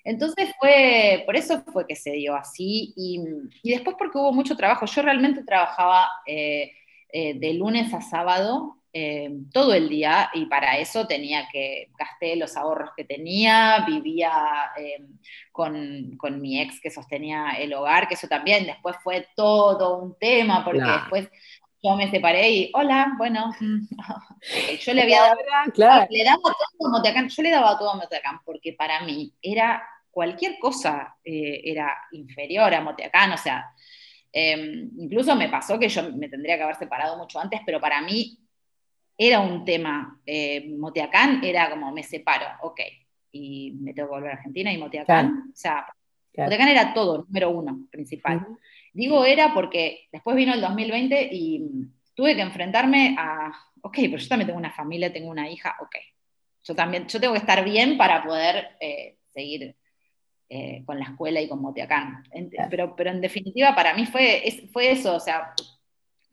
Entonces 0.04 0.50
fue, 0.60 1.24
por 1.26 1.36
eso 1.36 1.64
fue 1.72 1.86
que 1.86 1.96
se 1.96 2.12
dio 2.12 2.36
así, 2.36 2.94
y, 2.98 3.22
después 3.64 3.96
porque 4.00 4.18
hubo 4.18 4.34
mucho 4.34 4.58
trabajo, 4.58 4.88
yo 4.88 5.02
realmente 5.04 5.44
trabajaba 5.44 6.10
eh, 6.26 6.72
eh, 7.14 7.38
de 7.40 7.54
lunes 7.54 7.94
a 7.94 8.02
sábado 8.02 8.78
eh, 9.00 9.30
todo 9.54 9.76
el 9.76 9.90
día 9.90 10.32
y 10.34 10.48
para 10.48 10.80
eso 10.80 11.06
tenía 11.06 11.48
que, 11.52 11.92
gasté 12.00 12.36
los 12.36 12.58
ahorros 12.58 12.90
que 12.98 13.04
tenía, 13.04 13.86
vivía 13.86 14.72
eh, 14.76 15.06
con, 15.52 16.18
mi 16.42 16.60
ex 16.60 16.82
que 16.82 16.90
sostenía 16.90 17.52
el 17.60 17.76
hogar, 17.76 18.08
que 18.08 18.16
eso 18.16 18.28
también 18.28 18.66
después 18.66 18.96
fue 19.04 19.28
todo 19.36 20.00
un 20.00 20.18
tema, 20.18 20.66
porque 20.66 20.82
después 20.82 21.30
yo 21.84 21.96
me 21.96 22.10
separé 22.10 22.50
y, 22.50 22.72
hola, 22.74 23.14
bueno, 23.20 23.54
yo 24.82 24.94
le 24.96 25.04
había 25.04 25.22
dado, 25.22 25.38
le 26.10 26.24
daba 26.24 26.42
todo 26.42 26.88
a 26.88 26.90
Moteacán, 26.90 27.30
yo 27.30 27.44
le 27.44 27.52
daba 27.52 27.78
todo 27.78 27.92
a 27.92 27.98
Moteacán, 27.98 28.40
porque 28.44 28.74
para 28.74 29.02
mí 29.02 29.32
era 29.44 29.88
cualquier 30.10 30.58
cosa 30.58 31.18
eh, 31.24 31.62
era 31.66 31.96
inferior 32.14 32.74
a 32.74 32.82
Moteacán, 32.82 33.32
o 33.32 33.38
sea, 33.38 33.64
incluso 34.34 35.36
me 35.36 35.50
pasó 35.50 35.78
que 35.78 35.90
yo 35.90 36.12
me 36.14 36.30
tendría 36.30 36.58
que 36.58 36.64
haber 36.64 36.78
separado 36.78 37.16
mucho 37.16 37.40
antes, 37.40 37.62
pero 37.64 37.80
para 37.80 38.02
mí 38.02 38.40
era 39.18 39.40
un 39.40 39.66
tema. 39.66 40.20
Eh, 40.26 40.70
Moteacán 40.78 41.44
era 41.44 41.70
como, 41.70 41.92
me 41.92 42.04
separo, 42.04 42.46
ok, 42.62 42.82
y 43.32 43.74
me 43.80 43.94
tengo 43.94 44.10
que 44.10 44.16
volver 44.16 44.32
a 44.32 44.36
Argentina 44.36 44.72
y 44.72 44.78
Moteacán, 44.78 45.52
o 45.52 45.56
sea, 45.56 45.86
Moteacán 46.38 46.70
era 46.70 46.94
todo, 46.94 47.24
número 47.24 47.50
uno, 47.50 47.88
principal. 47.90 48.46
Digo 48.94 49.26
era 49.26 49.54
porque 49.54 50.08
después 50.12 50.36
vino 50.36 50.54
el 50.54 50.62
2020 50.62 51.30
y 51.32 51.68
tuve 52.14 52.36
que 52.36 52.42
enfrentarme 52.42 53.16
a, 53.18 53.52
ok, 53.82 53.96
pero 53.96 54.18
yo 54.18 54.28
también 54.28 54.48
tengo 54.48 54.60
una 54.60 54.72
familia, 54.72 55.12
tengo 55.12 55.30
una 55.30 55.50
hija, 55.50 55.76
ok. 55.82 55.96
Yo 56.64 56.76
también, 56.76 57.08
yo 57.08 57.20
tengo 57.20 57.34
que 57.34 57.40
estar 57.40 57.64
bien 57.64 57.98
para 57.98 58.24
poder 58.24 58.76
eh, 58.80 59.18
seguir 59.34 59.76
eh, 60.50 60.84
con 60.86 61.00
la 61.00 61.06
escuela 61.06 61.42
y 61.42 61.48
con 61.48 61.62
Moteacán. 61.62 62.24
pero, 62.70 62.96
pero 62.96 63.12
en 63.12 63.22
definitiva 63.22 63.74
para 63.74 63.94
mí 63.94 64.06
fue, 64.06 64.44
fue 64.72 64.92
eso, 64.92 65.16
o 65.16 65.20
sea, 65.20 65.54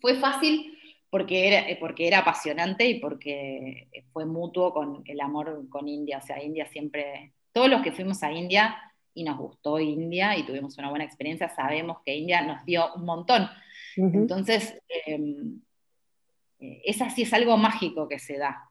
fue 0.01 0.17
fácil 0.17 0.74
porque 1.15 1.47
era, 1.47 1.69
eh, 1.71 1.77
porque 1.79 2.09
era 2.09 2.19
apasionante 2.19 2.85
y 2.89 2.99
porque 2.99 3.87
fue 4.13 4.27
mutuo 4.27 4.75
con 4.75 5.05
el 5.07 5.21
amor 5.21 5.69
con 5.69 5.87
India. 5.87 6.19
O 6.19 6.21
sea, 6.21 6.43
India 6.43 6.67
siempre, 6.67 7.35
todos 7.53 7.71
los 7.71 7.83
que 7.83 7.93
fuimos 7.93 8.25
a 8.25 8.33
India 8.33 8.77
y 9.15 9.23
nos 9.23 9.39
gustó 9.39 9.79
India 9.79 10.37
y 10.37 10.43
tuvimos 10.43 10.77
una 10.77 10.91
buena 10.91 11.05
experiencia, 11.05 11.49
sabemos 11.49 11.99
que 12.05 12.17
India 12.17 12.43
nos 12.43 12.65
dio 12.65 12.93
un 12.97 13.05
montón. 13.05 13.49
Entonces, 13.97 14.77
em, 15.07 15.61
eh, 16.59 16.83
esa 16.85 17.09
sí 17.11 17.23
es 17.23 17.33
algo 17.33 17.57
mágico 17.59 18.09
que 18.09 18.19
se 18.19 18.37
da. 18.37 18.69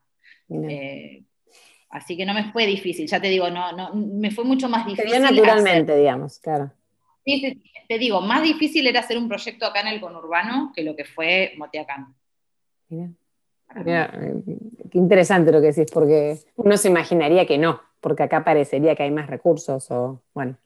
Eh, 0.50 1.24
así 1.92 2.18
que 2.18 2.26
no 2.26 2.34
me 2.34 2.52
fue 2.52 2.66
difícil, 2.66 3.08
ya 3.08 3.22
te 3.22 3.30
digo, 3.30 3.50
no, 3.50 3.72
no, 3.72 3.96
me 3.96 4.32
fue 4.32 4.44
mucho 4.44 4.68
más 4.68 4.86
difícil. 4.86 5.12
Se 5.12 5.20
naturalmente, 5.22 5.96
digamos, 5.96 6.40
claro. 6.40 6.74
te, 7.24 7.98
digo, 7.98 8.20
más 8.20 8.44
difícil 8.44 8.86
era 8.86 9.00
hacer 9.00 9.18
un 9.18 9.30
proyecto 9.30 9.66
acá 9.66 9.80
en 9.80 9.88
el 9.88 10.02
conurbano 10.02 10.74
que 10.76 10.84
lo 10.84 10.94
que 10.94 11.06
fue 11.06 11.54
Moteacán. 11.56 12.14
Mira, 13.84 14.12
eh, 14.22 14.36
qué 14.92 14.98
interesante 14.98 15.52
lo 15.52 15.60
que 15.60 15.72
decís, 15.72 15.92
porque 15.92 16.38
uno 16.56 16.78
se 16.78 16.90
imaginaría 16.90 17.46
que 17.46 17.58
no, 17.58 17.82
porque 18.00 18.24
acá 18.24 18.44
parecería 18.44 18.96
que 18.96 19.04
hay 19.04 19.12
más 19.12 19.28
recursos 19.28 19.90
o 19.92 20.22
bueno. 20.34 20.58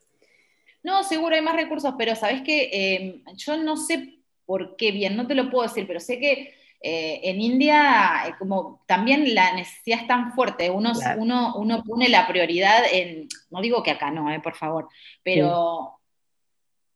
No, 0.84 1.03
seguro 1.03 1.36
hay 1.36 1.41
más 1.41 1.55
recursos, 1.55 1.93
pero 1.97 2.15
sabes 2.15 2.41
que 2.41 2.69
eh, 2.71 3.21
yo 3.36 3.57
no 3.57 3.78
sé 3.78 4.19
por 4.45 4.75
qué 4.75 4.91
bien, 4.91 5.15
no 5.15 5.28
te 5.28 5.36
lo 5.36 5.49
puedo 5.49 5.63
decir, 5.63 5.86
pero 5.88 5.99
sé 5.99 6.19
que 6.19 6.53
eh, 6.82 7.21
en 7.23 7.41
India 7.41 8.36
como 8.38 8.84
también 8.86 9.34
la 9.34 9.53
necesidad 9.53 10.01
es 10.01 10.07
tan 10.07 10.34
fuerte, 10.34 10.69
uno, 10.69 10.91
uno, 11.17 11.55
uno, 11.55 11.84
pone 11.84 12.07
la 12.07 12.28
prioridad 12.28 12.84
en, 12.91 13.28
no 13.49 13.61
digo 13.61 13.82
que 13.82 13.91
acá 13.91 14.11
no, 14.11 14.28
por 14.41 14.55
favor, 14.55 14.88
pero 15.23 15.96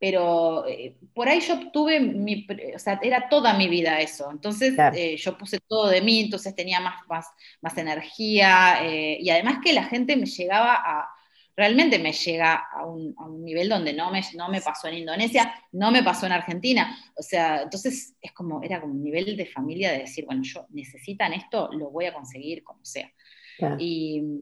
pero 0.02 0.66
eh, 0.68 0.98
por 1.14 1.30
ahí 1.30 1.40
yo 1.42 1.70
tuve 1.72 2.00
mi, 2.00 2.48
o 2.76 2.80
sea, 2.80 3.00
era 3.04 3.30
toda 3.30 3.54
mi 3.54 3.70
vida 3.70 4.02
eso, 4.02 4.32
entonces 4.32 4.74
eh, 4.96 5.16
yo 5.16 5.38
puse 5.38 5.60
todo 5.60 5.90
de 5.90 6.02
mí, 6.02 6.22
entonces 6.22 6.56
tenía 6.56 6.80
más, 6.80 6.96
más, 7.08 7.28
más 7.62 7.78
energía 7.78 8.80
eh, 8.84 9.20
y 9.22 9.30
además 9.30 9.60
que 9.64 9.74
la 9.74 9.84
gente 9.84 10.16
me 10.16 10.26
llegaba 10.26 10.74
a, 10.74 11.08
realmente 11.56 12.00
me 12.00 12.14
llega 12.14 12.64
a 12.74 12.84
un, 12.84 13.14
a 13.16 13.26
un, 13.26 13.46
nivel 13.46 13.70
donde 13.70 13.94
no 13.94 14.10
me, 14.10 14.24
no 14.36 14.50
me 14.50 14.60
pasó 14.60 14.88
en 14.88 14.96
Indonesia, 14.96 15.54
no 15.74 15.92
me 15.92 16.02
pasó 16.02 16.26
en 16.26 16.32
Argentina, 16.32 16.98
o 17.16 17.22
sea, 17.22 17.62
entonces 17.62 18.16
es 18.20 18.32
como, 18.32 18.64
era 18.64 18.82
como 18.82 18.94
un 18.94 19.04
nivel 19.04 19.38
de 19.38 19.46
familia 19.46 19.92
de 19.92 20.00
decir, 20.00 20.26
bueno, 20.26 20.42
yo 20.42 20.66
necesitan 20.70 21.32
esto, 21.34 21.70
lo 21.74 21.92
voy 21.92 22.08
a 22.08 22.14
conseguir 22.14 22.64
como 22.64 22.84
sea. 22.84 23.12
Y 23.78 24.42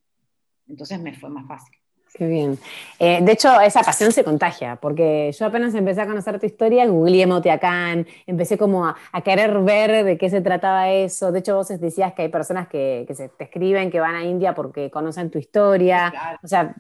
entonces 0.69 0.97
me 1.01 1.13
fue 1.13 1.29
más 1.29 1.45
fácil. 1.45 1.78
Qué 2.13 2.27
bien. 2.27 2.57
Eh, 2.97 3.19
de 3.21 3.31
hecho, 3.31 3.61
esa 3.61 3.81
pasión 3.81 4.11
se 4.11 4.23
contagia, 4.23 4.75
porque 4.77 5.31
yo 5.31 5.45
apenas 5.45 5.73
empecé 5.75 6.01
a 6.01 6.07
conocer 6.07 6.39
tu 6.39 6.45
historia, 6.45 6.85
googleé 6.87 7.27
Motiacán, 7.27 8.07
empecé 8.25 8.57
como 8.57 8.85
a, 8.85 8.95
querer 9.23 9.59
ver 9.59 10.03
de 10.03 10.17
qué 10.17 10.29
se 10.29 10.41
trataba 10.41 10.89
eso. 10.89 11.31
De 11.31 11.39
hecho, 11.39 11.55
vos 11.55 11.67
decías 11.67 12.13
que 12.13 12.23
hay 12.23 12.29
personas 12.29 12.67
que, 12.67 13.05
se 13.13 13.29
te 13.29 13.43
escriben 13.43 13.91
que 13.91 13.99
van 13.99 14.15
a 14.15 14.23
India 14.23 14.55
porque 14.55 14.89
conocen 14.89 15.29
tu 15.29 15.37
historia. 15.37 16.39
O 16.43 16.47
sea. 16.47 16.75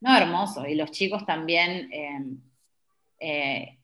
No, 0.00 0.16
hermoso. 0.16 0.66
Y 0.66 0.74
los 0.74 0.90
chicos 0.90 1.24
también 1.24 1.88
em, 1.92 2.40
eh, 3.20 3.78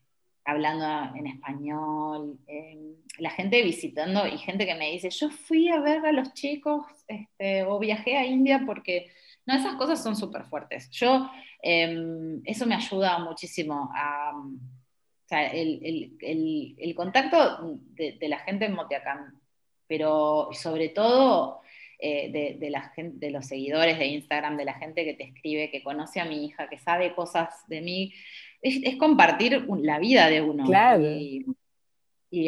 hablando 0.45 1.17
en 1.17 1.27
español, 1.27 2.39
em, 2.47 2.95
la 3.17 3.31
gente 3.31 3.63
visitando 3.63 4.27
y 4.27 4.37
gente 4.37 4.65
que 4.65 4.75
me 4.75 4.91
dice, 4.91 5.09
yo 5.09 5.29
fui 5.29 5.69
a 5.69 5.79
ver 5.79 6.05
a 6.05 6.11
los 6.11 6.33
chicos 6.33 6.85
este, 7.07 7.63
o 7.63 7.79
viajé 7.79 8.17
a 8.17 8.25
India 8.25 8.63
porque 8.65 9.11
no, 9.45 9.55
esas 9.55 9.75
cosas 9.75 10.01
son 10.01 10.15
súper 10.15 10.43
fuertes. 10.45 10.89
Yo, 10.91 11.29
em, 11.61 12.41
eso 12.45 12.65
me 12.65 12.75
ayuda 12.75 13.19
muchísimo 13.19 13.91
a... 13.93 14.31
O 14.35 15.27
sea, 15.27 15.47
el, 15.47 16.93
contacto 16.95 17.79
de, 17.95 18.17
la 18.27 18.39
gente 18.39 18.65
en 18.65 18.75
Motiacán, 18.75 19.41
pero 19.87 20.49
sobre 20.51 20.89
todo 20.89 21.61
eh, 21.97 22.57
de, 22.59 22.69
la 22.69 22.89
gente, 22.89 23.25
de 23.25 23.31
los 23.31 23.47
seguidores 23.47 23.97
de 23.97 24.05
Instagram, 24.05 24.55
de 24.55 24.65
la 24.65 24.75
gente 24.75 25.03
que 25.03 25.15
te 25.15 25.23
escribe, 25.23 25.71
que 25.71 25.81
conoce 25.81 26.19
a 26.19 26.25
mi 26.25 26.45
hija, 26.45 26.69
que 26.69 26.77
sabe 26.77 27.15
cosas 27.15 27.49
de 27.67 27.81
mí, 27.81 28.13
es, 28.61 28.95
compartir 28.97 29.65
la 29.81 29.97
vida 29.97 30.29
de 30.29 30.41
uno. 30.41 30.65
Claro. 30.65 31.03
Y, 31.09 31.45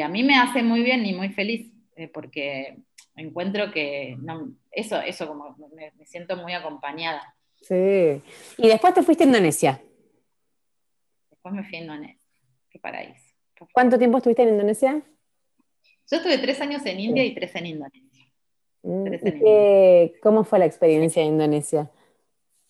a 0.02 0.10
mí 0.10 0.24
me 0.24 0.38
hace 0.38 0.62
muy 0.62 0.84
bien 0.84 1.06
y 1.06 1.14
muy 1.14 1.30
feliz, 1.30 1.72
eh, 1.96 2.10
porque 2.10 2.78
encuentro 3.18 3.72
que 3.72 4.18
eso, 4.72 5.00
eso 5.02 5.28
como 5.28 5.56
me, 5.76 5.92
siento 6.06 6.38
muy 6.38 6.54
acompañada. 6.54 7.36
Sí. 7.62 8.22
Y 8.58 8.68
después 8.68 8.94
te 8.94 9.04
fuiste 9.04 9.24
a 9.24 9.28
Indonesia. 9.28 9.82
Después 11.32 11.54
me 11.54 11.64
fui 11.64 11.78
a 11.78 11.82
Indonesia. 11.82 12.20
Qué 12.70 12.80
paraíso. 12.80 13.34
¿Cuánto 13.74 13.98
tiempo 13.98 14.18
estuviste 14.18 14.44
en 14.44 14.50
Indonesia? 14.50 15.02
Yo 16.10 16.18
estuve 16.18 16.38
tres 16.38 16.62
años 16.62 16.86
en 16.86 17.00
India 17.00 17.26
y 17.26 17.34
tres 17.34 17.56
en 17.56 17.66
Indonesia. 17.66 18.08
Mm, 18.84 20.20
¿Cómo 20.22 20.44
fue 20.44 20.60
la 20.60 20.66
experiencia 20.66 21.22
en 21.22 21.30
Indonesia? 21.30 21.92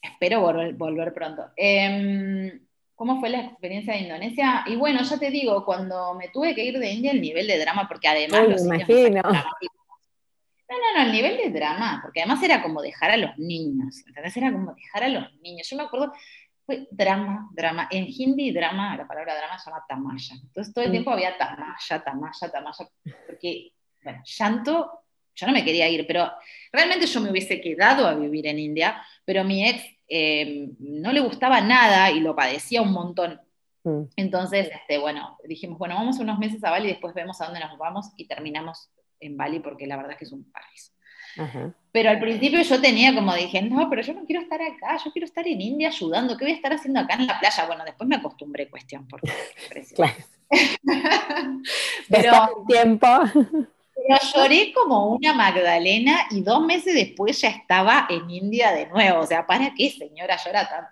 Espero 0.02 0.42
volver, 0.42 1.14
pronto. 1.14 1.44
Em, 1.56 2.62
¿Cómo 2.96 3.20
fue 3.20 3.30
la 3.30 3.42
experiencia 3.42 3.94
de 3.94 4.00
Indonesia? 4.00 4.64
Y 4.66 4.76
bueno, 4.76 5.04
ya 5.04 5.20
te 5.20 5.30
digo, 5.30 5.64
cuando 5.66 6.16
me 6.16 6.30
tuve 6.30 6.56
que 6.56 6.64
ir 6.64 6.80
de 6.80 6.90
India, 6.90 7.12
el 7.12 7.22
nivel 7.22 7.46
de 7.46 7.60
drama, 7.60 7.88
porque 7.88 8.08
además 8.08 8.48
los 8.48 8.66
imagino. 8.66 9.22
No, 10.70 10.76
no, 10.78 10.98
no, 10.98 11.06
el 11.06 11.12
nivel 11.14 11.38
de 11.38 11.50
drama, 11.50 12.00
porque 12.02 12.22
además 12.22 12.44
era 12.44 12.62
como 12.62 12.82
dejar 12.82 13.12
a 13.12 13.18
los 13.18 13.38
niños, 13.38 14.04
entonces 14.06 14.36
era 14.36 14.52
como 14.52 14.74
dejar 14.74 15.04
a 15.04 15.10
los 15.10 15.34
niños. 15.42 15.70
Yo 15.70 15.78
me 15.78 15.84
acuerdo, 15.84 16.12
fue 16.66 16.88
drama, 16.92 17.50
drama. 17.54 17.88
En 17.90 18.06
hindi, 18.06 18.52
drama, 18.52 18.98
la 18.98 19.08
palabra 19.08 19.38
drama 19.38 19.58
se 19.58 19.70
llama 19.70 19.86
tamaya. 19.88 20.36
Entonces 20.36 20.74
todo 20.74 20.84
el 20.84 20.90
mm. 20.90 20.92
tiempo 20.92 21.12
había 21.12 21.38
tamaya, 21.38 22.04
tamaya, 22.04 22.52
tamaya, 22.52 22.90
porque, 23.26 23.72
bueno, 24.04 24.22
llanto, 24.26 25.04
yo 25.34 25.48
no 25.48 25.54
me 25.54 25.64
quería 25.64 25.88
ir, 25.88 26.06
pero 26.06 26.30
realmente 26.74 27.06
yo 27.06 27.22
me 27.22 27.32
hubiese 27.32 27.62
quedado 27.62 28.06
a 28.06 28.16
vivir 28.16 28.48
en 28.48 28.60
India, 28.60 29.02
pero 29.24 29.46
mi 29.46 29.66
ex 29.66 29.82
eh, 30.10 30.70
no 30.80 31.14
le 31.14 31.22
gustaba 31.22 31.62
nada 31.62 32.12
y 32.12 32.20
lo 32.20 32.36
padecía 32.36 32.82
un 32.82 32.92
montón. 32.92 33.40
Mm. 33.86 34.02
Entonces, 34.18 34.70
este, 34.74 34.98
bueno, 34.98 35.38
dijimos, 35.46 35.78
bueno, 35.78 35.96
vamos 35.96 36.20
unos 36.20 36.38
meses 36.40 36.62
a 36.66 36.72
Bali 36.72 36.90
y 36.90 36.92
después 36.92 37.14
vemos 37.14 37.40
a 37.40 37.46
dónde 37.46 37.62
nos 37.62 37.78
vamos 37.78 38.12
y 38.18 38.28
terminamos 38.28 38.90
en 39.20 39.38
Bali 39.38 39.60
porque 39.60 39.88
la 39.88 39.98
verdad 39.98 40.14
es 40.14 40.18
que 40.18 40.26
es 40.26 40.32
un 40.32 40.52
paraíso. 40.52 40.92
Pero 41.92 42.10
al 42.10 42.20
principio 42.20 42.62
yo 42.62 42.82
tenía 42.82 43.14
como 43.14 43.34
dije, 43.36 43.62
no, 43.62 43.90
pero 43.90 44.02
yo 44.02 44.14
no 44.14 44.26
quiero 44.26 44.42
estar 44.42 44.60
acá, 44.62 44.98
yo 45.04 45.12
quiero 45.12 45.26
estar 45.26 45.48
en 45.48 45.62
India 45.62 45.90
ayudando, 45.90 46.36
¿qué 46.36 46.46
voy 46.46 46.52
a 46.54 46.56
estar 46.56 46.74
haciendo 46.74 47.00
acá 47.00 47.14
en 47.14 47.28
la 47.28 47.40
playa? 47.40 47.66
Bueno, 47.66 47.84
después 47.86 48.08
me 48.08 48.16
acostumbré, 48.16 48.70
cuestión, 48.70 49.08
porque 49.08 49.32
claro. 49.96 50.16
pero 52.10 52.66
tiempo. 52.68 53.08
Pero 53.34 54.20
lloré 54.34 54.72
como 54.74 55.08
una 55.08 55.34
Magdalena 55.34 56.28
y 56.32 56.42
dos 56.42 56.64
meses 56.66 56.94
después 56.94 57.42
ya 57.42 57.50
estaba 57.50 58.08
en 58.10 58.30
India 58.30 58.72
de 58.72 58.88
nuevo. 58.88 59.20
O 59.22 59.26
sea, 59.26 59.46
¿para 59.46 59.74
qué, 59.76 59.90
señora, 59.90 60.38
llora 60.38 60.70
tanto? 60.70 60.92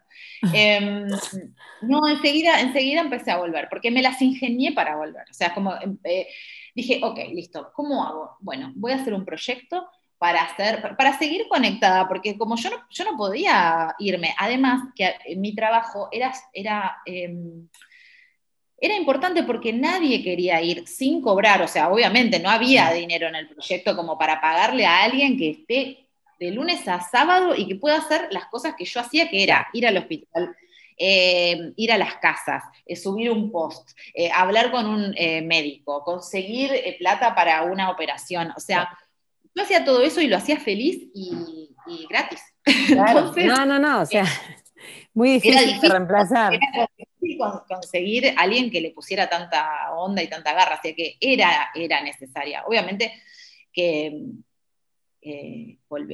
Em, 0.54 1.08
no, 1.82 2.08
enseguida, 2.08 2.60
enseguida 2.62 3.02
empecé 3.02 3.32
a 3.32 3.38
volver, 3.38 3.68
porque 3.70 3.92
me 3.92 4.02
las 4.02 4.22
ingenié 4.22 4.74
para 4.74 4.96
volver. 4.96 5.24
O 5.30 5.34
sea, 5.34 5.54
como 5.54 5.76
em, 5.82 5.98
eh, 6.04 6.28
dije, 6.76 7.00
ok, 7.02 7.18
listo, 7.32 7.72
¿cómo 7.74 8.04
hago? 8.06 8.38
Bueno, 8.42 8.74
voy 8.76 8.92
a 8.92 8.98
hacer 8.98 9.14
un 9.14 9.26
proyecto 9.26 9.88
para, 10.18 10.44
hacer, 10.44 10.96
para 10.98 11.18
seguir 11.18 11.48
conectada, 11.48 12.08
porque 12.08 12.38
como 12.38 12.58
yo 12.58 12.70
no, 12.70 12.78
yo 12.90 13.04
no 13.06 13.18
podía 13.18 13.96
irme, 14.00 14.36
además 14.38 14.90
que 14.96 15.16
mi 15.38 15.56
trabajo 15.56 16.10
era, 16.12 16.34
era, 16.54 16.98
em, 17.06 17.68
era 18.78 18.96
importante 18.96 19.44
porque 19.44 19.72
nadie 19.74 20.22
quería 20.24 20.62
ir 20.62 20.88
sin 20.88 21.22
cobrar, 21.22 21.62
o 21.62 21.68
sea, 21.68 21.90
obviamente 21.90 22.40
no 22.40 22.50
había 22.50 22.92
dinero 22.92 23.28
en 23.28 23.36
el 23.36 23.48
proyecto 23.48 23.96
como 23.96 24.18
para 24.18 24.42
pagarle 24.42 24.86
a 24.86 25.04
alguien 25.04 25.38
que 25.38 25.50
esté 25.52 26.08
de 26.40 26.52
lunes 26.52 26.88
a 26.88 27.00
sábado 27.02 27.56
y 27.56 27.68
que 27.68 27.76
pueda 27.76 27.98
hacer 27.98 28.28
las 28.32 28.46
cosas 28.48 28.76
que 28.78 28.86
yo 28.86 29.00
hacía, 29.00 29.30
que 29.30 29.44
era 29.44 29.68
ir 29.74 29.88
al 29.88 29.98
hospital, 29.98 30.56
eh, 30.98 31.74
ir 31.76 31.92
a 31.92 31.98
las 31.98 32.16
casas, 32.16 32.64
eh, 32.86 32.96
subir 32.96 33.30
un 33.30 33.52
post, 33.52 33.90
eh, 34.14 34.32
hablar 34.32 34.72
con 34.72 34.86
un 34.86 35.12
médico, 35.46 36.04
conseguir 36.04 36.72
plata 37.00 37.36
para 37.36 37.64
una 37.64 37.90
operación. 37.90 38.54
O 38.56 38.60
sea, 38.60 38.98
yo 39.54 39.64
hacía 39.64 39.84
todo 39.84 40.02
eso 40.04 40.22
y 40.22 40.28
lo 40.28 40.38
hacía 40.38 40.60
feliz 40.60 41.08
y, 41.14 41.70
gratis. 42.10 42.42
no, 43.36 43.66
no, 43.66 43.78
no, 43.78 44.02
o 44.02 44.06
sea, 44.06 44.26
Muy 45.14 45.32
difícil 45.34 45.82
de 45.82 45.90
reemplazar. 45.90 46.54
Era 46.54 46.90
difícil 46.98 47.40
conseguir 47.68 48.30
a 48.30 48.42
alguien 48.42 48.72
que 48.72 48.82
le 48.82 48.92
pusiera 48.92 49.30
tanta 49.30 49.92
onda 49.96 50.24
y 50.24 50.28
tanta 50.28 50.54
garra, 50.54 50.76
así 50.76 50.96
que 50.96 51.18
era, 51.20 51.72
era 51.76 52.02
necesaria. 52.02 52.64
Obviamente 52.66 53.12
que 53.74 54.22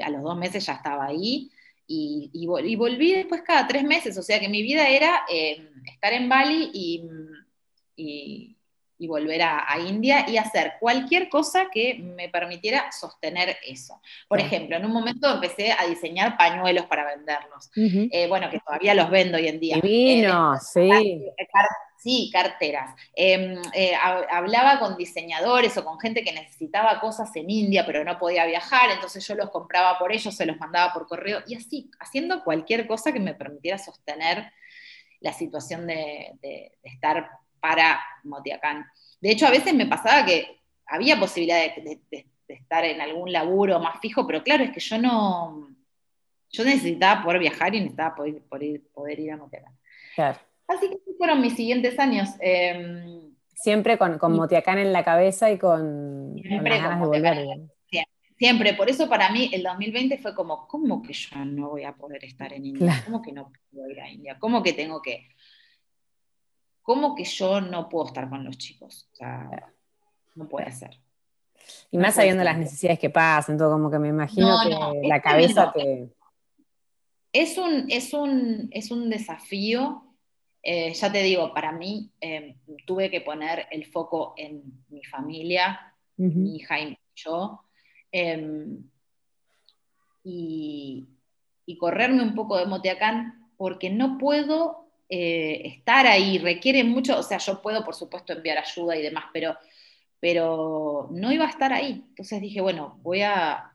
a 0.03 0.09
los 0.09 0.23
dos 0.23 0.38
meses 0.38 0.65
ya 0.65 0.73
estaba 0.73 1.05
ahí 1.05 1.51
y, 2.33 2.75
volví 2.75 3.13
después 3.13 3.41
cada 3.45 3.67
tres 3.67 3.83
meses, 3.83 4.17
o 4.17 4.21
sea 4.21 4.39
que 4.39 4.49
mi 4.49 4.61
vida 4.61 4.87
era 4.87 5.23
eh, 5.31 5.69
estar 5.85 6.13
en 6.13 6.29
Bali 6.29 6.69
y 6.73 7.03
y 7.95 8.57
volver 9.08 9.41
a, 9.41 9.66
India 9.80 10.30
y 10.30 10.38
hacer 10.38 10.74
cualquier 10.80 11.28
cosa 11.28 11.70
que 11.72 11.95
me 11.95 12.30
permitiera 12.30 12.91
sostener 12.91 13.58
eso. 13.66 13.99
Por 14.28 14.39
ejemplo, 14.39 14.76
en 14.76 14.86
un 14.86 14.91
momento 14.91 15.34
empecé 15.34 15.72
a 15.72 15.86
diseñar 15.88 16.38
pañuelos 16.38 16.86
para 16.86 17.06
venderlos. 17.06 17.72
Eh, 17.76 18.28
bueno, 18.28 18.49
que 18.49 18.60
todavía 18.60 18.93
los 18.93 19.10
vendo 19.10 19.38
hoy 19.38 19.47
en 19.47 19.60
día. 19.60 19.76
Divino, 19.82 20.56
eh, 20.56 20.58
sí. 20.60 21.26
sí, 21.97 22.30
carteras. 22.32 22.93
Em, 23.16 23.60
eh, 23.74 23.93
hablaba 24.30 24.80
con 24.80 24.97
diseñadores 24.97 25.76
o 25.78 25.84
con 25.84 25.99
gente 25.99 26.24
que 26.24 26.34
necesitaba 26.34 26.99
cosas 26.99 27.36
en 27.36 27.49
India, 27.49 27.86
pero 27.86 28.04
no 28.04 28.20
podía 28.20 28.45
viajar, 28.45 28.91
entonces 28.91 29.28
yo 29.28 29.36
los 29.36 29.49
compraba 29.49 29.97
por 29.97 30.12
ellos, 30.12 30.36
se 30.36 30.45
los 30.45 30.58
mandaba 30.58 30.93
por 30.93 31.08
correo 31.08 31.39
y 31.47 31.56
así, 31.56 31.89
haciendo 31.99 32.43
cualquier 32.43 32.88
cosa 32.88 33.12
que 33.12 33.20
me 33.20 33.34
permitiera 33.34 33.78
sostener 33.78 34.52
la 35.22 35.34
situación 35.34 35.88
de, 35.88 36.32
de 36.41 36.72
estar 36.84 37.30
para 37.62 38.01
Motiacán. 38.24 38.86
De 39.22 39.32
hecho, 39.32 39.47
a 39.47 39.51
veces 39.51 39.74
me 39.74 39.86
pasaba 39.86 40.26
que 40.26 40.59
había 40.88 41.20
posibilidad 41.20 41.57
de, 41.57 42.01
estar 42.47 42.84
en 42.84 42.99
algún 42.99 43.32
laburo 43.32 43.80
más 43.80 44.01
fijo, 44.01 44.28
pero 44.28 44.43
claro, 44.43 44.66
es 44.66 44.72
que 44.72 44.82
yo 44.82 44.97
no, 44.97 45.70
yo 46.49 46.66
necesitaba 46.66 47.24
poder 47.24 47.39
viajar 47.39 47.74
y 47.74 47.80
necesitaba 47.80 48.16
poder, 48.16 48.41
poder, 48.93 49.20
ir 49.20 49.32
a 49.32 49.38
Motiacán. 49.38 49.74
Así 50.68 50.89
que 50.89 50.97
fueron 51.18 51.39
mis 51.39 51.55
siguientes 51.55 51.97
años. 51.97 52.30
Em, 52.41 53.34
siempre 53.55 53.97
con, 53.97 54.18
con 54.18 54.36
Motiacán 54.36 54.80
en 54.80 54.91
la 54.91 55.05
cabeza 55.05 55.49
y 55.49 55.57
con, 55.57 56.36
ganas 56.36 56.99
de 56.99 57.05
volver. 57.05 57.47
Siempre, 58.41 58.74
por 58.74 58.89
eso 58.89 59.07
para 59.07 59.30
mí 59.30 59.51
el 59.53 59.62
2020 59.62 60.18
fue 60.18 60.34
como, 60.34 60.68
¿cómo 60.68 61.03
que 61.03 61.14
yo 61.14 61.45
no 61.45 61.70
voy 61.70 61.84
a 61.84 61.93
poder 61.93 62.26
estar 62.26 62.51
en 62.51 62.66
India? 62.66 62.99
¿Cómo 63.05 63.22
que 63.22 63.32
no 63.32 63.51
puedo 63.72 63.88
ir 63.88 64.01
a 64.01 64.09
India? 64.09 64.39
¿Cómo 64.39 64.64
que 64.64 64.74
tengo 64.74 64.99
que 64.99 65.28
¿cómo 66.82 67.15
que 67.15 67.23
yo 67.23 67.61
no 67.61 67.89
puedo 67.89 68.07
estar 68.07 68.29
con 68.29 68.43
los 68.43 68.57
chicos? 68.57 69.07
O 69.13 69.15
sea, 69.15 69.73
no 70.36 70.47
puede 70.47 70.71
ser. 70.71 70.99
Y 71.91 71.97
más 71.97 72.15
sabiendo 72.15 72.43
las 72.43 72.57
necesidades 72.57 72.99
que 72.99 73.09
pasan, 73.09 73.57
todo 73.57 73.71
como 73.71 73.91
que 73.91 73.99
me 73.99 74.09
imagino 74.09 74.57
que 74.63 75.07
la 75.07 75.21
cabeza 75.21 75.71
te... 75.71 76.09
Es 77.34 77.57
un, 77.57 77.86
es 77.89 78.13
un, 78.13 78.67
es 78.71 78.91
un 78.91 79.09
desafío, 79.09 80.03
eh, 80.63 80.93
ya 80.93 81.11
te 81.11 81.23
digo, 81.23 81.53
para 81.53 81.71
mí 81.71 82.11
em, 82.19 82.57
tuve 82.86 83.09
que 83.09 83.21
poner 83.21 83.67
el 83.71 83.86
foco 83.86 84.34
en 84.36 84.84
mi 84.89 85.03
familia, 85.03 85.95
mi 86.17 86.57
hija 86.57 86.79
y 86.79 86.99
yo, 87.15 87.61
em, 88.11 88.84
y, 90.23 91.07
y 91.65 91.77
correrme 91.77 92.21
un 92.21 92.36
poco 92.36 92.57
de 92.57 92.65
Moteacán, 92.65 93.49
porque 93.55 93.89
no 93.89 94.17
puedo 94.17 94.80
eh, 95.14 95.62
estar 95.66 96.07
ahí 96.07 96.38
requiere 96.38 96.86
mucho, 96.86 97.20
o 97.20 97.24
sea, 97.24 97.38
yo 97.38 97.62
puedo 97.62 97.84
por 97.84 97.93
supuesto 97.93 98.32
enviar 98.32 98.57
ayuda 98.57 98.95
y 98.95 99.01
demás, 99.01 99.26
pero, 99.34 99.57
pero 100.22 101.09
no 101.12 101.34
iba 101.34 101.45
a 101.45 101.49
estar 101.49 101.74
ahí. 101.74 102.05
Entonces 102.09 102.39
dije, 102.39 102.62
bueno, 102.62 102.97
voy 103.03 103.22
a... 103.22 103.68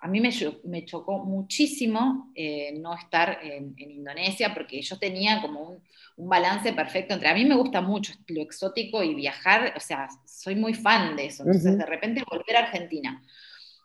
A 0.00 0.06
mí 0.06 0.20
me, 0.20 0.30
me 0.64 0.84
chocó 0.84 1.24
muchísimo 1.24 2.30
eh, 2.36 2.74
no 2.78 2.94
estar 2.94 3.40
en, 3.42 3.74
Indonesia 3.78 4.52
porque 4.54 4.82
yo 4.82 4.98
tenía 4.98 5.40
como 5.40 5.62
un, 5.62 5.82
un, 6.16 6.28
balance 6.28 6.72
perfecto 6.74 7.14
entre... 7.14 7.28
A 7.28 7.34
mí 7.34 7.44
me 7.44 7.56
gusta 7.56 7.80
mucho 7.80 8.12
lo 8.28 8.42
exótico 8.42 9.02
y 9.02 9.14
viajar, 9.14 9.72
o 9.76 9.80
sea, 9.80 10.08
soy 10.26 10.54
muy 10.54 10.74
fan 10.74 11.16
de 11.16 11.26
eso. 11.26 11.42
Entonces 11.42 11.76
de 11.76 11.86
repente 11.86 12.22
volver 12.30 12.56
a 12.56 12.66
Argentina 12.66 13.20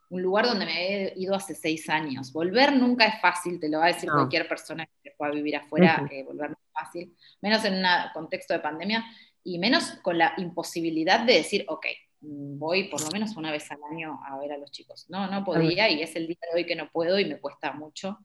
un 0.09 0.21
lugar 0.21 0.45
donde 0.45 0.65
me 0.65 0.73
he 0.73 1.13
ido 1.17 1.35
hace 1.35 1.53
seis 1.53 1.87
años. 1.89 2.33
Volver 2.33 2.75
nunca 2.75 3.05
es 3.05 3.21
fácil, 3.21 3.59
te 3.59 3.69
lo 3.69 3.79
va 3.79 3.85
a 3.85 3.93
decir 3.93 4.09
cualquier 4.09 4.47
persona 4.47 4.87
que 5.03 5.11
pueda 5.11 5.31
vivir 5.31 5.55
afuera, 5.55 6.07
eh, 6.11 6.23
volver 6.23 6.49
no 6.49 6.55
es 6.55 6.71
fácil, 6.73 7.15
menos 7.41 7.63
en 7.65 7.75
un 7.75 7.85
contexto 8.13 8.53
de 8.53 8.59
pandemia 8.59 9.05
y 9.43 9.59
menos 9.59 9.91
con 10.01 10.17
la 10.17 10.33
imposibilidad 10.37 11.21
de 11.21 11.33
decir, 11.33 11.65
ok, 11.67 11.85
voy 12.21 12.85
por 12.85 13.01
lo 13.01 13.09
menos 13.11 13.37
una 13.37 13.51
vez 13.51 13.69
al 13.71 13.79
año 13.91 14.19
a 14.25 14.37
ver 14.39 14.51
a 14.51 14.57
los 14.57 14.71
chicos. 14.71 15.05
No, 15.09 15.27
no 15.27 15.43
podía 15.43 15.89
y 15.89 16.01
es 16.01 16.15
el 16.15 16.27
día 16.27 16.37
de 16.51 16.59
hoy 16.59 16.65
que 16.65 16.75
no 16.75 16.89
puedo 16.89 17.19
y 17.19 17.25
me 17.25 17.39
cuesta 17.39 17.71
mucho. 17.71 18.19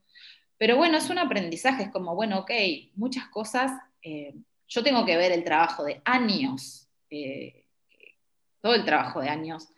Pero 0.56 0.76
bueno, 0.76 0.96
es 0.96 1.10
un 1.10 1.18
aprendizaje, 1.18 1.84
es 1.84 1.90
como, 1.90 2.14
bueno, 2.14 2.40
ok, 2.40 2.50
muchas 2.94 3.28
cosas, 3.28 3.72
eh, 4.02 4.34
yo 4.68 4.82
tengo 4.82 5.04
que 5.04 5.16
ver 5.16 5.32
el 5.32 5.44
trabajo 5.44 5.84
de 5.84 6.00
años, 6.04 6.88
eh, 7.10 7.66
todo 8.60 8.74
el 8.74 8.84
trabajo 8.84 9.20
de 9.20 9.28
años 9.28 9.68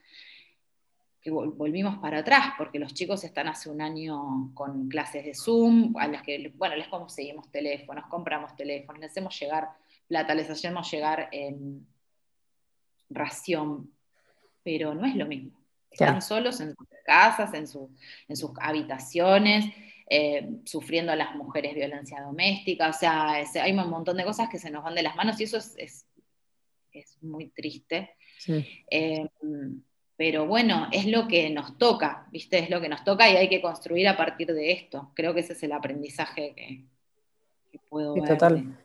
volvimos 1.31 1.99
para 1.99 2.19
atrás, 2.19 2.55
porque 2.59 2.79
los 2.79 2.95
chicos 2.95 3.25
están 3.25 3.49
hace 3.49 3.71
un 3.71 3.81
año 3.81 4.51
con 4.55 4.89
clases 4.89 5.25
de 5.25 5.35
Zoom, 5.35 5.97
a 5.97 6.09
las 6.09 6.23
que, 6.23 6.53
bueno, 6.57 6.77
les 6.77 6.89
conseguimos 6.89 7.51
teléfonos, 7.51 8.07
compramos 8.07 8.55
teléfonos, 8.57 9.01
les 9.01 9.11
hacemos 9.11 9.39
llegar 9.39 9.69
plata, 10.09 10.35
les 10.35 10.51
hacemos 10.51 10.91
llegar 10.91 11.29
en 11.33 11.87
ración, 13.11 13.91
pero 14.63 14.95
no 14.95 15.07
es 15.07 15.17
lo 15.17 15.27
mismo. 15.27 15.59
Están 15.91 16.21
solos 16.21 16.61
en 16.61 16.75
sus 16.77 16.89
casas, 17.05 17.55
en, 17.55 17.65
en 18.29 18.37
sus 18.37 18.51
habitaciones, 18.61 19.65
eh, 20.09 20.61
sufriendo 20.65 21.13
a 21.13 21.17
las 21.17 21.35
mujeres 21.35 21.75
violencia 21.75 22.21
doméstica, 22.21 22.91
o 22.91 22.93
sea, 22.93 23.33
hay 23.33 23.73
un 23.73 23.91
montón 23.91 24.17
de 24.17 24.25
cosas 24.25 24.49
que 24.49 24.59
se 24.59 24.71
nos 24.71 24.85
van 24.85 24.95
de 24.95 25.03
las 25.03 25.17
manos 25.17 25.41
y 25.41 25.45
eso 25.45 25.57
es, 25.57 25.75
es, 25.77 26.07
muy 27.23 27.49
triste. 27.49 28.15
Eh, 28.91 29.29
pero 30.17 30.47
bueno, 30.47 30.89
es 30.93 31.07
lo 31.07 31.29
que 31.29 31.51
nos 31.51 31.77
toca, 31.77 32.27
¿viste? 32.31 32.59
Es 32.59 32.71
lo 32.71 32.81
que 32.81 32.89
nos 32.89 33.05
toca 33.05 33.31
y 33.31 33.37
hay 33.37 33.49
que 33.49 33.61
construir 33.61 34.09
a 34.09 34.17
partir 34.17 34.53
de 34.53 34.73
esto. 34.73 35.11
Creo 35.15 35.35
que 35.35 35.41
ese 35.41 35.53
es 35.53 35.63
el 35.63 35.73
aprendizaje 35.73 36.55
que, 36.57 37.81
puedo 37.91 38.15
ver. 38.15 38.25
Total, 38.25 38.79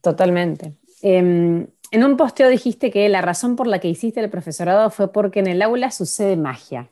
totalmente. 0.00 0.74
Em, 1.00 1.66
en 1.92 2.04
un 2.04 2.16
posteo 2.16 2.48
dijiste 2.48 2.90
que 2.90 3.08
la 3.08 3.20
razón 3.20 3.54
por 3.54 3.66
la 3.68 3.78
que 3.78 3.88
hiciste 3.88 4.20
el 4.20 4.30
profesorado 4.30 4.90
fue 4.90 5.12
porque 5.12 5.40
en 5.40 5.46
el 5.46 5.62
aula 5.62 5.90
sucede 5.90 6.36
magia 6.36 6.90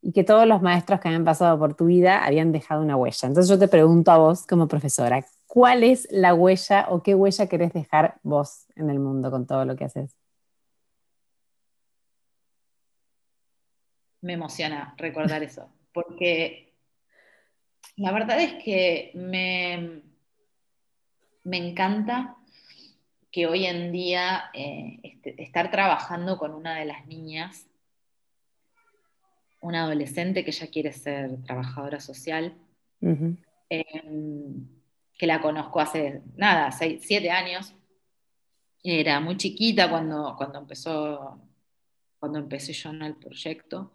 y 0.00 0.12
que 0.12 0.22
todos 0.22 0.46
los 0.46 0.62
maestros 0.62 1.00
que 1.00 1.08
habían 1.08 1.24
pasado 1.24 1.58
por 1.58 1.74
tu 1.74 1.86
vida 1.86 2.24
habían 2.24 2.52
dejado 2.52 2.82
una 2.82 2.96
huella. 2.96 3.26
Entonces 3.26 3.48
yo 3.48 3.58
te 3.58 3.66
pregunto 3.66 4.12
a 4.12 4.18
vos 4.18 4.46
como 4.46 4.68
profesora, 4.68 5.24
¿cuál 5.46 5.82
es 5.82 6.06
la 6.10 6.34
huella 6.34 6.86
o 6.90 7.02
qué 7.02 7.16
huella 7.16 7.48
querés 7.48 7.72
dejar 7.72 8.18
vos 8.22 8.66
en 8.76 8.90
el 8.90 9.00
mundo 9.00 9.30
con 9.32 9.46
todo 9.46 9.64
lo 9.64 9.74
que 9.74 9.84
haces? 9.84 10.17
Me 14.20 14.34
emociona 14.34 14.94
recordar 14.96 15.42
eso, 15.42 15.70
porque 15.92 16.74
la 17.96 18.12
verdad 18.12 18.40
es 18.40 18.62
que 18.62 19.10
me, 19.14 20.02
me 21.44 21.56
encanta 21.56 22.36
que 23.30 23.46
hoy 23.46 23.66
en 23.66 23.92
día 23.92 24.50
eh, 24.54 24.98
este, 25.02 25.42
estar 25.42 25.70
trabajando 25.70 26.38
con 26.38 26.52
una 26.54 26.78
de 26.78 26.84
las 26.86 27.06
niñas, 27.06 27.66
una 29.60 29.84
adolescente 29.84 30.44
que 30.44 30.52
ya 30.52 30.68
quiere 30.68 30.92
ser 30.92 31.42
trabajadora 31.42 32.00
social, 32.00 32.56
em, 33.00 34.68
que 35.16 35.26
la 35.26 35.40
conozco 35.40 35.80
hace, 35.80 36.22
nada, 36.36 36.70
seis, 36.70 37.02
siete 37.04 37.30
años, 37.30 37.74
era 38.82 39.20
muy 39.20 39.36
chiquita 39.36 39.90
cuando, 39.90 40.34
cuando 40.36 40.60
empezó 40.60 41.40
cuando 42.18 42.38
empecé 42.38 42.72
yo 42.72 42.90
en 42.90 43.02
el 43.02 43.14
proyecto. 43.16 43.92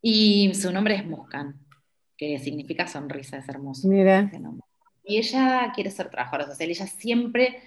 Y 0.00 0.54
su 0.54 0.72
nombre 0.72 0.94
es 0.94 1.04
Muscan, 1.04 1.58
que 2.16 2.38
significa 2.38 2.86
sonrisa, 2.86 3.38
es 3.38 3.48
hermoso. 3.48 3.88
Mira. 3.88 4.30
Y 5.04 5.18
ella 5.18 5.72
quiere 5.74 5.90
ser 5.90 6.10
trabajadora 6.10 6.46
social, 6.46 6.70
ella 6.70 6.86
siempre 6.86 7.62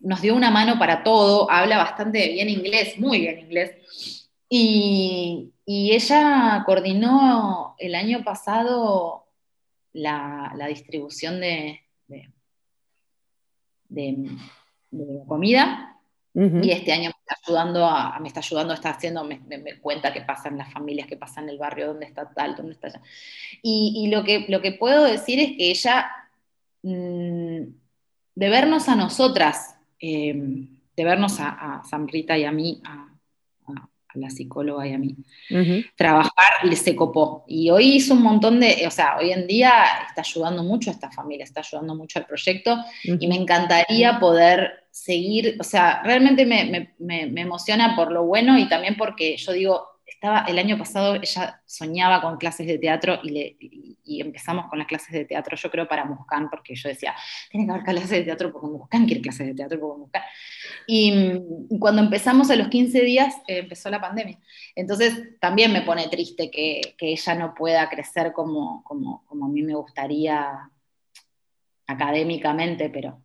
nos 0.00 0.20
dio 0.20 0.34
una 0.34 0.50
mano 0.50 0.78
para 0.78 1.02
todo, 1.02 1.50
habla 1.50 1.78
bastante 1.78 2.28
bien 2.28 2.48
inglés, 2.48 2.98
muy 2.98 3.20
bien 3.20 3.40
inglés. 3.40 4.30
Y, 4.48 5.50
ella 5.66 6.62
coordinó 6.66 7.74
el 7.78 7.94
año 7.94 8.22
pasado 8.22 9.24
la, 9.92 10.52
distribución 10.68 11.40
de, 11.40 11.80
de, 13.88 14.28
comida 15.26 15.98
y 16.34 16.70
este 16.70 16.92
año 16.92 17.10
ayudando, 17.28 17.86
a, 17.86 18.18
me 18.20 18.28
está 18.28 18.40
ayudando, 18.40 18.74
está 18.74 18.90
haciendo, 18.90 19.24
me, 19.24 19.40
cuenta 19.80 20.12
qué 20.12 20.20
pasa 20.20 20.48
en 20.48 20.58
las 20.58 20.72
familias, 20.72 21.06
qué 21.06 21.16
pasa 21.16 21.40
en 21.40 21.48
el 21.48 21.58
barrio, 21.58 21.88
dónde 21.88 22.06
está 22.06 22.32
tal, 22.32 22.54
dónde 22.56 22.72
está 22.72 22.88
allá. 22.88 23.00
Y, 23.62 24.08
lo, 24.08 24.24
que, 24.24 24.46
lo 24.48 24.60
que 24.60 24.72
puedo 24.72 25.04
decir 25.04 25.40
es 25.40 25.56
que 25.56 25.70
ella, 25.70 26.10
mm, 26.82 27.62
de 28.34 28.48
vernos 28.48 28.88
a 28.88 28.96
nosotras, 28.96 29.76
em, 29.98 30.68
de 30.96 31.04
vernos 31.04 31.40
a, 31.40 31.78
a 31.78 31.84
Samrita 31.84 32.36
y 32.36 32.44
a 32.44 32.52
mí, 32.52 32.80
a, 32.84 33.13
la 34.14 34.30
psicóloga 34.30 34.86
y 34.86 34.92
a 34.92 34.98
mí, 34.98 35.16
trabajar 35.96 36.32
se 36.74 36.96
copó. 36.96 37.44
Y 37.48 37.70
hoy 37.70 37.96
hizo 37.96 38.14
un 38.14 38.22
montón 38.22 38.60
de, 38.60 38.84
o 38.86 38.90
sea, 38.90 39.16
hoy 39.18 39.32
en 39.32 39.46
día 39.46 39.72
está 40.08 40.22
ayudando 40.22 40.62
mucho 40.62 40.90
a 40.90 40.94
esta 40.94 41.10
familia, 41.10 41.44
está 41.44 41.60
ayudando 41.60 41.94
mucho 41.94 42.18
al 42.18 42.26
proyecto 42.26 42.84
y 43.04 43.26
me 43.26 43.36
encantaría 43.36 44.18
poder 44.18 44.84
seguir, 44.90 45.56
o 45.60 45.64
sea, 45.64 46.02
realmente 46.04 46.46
me, 46.46 46.94
me 46.98 47.40
emociona 47.40 47.96
por 47.96 48.12
lo 48.12 48.24
bueno 48.24 48.58
y 48.58 48.68
también 48.68 48.96
porque 48.96 49.36
yo 49.36 49.52
digo, 49.52 49.93
estaba 50.24 50.46
el 50.48 50.58
año 50.58 50.78
pasado, 50.78 51.16
ella 51.16 51.60
soñaba 51.66 52.22
con 52.22 52.38
clases 52.38 52.66
de 52.66 52.78
teatro 52.78 53.18
y, 53.22 53.30
le, 53.30 53.56
y, 53.60 54.20
empezamos 54.22 54.70
con 54.70 54.78
las 54.78 54.88
clases 54.88 55.12
de 55.12 55.26
teatro, 55.26 55.54
yo 55.54 55.70
creo, 55.70 55.86
para 55.86 56.06
Muscán, 56.06 56.48
porque 56.48 56.74
yo 56.74 56.88
decía, 56.88 57.14
tiene 57.50 57.66
que 57.66 57.72
haber 57.72 57.84
clases 57.84 58.08
de 58.08 58.22
teatro 58.22 58.50
porque 58.50 58.68
Muscán 58.68 59.04
quiere 59.04 59.20
clases 59.20 59.48
de 59.48 59.54
teatro 59.54 59.78
porque 59.78 60.00
Muscán. 60.00 60.22
Y, 60.86 61.42
cuando 61.78 62.00
empezamos 62.00 62.50
a 62.50 62.56
los 62.56 62.68
15 62.68 63.02
días, 63.02 63.34
eh, 63.46 63.58
empezó 63.58 63.90
la 63.90 64.00
pandemia. 64.00 64.38
Entonces, 64.74 65.38
también 65.40 65.72
me 65.74 65.82
pone 65.82 66.08
triste 66.08 66.50
que, 66.50 66.94
que 66.96 67.12
ella 67.12 67.34
no 67.34 67.54
pueda 67.54 67.90
crecer 67.90 68.32
como, 68.32 68.82
como, 68.84 69.26
como, 69.26 69.44
a 69.44 69.48
mí 69.50 69.62
me 69.62 69.74
gustaría 69.74 70.70
académicamente, 71.86 72.88
pero... 72.88 73.20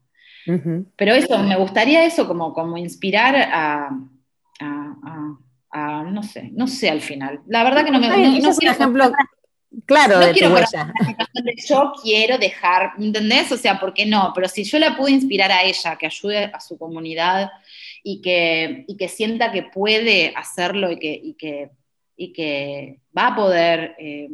Pero 0.96 1.14
eso, 1.14 1.38
me 1.44 1.56
gustaría 1.58 2.06
eso, 2.06 2.28
como, 2.28 2.54
como 2.54 2.76
inspirar 2.76 3.36
a 3.36 3.92
no 5.74 6.24
sé, 6.24 6.50
no 6.54 6.68
sé 6.68 6.90
al 6.90 7.02
final. 7.02 7.42
La 7.48 7.64
verdad 7.64 7.86
que 7.86 7.92
no 7.92 8.00
me 8.00 8.08
no, 8.08 8.40
no 8.40 8.50
es 8.50 8.58
un 8.58 8.68
ejemplo 8.68 9.12
claro 9.86 10.20
de 10.20 10.32
quiero 10.32 10.56
yo 11.68 11.94
quiero 12.02 12.38
dejar, 12.38 12.94
¿entendés? 12.98 13.52
O 13.52 13.58
sea, 13.58 13.80
¿por 13.80 13.94
qué 13.94 14.06
no? 14.06 14.32
Pero 14.34 14.48
si 14.48 14.64
yo 14.64 14.80
la 14.80 14.96
pude 14.98 15.12
inspirar 15.12 15.52
a 15.52 15.64
ella, 15.64 15.98
que 15.98 16.08
ayude 16.08 16.46
a 16.46 16.60
su 16.60 16.78
comunidad 16.78 17.52
y 18.04 18.22
que, 18.22 18.86
y 18.88 18.98
que 18.98 19.08
sienta 19.08 19.52
que 19.52 19.64
puede 19.64 20.34
hacerlo 20.36 20.92
y 20.92 20.98
que, 20.98 21.20
y 21.24 21.34
que, 21.34 21.70
y 22.16 22.34
que 22.34 23.00
va 23.16 23.28
a 23.28 23.36
poder 23.36 23.96
eh, 24.00 24.30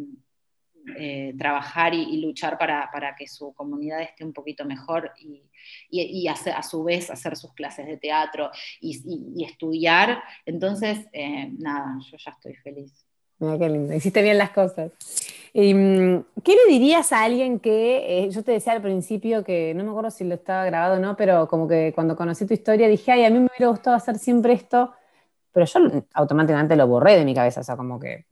eh, 0.97 1.33
trabajar 1.37 1.93
y, 1.93 2.17
luchar 2.21 2.57
para, 2.57 2.89
para, 2.91 3.15
que 3.15 3.27
su 3.27 3.53
comunidad 3.53 4.01
esté 4.01 4.23
un 4.23 4.33
poquito 4.33 4.65
mejor 4.65 5.11
y, 5.19 5.41
y, 5.89 6.27
a 6.27 6.63
su 6.63 6.83
vez 6.83 7.09
hacer 7.09 7.35
sus 7.35 7.53
clases 7.53 7.87
de 7.87 7.97
teatro 7.97 8.51
y, 8.79 9.43
estudiar. 9.43 10.21
Entonces, 10.45 10.99
eh, 11.11 11.51
nada, 11.57 11.97
yo 12.09 12.17
ya 12.17 12.31
estoy 12.31 12.55
feliz. 12.55 13.05
Mira 13.39 13.57
qué 13.57 13.69
lindo, 13.69 13.93
hiciste 13.93 14.21
bien 14.21 14.37
las 14.37 14.51
cosas. 14.51 14.91
Mm, 15.53 16.19
¿Qué 16.43 16.55
le 16.55 16.71
dirías 16.71 17.13
a 17.13 17.23
alguien 17.23 17.59
que, 17.59 18.25
eh, 18.25 18.29
yo 18.29 18.43
te 18.43 18.51
decía 18.51 18.73
al 18.73 18.81
principio 18.81 19.43
que 19.43 19.73
no 19.73 19.83
me 19.83 19.89
acuerdo 19.89 20.11
si 20.11 20.23
lo 20.25 20.35
estaba 20.35 20.65
grabado 20.65 20.97
o 20.97 20.99
no, 20.99 21.15
pero 21.15 21.47
como 21.47 21.67
que 21.67 21.93
cuando 21.95 22.15
conocí 22.15 22.45
tu 22.45 22.53
historia 22.53 22.87
dije, 22.87 23.11
ay, 23.11 23.23
a 23.23 23.29
mí 23.29 23.39
me 23.39 23.47
hubiera 23.47 23.69
gustado 23.69 23.95
hacer 23.95 24.19
siempre 24.19 24.53
esto, 24.53 24.91
pero 25.55 25.65
yo 25.65 26.03
automáticamente 26.13 26.75
lo 26.75 26.85
borré 26.85 27.15
de 27.15 27.23
mi 27.23 27.33
cabeza, 27.33 27.61
o 27.61 27.63
sea, 27.63 27.77
como 27.77 27.97
que 27.97 28.25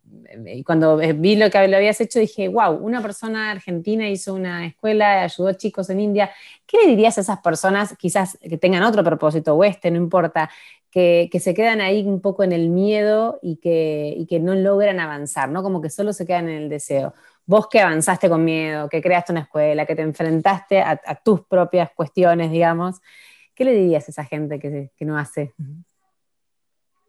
y 0.45 0.61
cuando 0.65 0.97
vi 0.97 1.37
lo 1.37 1.49
que 1.49 1.65
lo 1.69 1.77
habías 1.77 2.01
hecho 2.01 2.19
dije, 2.19 2.49
wow, 2.49 2.73
una 2.73 3.01
persona 3.01 3.51
argentina 3.51 4.09
hizo 4.09 4.33
una 4.33 4.65
escuela, 4.65 5.23
ayudó 5.23 5.47
a 5.47 5.53
chicos 5.53 5.89
en 5.89 6.01
India. 6.01 6.31
¿Qué 6.65 6.79
le 6.83 6.87
dirías 6.87 7.17
a 7.17 7.21
esas 7.21 7.39
personas, 7.39 7.95
quizás 7.97 8.37
que 8.41 8.57
tengan 8.57 8.83
otro 8.83 9.05
propósito 9.05 9.55
o 9.55 9.63
este, 9.63 9.89
no 9.89 9.97
importa, 9.97 10.49
que, 10.91 11.29
se 11.39 11.53
quedan 11.53 11.79
ahí 11.79 12.03
un 12.05 12.19
poco 12.19 12.43
en 12.43 12.51
el 12.51 12.69
miedo 12.69 13.39
y 13.41 13.55
que, 13.55 14.25
que 14.27 14.41
no 14.41 14.53
logran 14.53 14.99
avanzar, 14.99 15.49
¿no? 15.49 15.63
Como 15.63 15.81
que 15.81 15.89
solo 15.89 16.11
se 16.11 16.25
quedan 16.25 16.49
en 16.49 16.63
el 16.63 16.69
deseo. 16.69 17.13
Vos 17.45 17.67
que 17.69 17.79
avanzaste 17.79 18.27
con 18.27 18.43
miedo, 18.43 18.89
que 18.89 19.01
creaste 19.01 19.31
una 19.31 19.41
escuela, 19.41 19.85
que 19.85 19.95
te 19.95 20.01
enfrentaste 20.01 20.81
a, 20.81 20.97
tus 21.23 21.41
propias 21.45 21.89
cuestiones, 21.95 22.51
digamos, 22.51 23.01
¿qué 23.55 23.63
le 23.63 23.73
dirías 23.73 24.09
a 24.09 24.11
esa 24.11 24.25
gente 24.25 24.59
que, 24.59 24.91
que 24.95 25.05
no 25.05 25.17
hace? 25.17 25.53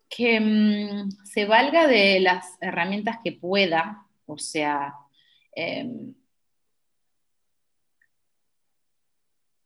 Que 0.09 0.41
mm, 0.41 1.11
se 1.25 1.45
valga 1.45 1.87
de 1.87 2.21
las 2.21 2.57
herramientas 2.61 3.19
que 3.23 3.33
pueda, 3.33 4.07
o 4.27 4.39
sea, 4.39 4.95
em, 5.55 6.15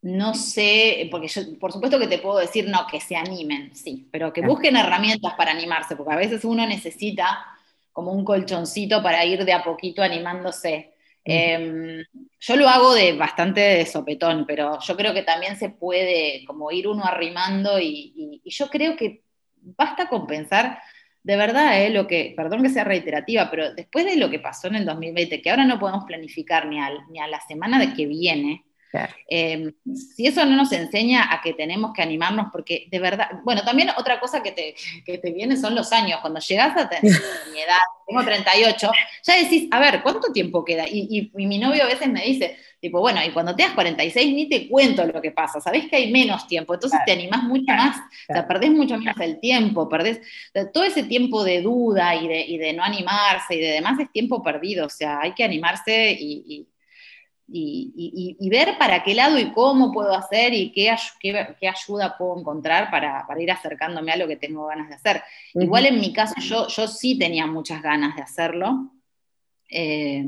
no 0.03 0.35
sé, 0.35 1.09
porque 1.11 1.29
yo, 1.29 1.43
por 1.59 1.73
supuesto 1.73 1.99
que 1.99 2.07
te 2.07 2.19
puedo 2.19 2.39
decir, 2.39 2.69
no, 2.69 2.87
que 2.87 3.01
se 3.01 3.17
animen, 3.17 3.75
sí, 3.75 4.09
pero 4.11 4.33
que 4.33 4.43
busquen 4.43 4.77
herramientas 4.77 5.35
para 5.35 5.51
animarse, 5.51 5.97
porque 5.97 6.15
a 6.15 6.17
veces 6.17 6.45
uno 6.45 6.67
necesita 6.67 7.45
como 7.93 8.13
un 8.13 8.25
colchoncito 8.25 9.03
para 9.03 9.25
ir 9.25 9.45
de 9.45 9.53
a 9.53 9.65
poquito 9.65 10.03
animándose. 10.03 10.95
Em, 11.25 12.05
yo 12.41 12.57
lo 12.57 12.69
hago 12.69 12.95
de 12.95 13.13
bastante 13.15 13.61
de 13.61 13.87
sopetón, 13.87 14.47
pero 14.47 14.79
yo 14.81 14.97
creo 14.97 15.13
que 15.13 15.23
también 15.23 15.59
se 15.59 15.69
puede 15.71 16.45
como 16.47 16.71
ir 16.71 16.89
uno 16.89 17.05
arrimando 17.05 17.79
y 17.81 18.41
yo 18.45 18.69
creo 18.69 18.97
que 18.97 19.28
basta 19.77 20.09
con 20.09 20.27
pensar, 20.27 20.81
de 21.23 21.37
verdad, 21.37 21.83
eh, 21.83 21.91
lo 21.91 22.07
que, 22.07 22.33
perdón 22.37 22.63
que 22.63 22.71
sea 22.71 22.85
reiterativa, 22.85 23.51
pero 23.51 23.75
después 23.75 24.05
de 24.05 24.17
lo 24.17 24.31
que 24.31 24.39
pasó 24.39 24.69
en 24.69 24.77
el 24.77 24.85
2020, 24.85 25.43
que 25.43 25.51
ahora 25.51 25.65
no 25.65 25.79
podemos 25.79 26.05
planificar 26.05 26.67
ni, 26.67 26.79
ni 27.11 27.21
a 27.21 27.27
la 27.27 27.41
semana 27.41 27.79
de 27.79 27.93
que 27.95 28.07
viene, 28.07 28.65
Em, 29.29 29.73
si 29.85 30.27
eso 30.27 30.45
no 30.47 30.57
nos 30.57 30.73
enseña 30.73 31.33
a 31.33 31.43
que 31.43 31.53
tenemos 31.53 31.93
que 31.93 32.03
animarnos, 32.03 32.47
porque 32.51 32.89
de 32.91 32.99
verdad, 32.99 33.29
bueno, 33.45 33.63
también 33.63 33.91
otra 33.97 34.19
cosa 34.19 34.43
que 34.43 34.53
te, 34.53 34.75
que 35.05 35.19
te 35.19 35.31
viene 35.33 35.57
son 35.57 35.75
los 35.75 35.93
años. 35.93 36.21
Cuando 36.21 36.41
llegas 36.41 36.77
a 36.77 36.89
tener 36.89 37.03
mi 37.53 37.61
edad, 37.61 37.79
tengo 38.07 38.25
38, 38.25 38.91
ya 39.25 39.37
decís, 39.37 39.69
a 39.71 39.81
ver, 39.81 40.03
¿cuánto 40.03 40.33
tiempo 40.33 40.65
queda? 40.65 40.85
Y, 40.89 41.31
mi 41.35 41.59
novio 41.59 41.85
a 41.85 41.87
veces 41.87 42.09
me 42.09 42.23
dice, 42.23 42.57
tipo, 42.81 43.01
bueno, 43.01 43.21
y 43.25 43.31
cuando 43.31 43.55
te 43.55 43.63
das 43.63 43.73
46 43.73 44.35
ni 44.35 44.49
te 44.49 44.69
cuento 44.69 45.05
lo 45.05 45.21
que 45.21 45.33
pasa, 45.33 45.61
sabés 45.61 45.89
que 45.89 45.97
hay 45.97 46.13
menos 46.13 46.47
tiempo, 46.47 46.75
entonces 46.75 47.01
te 47.05 47.13
animás 47.13 47.43
mucho 47.43 47.73
más, 47.73 47.97
o 47.99 48.33
sea, 48.33 48.47
perdés 48.47 48.71
mucho 48.71 48.99
más 48.99 49.19
el 49.21 49.41
tiempo, 49.41 49.89
perdés 49.89 50.21
todo 50.73 50.85
ese 50.85 51.03
tiempo 51.03 51.45
de 51.45 51.63
duda 51.63 52.15
y 52.15 52.29
de, 52.29 52.41
y 52.41 52.59
de, 52.59 52.73
no 52.73 52.83
animarse 52.83 53.57
y 53.57 53.61
de 53.61 53.73
demás 53.73 53.99
es 53.99 54.11
tiempo 54.13 54.43
perdido, 54.43 54.87
o 54.87 54.91
sea, 54.91 55.21
hay 55.21 55.35
que 55.35 55.45
animarse 55.45 56.17
y 56.19 56.69
y, 57.51 58.49
ver 58.51 58.77
para 58.79 59.03
qué 59.03 59.15
lado 59.15 59.39
y 59.39 59.53
cómo 59.53 59.93
puedo 59.93 60.15
hacer 60.15 60.53
y 60.53 60.71
qué, 60.73 60.95
qué, 61.21 61.69
ayuda 61.69 62.17
puedo 62.17 62.39
encontrar 62.39 62.91
para, 62.91 63.25
ir 63.39 63.51
acercándome 63.51 64.13
a 64.13 64.17
lo 64.17 64.29
que 64.29 64.37
tengo 64.37 64.67
ganas 64.67 64.89
de 64.89 64.97
hacer. 64.97 65.23
Igual 65.55 65.87
en 65.87 66.01
mi 66.01 66.13
caso 66.13 66.35
yo, 66.41 66.69
yo 66.69 66.87
sí 66.87 67.19
tenía 67.19 67.47
muchas 67.47 67.83
ganas 67.83 68.17
de 68.17 68.23
hacerlo. 68.23 68.93
Eh, 69.71 70.25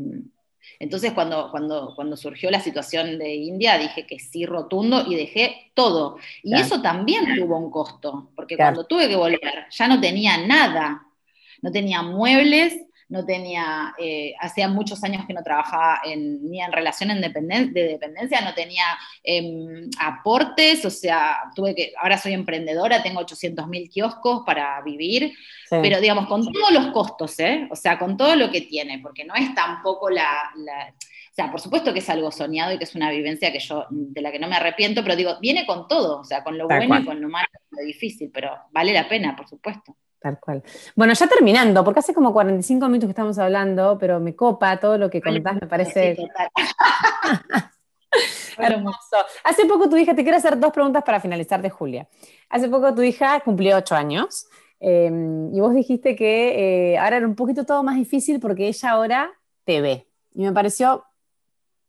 entonces 0.78 1.12
cuando, 1.12 1.50
cuando, 1.50 1.92
cuando 1.94 2.16
surgió 2.16 2.50
la 2.50 2.60
situación 2.60 3.18
de 3.18 3.34
India 3.34 3.78
dije 3.78 4.06
que 4.06 4.18
sí 4.18 4.46
rotundo 4.46 5.04
y 5.06 5.16
dejé 5.16 5.72
todo. 5.74 6.16
Y 6.42 6.54
eso 6.54 6.80
también 6.80 7.36
tuvo 7.36 7.58
un 7.58 7.70
costo, 7.70 8.30
porque 8.34 8.56
cuando 8.56 8.86
tuve 8.86 9.08
que 9.08 9.16
volver 9.16 9.66
ya 9.70 9.88
no 9.88 10.00
tenía 10.00 10.46
nada. 10.46 11.06
No 11.62 11.70
tenía 11.70 12.00
muebles, 12.00 12.74
no 13.11 13.26
tenía, 13.26 13.92
eh, 13.98 14.34
hacía 14.38 14.68
muchos 14.68 15.02
años 15.02 15.26
que 15.26 15.34
no 15.34 15.42
trabajaba 15.42 16.00
ni 16.16 16.62
en 16.62 16.72
relación 16.72 17.08
de 17.08 17.28
dependencia, 17.72 18.40
no 18.40 18.54
tenía 18.54 18.84
em, 19.24 19.90
aportes, 19.98 20.84
o 20.84 20.90
sea, 20.90 21.36
tuve 21.54 21.74
que, 21.74 21.92
ahora 22.00 22.16
soy 22.16 22.32
emprendedora, 22.32 23.02
tengo 23.02 23.20
800 23.20 23.66
mil 23.66 23.90
kioscos 23.90 24.42
para 24.46 24.80
vivir, 24.82 25.34
pero 25.68 26.00
digamos, 26.00 26.26
con 26.26 26.50
todos 26.52 26.72
los 26.72 26.86
costos, 26.88 27.38
¿eh? 27.40 27.68
o 27.70 27.76
sea, 27.76 27.98
con 27.98 28.16
todo 28.16 28.36
lo 28.36 28.50
que 28.50 28.62
tiene, 28.62 29.00
porque 29.00 29.24
no 29.24 29.34
es 29.34 29.54
tampoco 29.56 30.08
la, 30.08 30.52
o 30.54 31.34
sea, 31.34 31.50
por 31.50 31.61
supuesto 31.61 31.92
que 31.92 31.98
es 31.98 32.11
algo 32.11 32.30
soñado 32.30 32.72
y 32.72 32.78
que 32.78 32.84
es 32.84 32.94
una 32.94 33.11
vivencia 33.11 33.52
que 33.52 33.58
yo, 33.58 33.86
de 33.90 34.20
la 34.20 34.30
que 34.30 34.38
no 34.38 34.46
me 34.46 34.56
arrepiento, 34.56 35.02
pero 35.02 35.16
digo, 35.16 35.36
viene 35.40 35.66
con 35.66 35.88
todo, 35.88 36.20
o 36.20 36.24
sea, 36.24 36.44
con 36.44 36.56
lo 36.56 36.68
bueno 36.68 36.96
y 37.00 37.04
con 37.04 37.20
lo 37.20 37.28
malo, 37.28 37.48
lo 37.70 37.82
difícil, 37.82 38.30
pero 38.32 38.56
vale 38.70 38.92
la 38.92 39.08
pena, 39.08 39.34
por 39.34 39.48
supuesto. 39.48 39.96
Tal 40.20 40.38
cual. 40.38 40.62
Bueno, 40.94 41.14
ya 41.14 41.26
terminando, 41.26 41.82
porque 41.82 42.00
hace 42.00 42.12
como 42.12 42.32
45 42.32 42.86
minutos 42.88 43.06
que 43.06 43.12
estamos 43.12 43.38
hablando, 43.38 43.96
pero 43.98 44.20
me 44.20 44.36
copa 44.36 44.78
todo 44.78 44.98
lo 44.98 45.08
que 45.08 45.22
contás, 45.22 45.54
me 45.54 45.66
parece. 45.66 46.16
Hermoso. 48.58 49.16
Hace 49.44 49.64
poco 49.64 49.88
tu 49.88 49.96
hija, 49.96 50.14
te 50.14 50.22
quiero 50.22 50.36
hacer 50.36 50.58
dos 50.58 50.72
preguntas 50.72 51.02
para 51.04 51.20
finalizar 51.20 51.62
de 51.62 51.70
Julia. 51.70 52.06
Hace 52.50 52.68
poco 52.68 52.94
tu 52.94 53.00
hija 53.02 53.40
cumplió 53.40 53.78
ocho 53.78 53.94
años 53.94 54.46
em, 54.78 55.54
y 55.54 55.60
vos 55.60 55.74
dijiste 55.74 56.14
que 56.16 56.92
eh, 56.92 56.98
ahora 56.98 57.18
era 57.18 57.26
un 57.26 57.34
poquito 57.34 57.64
todo 57.64 57.82
más 57.82 57.96
difícil 57.96 58.40
porque 58.40 58.68
ella 58.68 58.90
ahora 58.90 59.30
te 59.64 59.80
ve. 59.80 60.06
Y 60.34 60.42
me 60.42 60.52
pareció 60.52 61.04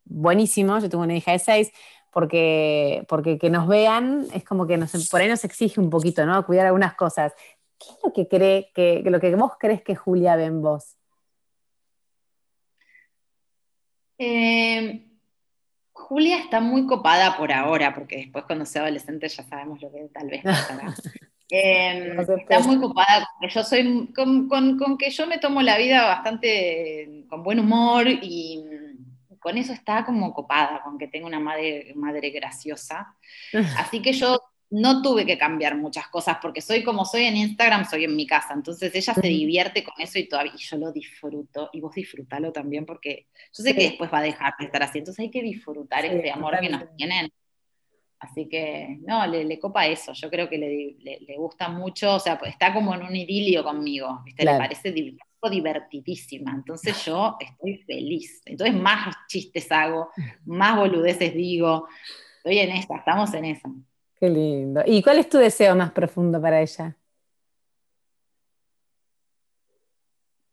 buenísimo, 0.05 0.79
yo 0.79 0.89
tengo 0.89 1.03
una 1.03 1.15
hija 1.15 1.33
de 1.33 1.39
seis, 1.39 1.71
porque, 2.11 3.05
porque 3.07 3.37
que 3.37 3.49
nos 3.49 3.67
vean 3.67 4.27
es 4.33 4.43
como 4.43 4.67
que 4.67 4.77
nos, 4.77 5.09
por 5.09 5.21
ahí 5.21 5.27
nos 5.27 5.43
exige 5.43 5.79
un 5.79 5.89
poquito, 5.89 6.25
¿no? 6.25 6.45
Cuidar 6.45 6.65
algunas 6.67 6.93
cosas. 6.95 7.33
¿Qué 7.81 7.93
es 7.93 7.99
lo 8.03 8.13
que 8.13 8.27
cree 8.27 8.71
que, 8.75 9.01
lo 9.03 9.19
que 9.19 9.35
vos 9.35 9.53
crees 9.59 9.81
que 9.81 9.95
Julia 9.95 10.35
ve 10.35 10.45
en 10.45 10.61
vos? 10.61 10.97
Eh, 14.19 15.03
Julia 15.91 16.37
está 16.37 16.59
muy 16.59 16.85
copada 16.85 17.37
por 17.37 17.51
ahora, 17.51 17.93
porque 17.95 18.17
después 18.17 18.45
cuando 18.45 18.65
sea 18.65 18.83
adolescente 18.83 19.27
ya 19.27 19.43
sabemos 19.43 19.81
lo 19.81 19.91
que 19.91 20.09
tal 20.13 20.29
vez 20.29 20.43
pasará. 20.43 20.93
Eh, 21.49 22.15
está 22.37 22.59
muy 22.59 22.79
copada, 22.79 23.27
yo 23.49 23.63
soy 23.63 24.13
con, 24.13 24.97
que 24.97 25.09
yo 25.09 25.27
me 25.27 25.39
tomo 25.39 25.61
la 25.61 25.77
vida 25.77 26.05
bastante 26.05 27.25
con 27.27 27.43
buen 27.43 27.59
humor 27.59 28.07
y 28.07 28.63
con 29.39 29.57
eso 29.57 29.73
está 29.73 30.05
como 30.05 30.33
copada, 30.33 30.81
con 30.83 30.97
que 30.97 31.07
tengo 31.07 31.27
una 31.27 31.39
madre, 31.39 31.93
madre 31.95 32.29
graciosa. 32.29 33.15
Así 33.77 34.01
que 34.01 34.13
yo 34.13 34.39
no 34.71 35.01
tuve 35.01 35.25
que 35.25 35.37
cambiar 35.37 35.75
muchas 35.75 36.07
cosas 36.07 36.37
porque 36.41 36.61
soy 36.61 36.81
como 36.83 37.03
soy 37.03 37.25
en 37.25 37.35
Instagram, 37.35 37.85
soy 37.85 38.05
en 38.05 38.15
mi 38.15 38.25
casa. 38.25 38.53
Entonces 38.53 38.95
ella 38.95 39.13
se 39.13 39.27
divierte 39.27 39.83
con 39.83 39.93
eso 39.97 40.17
y 40.17 40.29
todavía 40.29 40.53
yo 40.55 40.77
lo 40.77 40.93
disfruto. 40.93 41.69
Y 41.73 41.81
vos 41.81 41.93
disfrútalo 41.93 42.53
también 42.53 42.85
porque 42.85 43.27
yo 43.53 43.63
sé 43.63 43.75
que 43.75 43.83
después 43.83 44.11
va 44.11 44.19
a 44.19 44.23
dejar 44.23 44.53
de 44.57 44.65
estar 44.65 44.81
así. 44.81 44.99
Entonces 44.99 45.19
hay 45.19 45.29
que 45.29 45.43
disfrutar 45.43 46.05
este 46.05 46.31
amor 46.31 46.57
que 46.61 46.69
nos 46.69 46.83
tienen. 46.95 47.29
Así 48.19 48.47
que, 48.47 48.99
no, 49.01 49.27
le, 49.27 49.59
copa 49.59 49.87
eso. 49.87 50.13
Yo 50.13 50.29
creo 50.29 50.47
que 50.47 50.57
le, 50.57 51.35
gusta 51.35 51.67
mucho. 51.67 52.15
O 52.15 52.19
sea, 52.19 52.39
está 52.45 52.73
como 52.73 52.95
en 52.95 53.03
un 53.03 53.15
idilio 53.15 53.65
conmigo. 53.65 54.21
¿viste? 54.23 54.45
Le 54.45 54.57
parece 54.57 54.93
divertidísima. 55.51 56.51
Entonces 56.51 57.03
yo 57.03 57.35
estoy 57.41 57.77
feliz. 57.79 58.41
Entonces 58.45 58.73
más 58.73 59.13
chistes 59.27 59.69
hago, 59.69 60.11
más 60.45 60.77
boludeces 60.77 61.33
digo. 61.33 61.89
Estoy 62.37 62.59
en 62.59 62.71
esa, 62.71 62.95
estamos 62.95 63.33
en 63.33 63.45
esa. 63.45 63.69
Qué 64.21 64.29
lindo. 64.29 64.83
¿Y 64.85 65.01
cuál 65.01 65.17
es 65.17 65.29
tu 65.29 65.39
deseo 65.39 65.75
más 65.75 65.93
profundo 65.93 66.39
para 66.39 66.61
ella? 66.61 66.95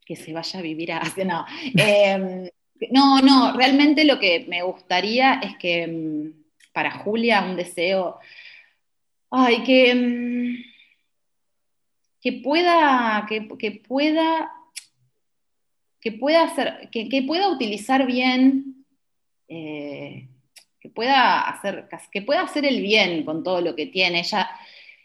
Que 0.06 0.16
se 0.16 0.32
vaya 0.32 0.58
a 0.58 0.62
vivir 0.62 0.90
a... 0.90 1.02
No, 1.26 1.44
em, 1.76 2.48
no, 2.90 3.20
no, 3.20 3.52
realmente 3.54 4.06
lo 4.06 4.18
que 4.18 4.46
me 4.48 4.62
gustaría 4.62 5.34
es 5.40 5.58
que 5.58 5.82
em, 5.82 6.32
para 6.72 6.92
Julia 6.92 7.42
un 7.42 7.56
deseo, 7.56 8.18
ay, 9.30 9.62
que, 9.64 9.90
em, 9.90 10.64
que 12.22 12.32
pueda, 12.42 13.26
que, 13.28 13.42
pueda, 13.86 14.50
que 16.00 16.12
pueda 16.12 16.44
hacer, 16.44 16.88
que, 16.90 17.22
pueda 17.26 17.50
utilizar 17.50 18.06
bien 18.06 18.86
eh, 19.46 20.26
que 20.80 20.88
pueda 20.88 21.42
hacer, 21.42 21.88
que 22.10 22.22
pueda 22.22 22.42
hacer 22.42 22.64
el 22.64 22.80
bien 22.80 23.24
con 23.24 23.42
todo 23.42 23.60
lo 23.60 23.74
que 23.74 23.86
tiene. 23.86 24.20
Ella 24.20 24.48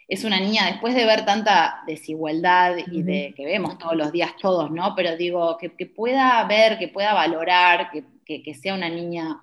es 0.08 0.24
una 0.24 0.40
niña, 0.40 0.68
después 0.68 0.96
de 0.96 1.06
ver 1.06 1.26
tanta 1.26 1.82
desigualdad 1.88 2.76
y 2.92 3.04
de 3.04 3.34
que 3.36 3.46
vemos 3.46 3.78
todos 3.78 3.96
los 3.96 4.12
días 4.12 4.36
todos, 4.40 4.70
¿no? 4.70 4.94
Pero 4.96 5.16
digo, 5.18 5.58
que, 5.58 5.70
pueda 5.88 6.44
ver, 6.46 6.78
que 6.78 6.90
pueda 6.90 7.14
valorar, 7.14 7.90
que, 7.92 8.54
sea 8.54 8.74
una 8.74 8.90
niña 8.90 9.42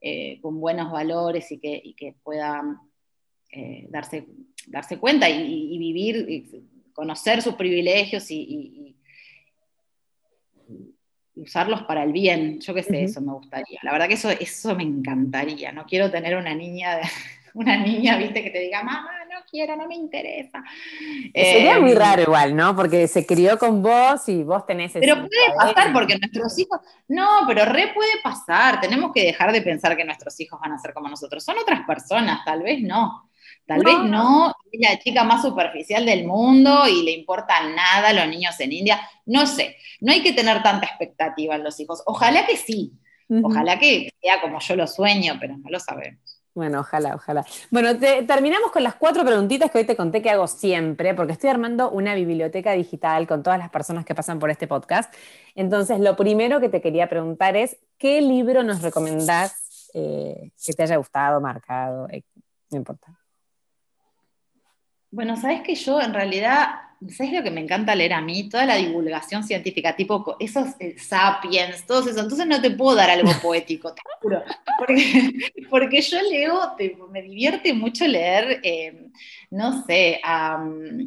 eh, 0.00 0.38
con 0.40 0.60
buenos 0.60 0.92
valores 0.92 1.50
y 1.50 1.58
que, 1.58 2.14
pueda 2.22 2.62
eh, 3.50 3.86
darse, 3.88 4.26
darse 4.66 4.98
cuenta 4.98 5.28
y, 5.28 5.78
vivir, 5.78 6.26
y 6.28 6.92
conocer 6.92 7.42
sus 7.42 7.54
privilegios 7.54 8.30
y, 8.30 8.77
usarlos 11.38 11.82
para 11.82 12.02
el 12.02 12.12
bien. 12.12 12.60
Yo 12.60 12.74
qué 12.74 12.82
sé, 12.82 13.04
eso 13.04 13.20
me 13.20 13.32
gustaría. 13.32 13.78
La 13.82 13.92
verdad 13.92 14.08
que 14.08 14.14
eso, 14.14 14.30
eso 14.30 14.74
me 14.74 14.82
encantaría. 14.82 15.72
No 15.72 15.86
quiero 15.86 16.10
tener 16.10 16.36
una 16.36 16.54
niña, 16.54 17.00
una 17.54 17.76
niña, 17.76 18.16
viste, 18.16 18.42
que 18.42 18.50
te 18.50 18.60
diga, 18.60 18.82
mamá, 18.82 19.10
no 19.30 19.40
quiero, 19.50 19.76
no 19.76 19.86
me 19.86 19.94
interesa. 19.94 20.62
Sería 21.34 21.78
muy 21.78 21.92
em, 21.92 21.98
raro 21.98 22.22
igual, 22.22 22.54
¿no? 22.54 22.74
Porque 22.74 23.06
se 23.08 23.26
crió 23.26 23.58
con 23.58 23.82
vos 23.82 24.28
y 24.28 24.42
vos 24.42 24.66
tenés 24.66 24.90
ese 24.90 25.00
Pero 25.00 25.16
puede 25.16 25.56
pasar 25.56 25.92
porque 25.92 26.18
nuestros 26.18 26.58
hijos, 26.58 26.80
no, 27.08 27.44
pero 27.46 27.64
re 27.64 27.92
puede 27.94 28.20
pasar. 28.22 28.80
Tenemos 28.80 29.12
que 29.12 29.22
dejar 29.24 29.52
de 29.52 29.62
pensar 29.62 29.96
que 29.96 30.04
nuestros 30.04 30.38
hijos 30.40 30.60
van 30.60 30.72
a 30.72 30.78
ser 30.78 30.92
como 30.92 31.08
nosotros. 31.08 31.44
Son 31.44 31.56
otras 31.58 31.86
personas, 31.86 32.44
tal 32.44 32.62
vez 32.62 32.80
no. 32.82 33.27
Tal 33.68 33.84
vez 33.84 33.98
no, 33.98 34.54
es 34.72 34.80
la 34.80 34.98
chica 34.98 35.24
más 35.24 35.42
superficial 35.42 36.06
del 36.06 36.26
mundo 36.26 36.88
y 36.88 37.02
le 37.02 37.10
importa 37.10 37.68
nada 37.68 38.08
a 38.08 38.12
los 38.14 38.26
niños 38.26 38.58
en 38.60 38.72
India. 38.72 38.98
No 39.26 39.46
sé, 39.46 39.76
no 40.00 40.10
hay 40.10 40.22
que 40.22 40.32
tener 40.32 40.62
tanta 40.62 40.86
expectativa 40.86 41.54
en 41.54 41.64
los 41.64 41.78
hijos. 41.78 42.02
Ojalá 42.06 42.46
que 42.46 42.56
sí, 42.56 42.94
ojalá 43.42 43.78
que 43.78 44.08
sea 44.22 44.40
como 44.40 44.58
yo 44.58 44.74
lo 44.74 44.86
sueño, 44.86 45.36
pero 45.38 45.58
no 45.58 45.68
lo 45.68 45.78
sabemos. 45.78 46.40
Bueno, 46.54 46.80
ojalá, 46.80 47.14
ojalá. 47.14 47.44
Bueno, 47.70 47.90
terminamos 47.98 48.72
con 48.72 48.82
las 48.82 48.94
cuatro 48.94 49.22
preguntitas 49.22 49.70
que 49.70 49.78
hoy 49.78 49.84
te 49.84 49.96
conté 49.96 50.22
que 50.22 50.30
hago 50.30 50.46
siempre, 50.46 51.12
porque 51.12 51.34
estoy 51.34 51.50
armando 51.50 51.90
una 51.90 52.14
biblioteca 52.14 52.72
digital 52.72 53.26
con 53.26 53.42
todas 53.42 53.58
las 53.58 53.68
personas 53.68 54.06
que 54.06 54.14
pasan 54.14 54.38
por 54.38 54.50
este 54.50 54.66
podcast. 54.66 55.14
Entonces, 55.54 56.00
lo 56.00 56.16
primero 56.16 56.58
que 56.58 56.70
te 56.70 56.80
quería 56.80 57.06
preguntar 57.10 57.54
es, 57.54 57.76
¿qué 57.98 58.22
libro 58.22 58.62
nos 58.62 58.80
recomendás 58.80 59.90
eh, 59.92 60.52
que 60.64 60.72
te 60.72 60.84
haya 60.84 60.96
gustado, 60.96 61.38
marcado? 61.42 62.08
Eh, 62.08 62.22
no 62.70 62.78
importa. 62.78 63.17
Bueno, 65.10 65.36
sabes 65.36 65.62
que 65.62 65.74
yo 65.74 66.00
en 66.02 66.12
realidad, 66.12 66.68
¿sabes 67.08 67.32
lo 67.32 67.42
que 67.42 67.50
me 67.50 67.62
encanta 67.62 67.94
leer 67.94 68.12
a 68.12 68.20
mí? 68.20 68.48
Toda 68.48 68.66
la 68.66 68.76
divulgación 68.76 69.42
científica, 69.42 69.96
tipo 69.96 70.36
esos 70.38 70.68
eh, 70.80 70.98
sapiens, 70.98 71.86
todos 71.86 72.08
eso. 72.08 72.20
Entonces 72.20 72.46
no 72.46 72.60
te 72.60 72.70
puedo 72.72 72.94
dar 72.94 73.08
algo 73.08 73.30
poético, 73.40 73.94
te 73.94 74.02
juro. 74.20 74.42
Porque, 75.70 76.00
yo 76.02 76.22
leo, 76.22 76.76
me 77.10 77.22
divierte 77.22 77.72
mucho 77.72 78.06
leer, 78.06 78.60
em, 78.62 79.10
no 79.50 79.82
sé, 79.84 80.20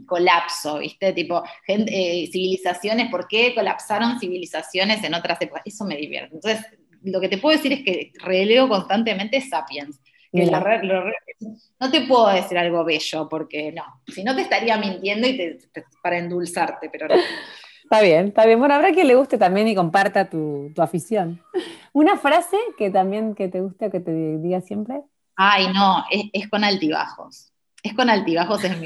colapso, 0.08 0.80
¿viste? 0.80 1.14
Tipo, 1.14 1.44
eh, 1.68 2.28
civilizaciones, 2.32 3.10
¿por 3.12 3.28
qué 3.28 3.54
colapsaron 3.54 4.20
civilizaciones 4.20 5.04
en 5.04 5.14
otras 5.14 5.40
épocas? 5.42 5.62
Eso 5.66 5.86
me 5.86 5.96
divierte. 5.96 6.36
Entonces, 6.36 6.66
lo 7.04 7.22
que 7.22 7.30
te 7.30 7.38
puedo 7.38 7.56
decir 7.56 7.74
es 7.74 7.84
que 7.84 8.12
releo 8.20 8.68
constantemente 8.68 9.42
Sapiens 9.42 10.00
no 10.34 11.92
te 11.92 12.02
puedo 12.02 12.30
decir 12.30 12.58
algo 12.58 12.84
bello, 12.84 13.28
porque 13.28 13.72
no, 13.72 13.84
si 14.08 14.24
no 14.24 14.36
te 14.36 14.42
estaría 14.42 14.78
mintiendo 14.78 15.28
y 15.28 15.60
para 16.02 16.18
endulzarte, 16.18 16.90
pero 16.90 17.08
no. 17.08 17.16
Está 17.84 18.02
bien, 18.02 18.28
está 18.28 18.46
bien. 18.46 18.58
Bueno, 18.58 18.74
habrá 18.74 18.94
quien 18.94 19.08
le 19.08 19.16
guste 19.16 19.38
también 19.38 19.68
y 19.68 19.76
comparta 19.76 20.30
tu, 20.30 20.72
afición. 20.78 21.42
¿Una 21.92 22.18
frase 22.18 22.56
que 22.78 22.90
también 22.90 23.36
que 23.36 23.50
te 23.50 23.60
guste 23.60 23.88
o 23.88 23.92
que 23.92 24.00
te 24.00 24.38
diga 24.38 24.62
siempre? 24.62 25.02
Ay, 25.36 25.68
no, 25.74 26.06
es, 26.10 26.48
con 26.48 26.64
altibajos. 26.64 27.52
Es 27.84 27.94
con 27.94 28.10
altibajos. 28.10 28.64
Es 28.64 28.80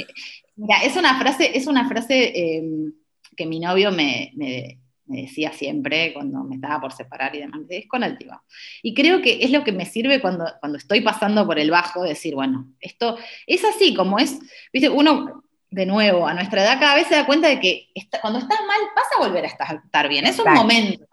mira, 0.56 0.78
es 0.84 0.96
una 0.96 1.20
frase, 1.20 1.56
es 1.56 1.68
una 1.68 1.88
frase 1.88 2.58
em, 2.58 2.94
que 3.38 3.46
mi 3.46 3.60
novio 3.60 3.92
me, 3.92 4.32
me 4.36 4.80
decía 5.06 5.52
siempre 5.52 6.14
cuando 6.14 6.44
me 6.44 6.56
estaba 6.56 6.82
por 6.82 6.94
separar 6.94 7.36
y 7.36 7.40
demás, 7.40 7.62
es 7.70 7.88
con 7.88 8.04
altivo. 8.04 8.42
Y 8.82 8.94
creo 8.94 9.22
que 9.22 9.44
es 9.44 9.52
lo 9.52 9.64
que 9.64 9.72
me 9.72 9.86
sirve 9.86 10.22
cuando, 10.22 10.46
cuando 10.60 10.78
estoy 10.78 11.02
pasando 11.02 11.46
por 11.46 11.60
el 11.60 11.72
bajo, 11.72 12.04
decir, 12.04 12.36
bueno, 12.36 12.72
esto 12.80 13.18
es 13.46 13.64
así 13.64 13.94
como 13.94 14.20
es, 14.20 14.40
viste, 14.74 14.90
uno 14.90 15.44
de 15.70 15.86
nuevo, 15.86 16.28
a 16.28 16.34
nuestra 16.34 16.64
edad 16.64 16.80
cada 16.80 16.96
vez 16.96 17.08
se 17.08 17.16
da 17.16 17.26
cuenta 17.26 17.48
de 17.48 17.60
que 17.60 17.90
cuando 18.22 18.40
estás 18.40 18.60
mal 18.68 18.80
vas 18.96 19.06
a 19.16 19.28
volver 19.28 19.46
a 19.46 19.48
estar, 19.48 20.10
bien, 20.10 20.26
es 20.26 20.40
un 20.40 20.54
momento, 20.54 21.06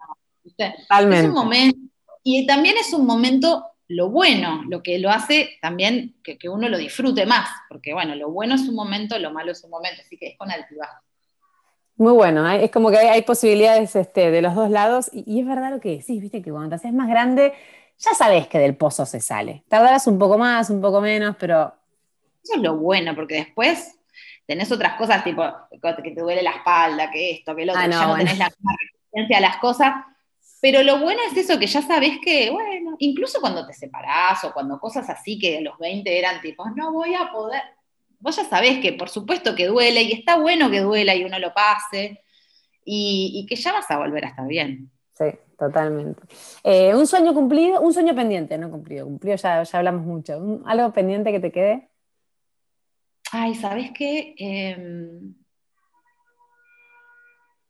es 0.57 1.25
un 1.25 1.33
momento, 1.33 1.79
y 2.23 2.45
también 2.45 2.75
es 2.77 2.93
un 2.93 3.05
momento 3.05 3.65
lo 3.89 4.09
bueno, 4.09 4.63
lo 4.69 4.81
que 4.81 4.97
lo 4.97 5.09
hace 5.09 5.57
también 5.61 6.15
que, 6.23 6.37
que, 6.37 6.49
uno 6.49 6.69
lo 6.69 6.77
disfrute 6.77 7.25
más, 7.25 7.49
porque 7.67 7.93
bueno, 7.93 8.15
lo 8.15 8.31
bueno 8.31 8.55
es 8.55 8.61
un 8.61 8.75
momento, 8.75 9.19
lo 9.19 9.31
malo 9.31 9.51
es 9.51 9.63
un 9.63 9.69
momento, 9.69 10.01
así 10.01 10.17
que 10.17 10.27
es 10.27 10.37
con 10.37 10.49
altibajo. 10.49 11.03
Muy 11.95 12.13
bueno, 12.13 12.49
es 12.49 12.71
como 12.71 12.89
que 12.89 12.97
hay, 12.97 13.21
posibilidades 13.21 13.95
este, 13.95 14.31
de 14.31 14.41
los 14.41 14.55
dos 14.55 14.69
lados 14.69 15.09
y, 15.13 15.39
es 15.39 15.45
verdad 15.45 15.71
lo 15.71 15.79
que 15.79 15.97
decís, 15.97 16.21
viste 16.21 16.41
que 16.41 16.51
cuando 16.51 16.69
te 16.69 16.75
haces 16.75 16.93
más 16.93 17.07
grande 17.07 17.53
ya 17.99 18.13
sabes 18.15 18.47
que 18.47 18.57
del 18.57 18.75
pozo 18.75 19.05
se 19.05 19.21
sale. 19.21 19.63
Tardarás 19.69 20.07
un 20.07 20.17
poco 20.17 20.37
más, 20.37 20.69
un 20.69 20.81
poco 20.81 20.99
menos, 20.99 21.35
pero... 21.39 21.73
Eso 22.43 22.55
es 22.55 22.61
lo 22.61 22.75
bueno, 22.77 23.15
porque 23.15 23.35
después 23.35 23.97
tenés 24.45 24.71
otras 24.71 24.95
cosas 24.95 25.23
tipo 25.23 25.43
que 25.71 26.11
te 26.11 26.21
duele 26.21 26.41
la 26.41 26.51
espalda, 26.51 27.09
que 27.09 27.31
esto, 27.31 27.55
que 27.55 27.65
lo 27.65 27.73
otro, 27.73 27.83
ah, 27.85 27.89
ya 27.89 28.07
no 28.07 28.17
tenés 28.17 28.37
la 28.37 28.49
resistencia 28.49 29.37
a 29.37 29.41
las 29.41 29.57
cosas, 29.57 29.93
pero 30.59 30.81
lo 30.83 30.99
bueno 30.99 31.19
es 31.29 31.37
eso, 31.37 31.59
que 31.59 31.67
ya 31.67 31.81
sabes 31.81 32.19
que, 32.23 32.49
bueno, 32.49 32.95
incluso 32.99 33.39
cuando 33.39 33.65
te 33.65 33.73
separás 33.73 34.43
o 34.45 34.53
cuando 34.53 34.79
cosas 34.79 35.09
así 35.09 35.37
que 35.37 35.57
a 35.57 35.61
los 35.61 35.77
20 35.77 36.17
eran 36.17 36.41
tipo, 36.41 36.69
no 36.69 36.91
voy 36.91 37.13
a 37.13 37.31
poder, 37.31 37.61
vos 38.23 38.37
ya 38.37 38.45
sabés 38.45 38.79
que 38.79 38.93
por 38.93 39.09
supuesto 39.09 39.53
que 39.53 39.67
duele 39.67 40.01
y 40.01 40.13
está 40.13 40.37
bueno 40.37 40.71
que 40.71 40.79
duela 40.79 41.13
y 41.13 41.25
uno 41.25 41.37
lo 41.39 41.53
pase 41.53 42.23
y, 42.85 43.45
que 43.47 43.55
ya 43.55 43.73
vas 43.73 43.89
a 43.91 43.97
volver 43.97 44.25
a 44.25 44.29
estar 44.29 44.47
bien. 44.47 44.89
Sí, 45.13 45.25
totalmente. 45.57 46.21
Eh, 46.63 46.95
un 46.95 47.05
sueño 47.05 47.33
cumplido, 47.33 47.81
un 47.81 47.93
sueño 47.93 48.15
pendiente, 48.15 48.57
no 48.57 48.71
cumplido, 48.71 49.05
cumplido 49.05 49.35
ya, 49.35 49.63
ya 49.63 49.77
hablamos 49.77 50.05
mucho. 50.05 50.61
¿Algo 50.65 50.91
pendiente 50.91 51.31
que 51.31 51.39
te 51.39 51.51
quede? 51.51 51.89
Ay, 53.31 53.55
¿sabes 53.55 53.91
qué? 53.91 54.35
Em, 54.37 55.33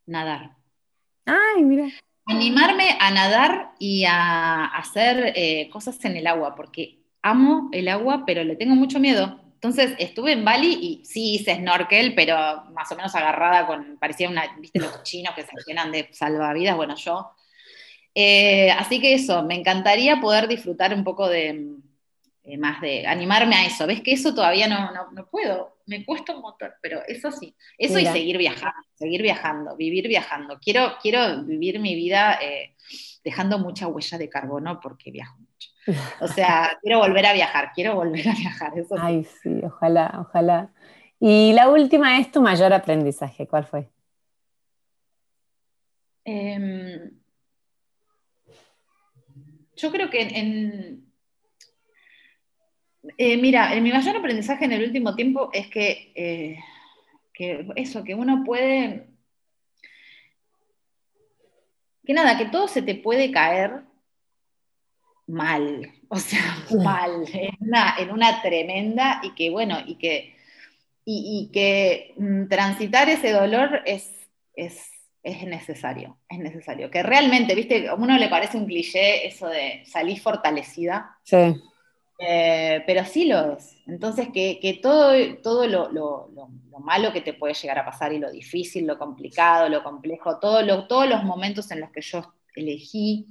nadar. 0.05 0.55
Ay, 1.25 1.63
mira. 1.63 1.87
Animarme 2.25 2.97
a 2.99 3.11
nadar 3.11 3.73
y 3.79 4.05
a 4.05 4.65
hacer 4.65 5.33
eh, 5.35 5.69
cosas 5.71 6.03
en 6.05 6.15
el 6.15 6.27
agua, 6.27 6.55
porque 6.55 6.99
amo 7.21 7.69
el 7.71 7.87
agua, 7.87 8.23
pero 8.25 8.43
le 8.43 8.55
tengo 8.55 8.75
mucho 8.75 8.99
miedo. 8.99 9.42
Entonces 9.63 9.95
estuve 9.97 10.33
en 10.33 10.43
Bali 10.43 10.73
y 10.73 11.05
sí 11.05 11.35
hice 11.35 11.55
snorkel, 11.55 12.13
pero 12.13 12.65
más 12.73 12.91
o 12.91 12.97
menos 12.97 13.15
agarrada 13.15 13.65
con, 13.65 13.97
parecía 13.97 14.27
una, 14.27 14.57
viste, 14.59 14.77
los 14.77 15.03
chinos 15.03 15.33
que 15.33 15.43
se 15.43 15.51
llenan 15.65 15.89
de 15.89 16.09
salvavidas, 16.11 16.75
bueno, 16.75 16.97
yo. 16.97 17.31
Eh, 18.13 18.69
así 18.71 18.99
que 18.99 19.13
eso, 19.13 19.41
me 19.43 19.55
encantaría 19.55 20.19
poder 20.19 20.49
disfrutar 20.49 20.93
un 20.93 21.05
poco 21.05 21.29
de, 21.29 21.77
más 22.57 22.81
de 22.81 23.07
animarme 23.07 23.55
a 23.55 23.65
eso. 23.65 23.87
¿Ves 23.87 24.01
que 24.01 24.11
eso 24.11 24.35
todavía 24.35 24.67
no, 24.67 24.91
no, 25.13 25.29
puedo? 25.29 25.77
Me 25.85 26.03
cuesta 26.03 26.35
un 26.35 26.41
montón, 26.41 26.71
pero 26.81 27.01
eso 27.07 27.31
sí. 27.31 27.55
Eso 27.77 27.99
y 27.99 28.05
seguir 28.05 28.37
viajando, 28.37 28.81
seguir 28.95 29.21
viajando, 29.21 29.77
vivir 29.77 30.09
viajando. 30.09 30.59
Quiero, 30.59 30.97
quiero 31.01 31.41
vivir 31.45 31.79
mi 31.79 31.95
vida 31.95 32.37
eh, 32.41 32.75
dejando 33.23 33.59
mucha 33.59 33.87
huella 33.87 34.17
de 34.17 34.27
carbono 34.27 34.81
porque 34.81 35.09
viajo 35.09 35.37
mucho. 35.37 35.72
O 36.19 36.27
sea, 36.27 36.77
quiero 36.81 36.99
volver 36.99 37.25
a 37.25 37.33
viajar, 37.33 37.71
quiero 37.73 37.95
volver 37.95 38.27
a 38.29 38.33
viajar. 38.33 38.73
Ay, 38.99 39.23
sí, 39.23 39.61
ojalá, 39.63 40.15
ojalá. 40.19 40.71
Y 41.19 41.53
la 41.53 41.69
última 41.69 42.19
es 42.19 42.31
tu 42.31 42.41
mayor 42.41 42.73
aprendizaje, 42.73 43.47
¿cuál 43.47 43.65
fue? 43.65 43.89
Em, 46.25 47.11
yo 49.75 49.91
creo 49.91 50.09
que 50.09 50.21
en, 50.21 51.13
eh, 53.17 53.37
mira, 53.37 53.69
mi 53.81 53.91
mayor 53.91 54.15
aprendizaje 54.15 54.65
en 54.65 54.71
el 54.71 54.83
último 54.83 55.15
tiempo 55.15 55.49
es 55.53 55.67
que, 55.67 56.11
eh, 56.15 56.59
que 57.33 57.67
eso, 57.75 58.03
que 58.03 58.15
uno 58.15 58.43
puede, 58.45 59.07
que 62.05 62.13
nada, 62.13 62.37
que 62.37 62.45
todo 62.45 62.67
se 62.67 62.81
te 62.81 62.95
puede 62.95 63.31
caer 63.31 63.83
mal, 65.33 65.91
o 66.09 66.17
sea, 66.17 66.57
mal, 66.83 67.25
en 67.97 68.11
una, 68.11 68.41
tremenda 68.41 69.19
y 69.23 69.31
que 69.31 69.49
bueno, 69.49 69.79
y 69.85 69.95
que, 69.95 70.35
y, 71.05 71.49
que 71.51 72.13
mm, 72.17 72.47
transitar 72.47 73.09
ese 73.09 73.31
dolor 73.31 73.81
es, 73.85 74.11
es, 74.55 74.89
necesario, 75.23 76.17
es 76.29 76.39
necesario. 76.39 76.91
Que 76.91 77.01
realmente, 77.01 77.55
viste, 77.55 77.87
a 77.87 77.95
uno 77.95 78.17
le 78.17 78.29
parece 78.29 78.57
un 78.57 78.65
cliché 78.65 79.25
eso 79.27 79.47
de 79.47 79.83
salir 79.85 80.19
fortalecida. 80.19 81.17
Sí. 81.23 81.55
Eh, 82.19 82.83
pero 82.85 83.03
sí 83.03 83.25
lo 83.25 83.53
es. 83.53 83.75
Entonces, 83.87 84.29
que, 84.31 84.79
todo, 84.81 85.13
todo 85.41 85.67
lo, 85.67 85.91
lo, 85.91 86.29
malo 86.79 87.11
que 87.11 87.21
te 87.21 87.33
puede 87.33 87.53
llegar 87.53 87.79
a 87.79 87.85
pasar 87.85 88.13
y 88.13 88.19
lo 88.19 88.29
difícil, 88.31 88.85
lo 88.85 88.99
complicado, 88.99 89.67
lo 89.67 89.83
complejo, 89.83 90.37
todo 90.39 90.85
todos 90.85 91.09
los 91.09 91.23
momentos 91.23 91.71
en 91.71 91.79
los 91.79 91.91
que 91.91 92.01
yo 92.01 92.33
elegí 92.55 93.27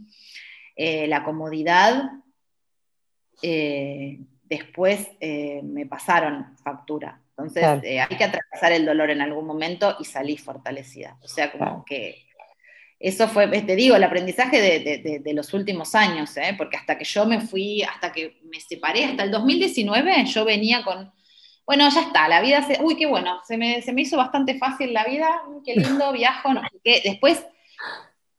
eh, 0.77 1.07
la 1.07 1.25
comodidad, 1.25 2.11
eh, 3.43 4.21
después 4.45 5.09
me 5.21 5.87
pasaron 5.87 6.57
factura. 6.63 7.21
Entonces, 7.31 7.65
hay 7.65 8.17
que 8.17 8.25
atravesar 8.25 8.73
el 8.73 8.85
dolor 8.85 9.11
en 9.11 9.23
algún 9.23 9.47
momento 9.47 9.97
y 9.99 10.05
salir 10.05 10.39
fortalecida. 10.39 11.17
O 11.23 11.29
sea, 11.29 11.51
como 11.51 11.85
que 11.85 12.27
eso 13.03 13.27
fue, 13.27 13.49
te 13.49 13.75
digo, 13.75 13.97
el 13.97 14.05
aprendizaje 14.05 14.61
de, 14.61 15.35
los 15.35 15.53
últimos 15.55 15.97
años, 15.97 16.37
¿eh? 16.37 16.55
porque 16.57 16.77
hasta 16.77 16.97
que 16.97 17.05
yo 17.05 17.27
me 17.27 17.41
fui, 17.41 17.83
hasta 17.83 18.13
que 18.13 18.39
me 18.45 18.61
separé, 18.61 19.05
hasta 19.05 19.25
el 19.25 19.33
2019, 19.33 20.25
yo 20.27 20.45
venía 20.45 20.85
con, 20.85 21.13
bueno, 21.67 21.89
ya 21.91 22.01
está, 22.01 22.29
la 22.29 22.41
vida, 22.41 22.63
se, 22.63 22.81
uy, 22.81 22.97
qué 22.97 23.07
bueno, 23.07 23.41
se 23.45 23.57
me, 23.57 23.83
hizo 23.97 24.17
bastante 24.17 24.57
fácil 24.57 24.93
la 24.93 25.05
vida, 25.05 25.29
qué 25.65 25.75
lindo, 25.75 26.13
viajo, 26.13 26.55
no 26.55 26.63
sé 26.85 27.01
Después, 27.03 27.45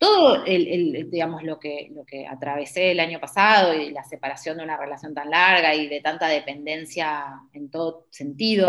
todo 0.04 0.44
el, 0.44 1.10
digamos, 1.10 1.44
lo 1.44 1.58
que, 1.58 1.90
lo 1.96 2.04
que 2.04 2.28
atravesé 2.28 2.92
el 2.92 3.00
año 3.00 3.22
pasado 3.22 3.74
y 3.74 3.92
la 3.92 4.04
separación 4.04 4.58
de 4.58 4.66
una 4.66 4.76
relación 4.76 5.14
tan 5.14 5.30
larga 5.30 5.74
y 5.74 5.88
de 5.88 6.02
tanta 6.02 6.28
dependencia 6.28 7.40
en 7.54 7.70
todo 7.70 8.08
sentido, 8.10 8.68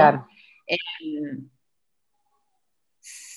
eh, 0.65 0.77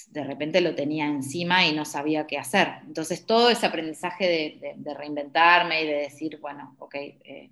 de 0.09 0.23
repente 0.23 0.61
lo 0.61 0.75
tenía 0.75 1.07
encima 1.07 1.65
y 1.65 1.73
no 1.73 1.85
sabía 1.85 2.27
qué 2.27 2.37
hacer. 2.37 2.67
Entonces 2.85 3.25
todo 3.25 3.49
ese 3.49 3.65
aprendizaje 3.65 4.61
de, 4.77 4.93
reinventarme 4.93 5.81
y 5.81 5.87
de 5.87 5.95
decir, 5.95 6.37
bueno, 6.39 6.75
ok, 6.77 6.93
eh, 6.93 7.49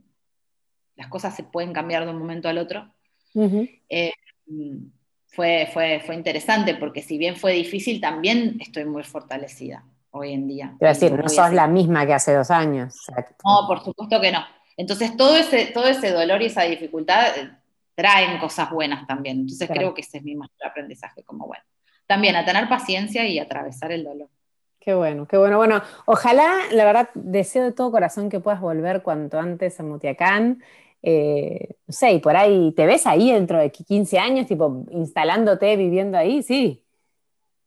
las 0.96 1.08
cosas 1.08 1.36
se 1.36 1.42
pueden 1.42 1.74
cambiar 1.74 2.06
de 2.06 2.12
un 2.12 2.20
momento 2.20 2.50
al 2.50 2.60
otro, 2.60 2.94
eh, 3.90 4.14
fue, 5.26 5.68
fue, 5.74 6.02
fue 6.06 6.14
interesante 6.14 6.76
porque 6.76 7.02
si 7.02 7.18
bien 7.18 7.36
fue 7.36 7.54
difícil, 7.54 8.00
también 8.00 8.58
estoy 8.62 8.86
muy 8.86 9.04
fortalecida 9.04 9.84
hoy 10.16 10.34
en 10.34 10.48
día. 10.48 10.76
Quiero 10.80 10.94
decir, 10.94 11.12
no 11.14 11.30
sos 11.30 11.54
la 11.54 11.68
misma 11.68 12.06
que 12.06 12.14
hace 12.14 12.34
dos 12.34 12.52
años. 12.52 12.96
No, 13.44 13.68
por 13.68 13.84
supuesto 13.84 14.20
que 14.20 14.32
no. 14.32 14.40
Entonces 14.78 15.16
todo 15.16 15.36
ese, 15.38 15.68
todo 15.68 15.88
ese 15.88 16.12
dolor 16.12 16.42
y 16.42 16.48
esa 16.48 16.64
dificultad 16.64 17.38
eh, 17.38 17.52
traen 17.94 18.40
cosas 18.40 18.70
buenas 18.72 19.06
también. 19.08 19.42
Entonces 19.42 19.70
creo 19.72 19.94
que 19.94 20.02
ese 20.02 20.18
es 20.18 20.24
mi 20.24 20.36
mayor 20.36 20.66
aprendizaje, 20.66 21.24
como 21.24 21.48
bueno 21.48 21.64
también 22.08 22.36
a 22.36 22.46
tener 22.46 22.68
paciencia 22.70 23.28
y 23.28 23.40
atravesar 23.40 23.92
el 23.92 24.04
dolor. 24.04 24.30
Qué 24.80 24.94
bueno, 24.94 25.28
qué 25.28 25.38
bueno. 25.38 25.58
Bueno, 25.58 25.82
ojalá, 26.06 26.54
la 26.72 26.86
verdad, 26.86 27.10
deseo 27.16 27.64
de 27.64 27.72
todo 27.72 27.92
corazón 27.92 28.30
que 28.30 28.40
puedas 28.40 28.62
volver 28.62 29.02
cuanto 29.02 29.40
antes 29.40 29.80
a 29.80 29.84
Mutiacán. 29.84 30.62
Eh, 31.02 31.76
no 31.88 31.92
sé, 31.92 32.14
y 32.14 32.20
por 32.20 32.36
ahí, 32.36 32.72
¿te 32.74 32.86
ves 32.86 33.08
ahí 33.08 33.32
dentro 33.32 33.58
de 33.58 33.72
15 33.72 34.20
años, 34.20 34.46
tipo, 34.46 34.86
instalándote, 34.92 35.76
viviendo 35.76 36.18
ahí? 36.18 36.44
Sí. 36.44 36.84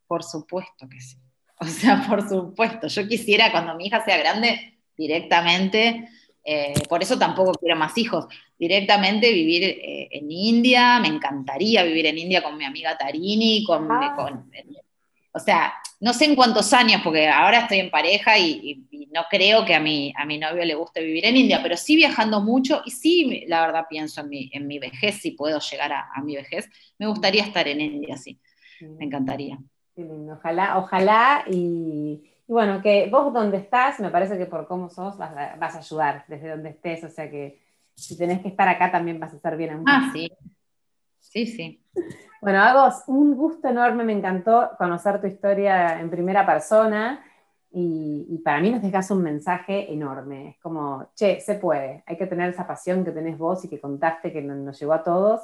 Por 0.06 0.22
supuesto 0.22 0.88
que 0.88 1.00
sí. 1.00 1.18
O 1.60 1.66
sea, 1.66 2.06
por 2.08 2.28
supuesto. 2.28 2.86
Yo 2.86 3.08
quisiera, 3.08 3.50
cuando 3.50 3.74
mi 3.74 3.86
hija 3.86 4.04
sea 4.04 4.16
grande, 4.16 4.78
directamente 4.96 6.08
eh, 6.50 6.72
por 6.88 7.02
eso 7.02 7.18
tampoco 7.18 7.52
quiero 7.52 7.76
más 7.76 7.98
hijos. 7.98 8.26
Directamente 8.58 9.30
vivir 9.30 9.64
eh, 9.64 10.08
en 10.10 10.30
India, 10.30 10.98
me 10.98 11.08
encantaría 11.08 11.82
vivir 11.82 12.06
en 12.06 12.16
India 12.16 12.42
con 12.42 12.56
mi 12.56 12.64
amiga 12.64 12.96
Tarini, 12.96 13.62
con, 13.64 13.86
ah. 13.90 14.16
o 15.30 15.38
sea, 15.38 15.74
no 16.00 16.14
sé 16.14 16.24
en 16.24 16.34
cuántos 16.34 16.72
años, 16.72 17.02
porque 17.04 17.28
ahora 17.28 17.60
estoy 17.60 17.80
en 17.80 17.90
pareja 17.90 18.38
y, 18.38 18.84
no 19.10 19.24
creo 19.30 19.64
que 19.64 19.74
a 19.74 19.80
mi, 19.80 20.12
a 20.16 20.24
mi 20.26 20.38
novio 20.38 20.64
le 20.64 20.74
guste 20.74 21.02
vivir 21.02 21.24
en 21.26 21.36
India, 21.36 21.60
pero 21.62 21.76
sí 21.76 21.96
viajando 21.96 22.40
mucho 22.40 22.82
y 22.84 22.90
sí, 22.90 23.44
la 23.46 23.66
verdad, 23.66 23.86
pienso 23.88 24.20
en 24.20 24.28
mi, 24.28 24.50
en 24.52 24.66
mi 24.66 24.78
vejez, 24.78 25.16
si 25.16 25.32
puedo 25.32 25.58
llegar 25.58 25.92
a, 25.92 26.22
mi 26.22 26.36
vejez, 26.36 26.68
me 26.98 27.06
gustaría 27.06 27.42
estar 27.42 27.66
en 27.68 27.80
India, 27.80 28.16
sí, 28.16 28.38
me 28.98 29.06
encantaría. 29.06 29.58
Ojalá, 30.30 30.78
ojalá 30.78 31.44
y 31.46 32.28
y 32.48 32.52
bueno, 32.52 32.80
que 32.80 33.10
vos 33.10 33.30
donde 33.32 33.58
estás, 33.58 34.00
me 34.00 34.10
parece 34.10 34.38
que 34.38 34.46
por 34.46 34.66
cómo 34.66 34.88
sos 34.88 35.18
vas 35.18 35.32
a, 35.36 35.78
ayudar 35.78 36.24
desde 36.28 36.48
donde 36.48 36.70
estés, 36.70 37.04
o 37.04 37.10
sea 37.10 37.30
que 37.30 37.60
si 37.94 38.16
tenés 38.16 38.40
que 38.40 38.48
estar 38.48 38.66
acá 38.66 38.90
también 38.90 39.20
vas 39.20 39.34
a 39.34 39.36
estar 39.36 39.54
bien. 39.54 39.84
Ah, 39.86 40.10
sí. 40.12 40.30
Sí, 41.20 41.46
sí. 41.46 41.84
Bueno, 42.40 42.60
Agos, 42.60 43.02
un 43.08 43.34
gusto 43.34 43.66
enorme, 43.66 44.04
me 44.04 44.12
encantó 44.12 44.70
conocer 44.78 45.20
tu 45.20 45.26
historia 45.26 46.00
en 46.00 46.08
primera 46.08 46.46
persona 46.46 47.20
y, 47.72 48.40
para 48.44 48.60
mí 48.60 48.70
nos 48.70 48.80
dejas 48.80 49.10
un 49.10 49.24
mensaje 49.24 49.92
enorme. 49.92 50.50
Es 50.50 50.58
como, 50.58 51.10
che, 51.16 51.40
se 51.40 51.56
puede, 51.56 52.04
hay 52.06 52.16
que 52.16 52.28
tener 52.28 52.50
esa 52.50 52.64
pasión 52.64 53.04
que 53.04 53.10
tenés 53.10 53.36
vos 53.36 53.64
y 53.64 53.68
que 53.68 53.80
contaste 53.80 54.32
que 54.32 54.40
nos 54.40 54.78
llegó 54.78 54.92
a 54.92 55.02
todos 55.02 55.40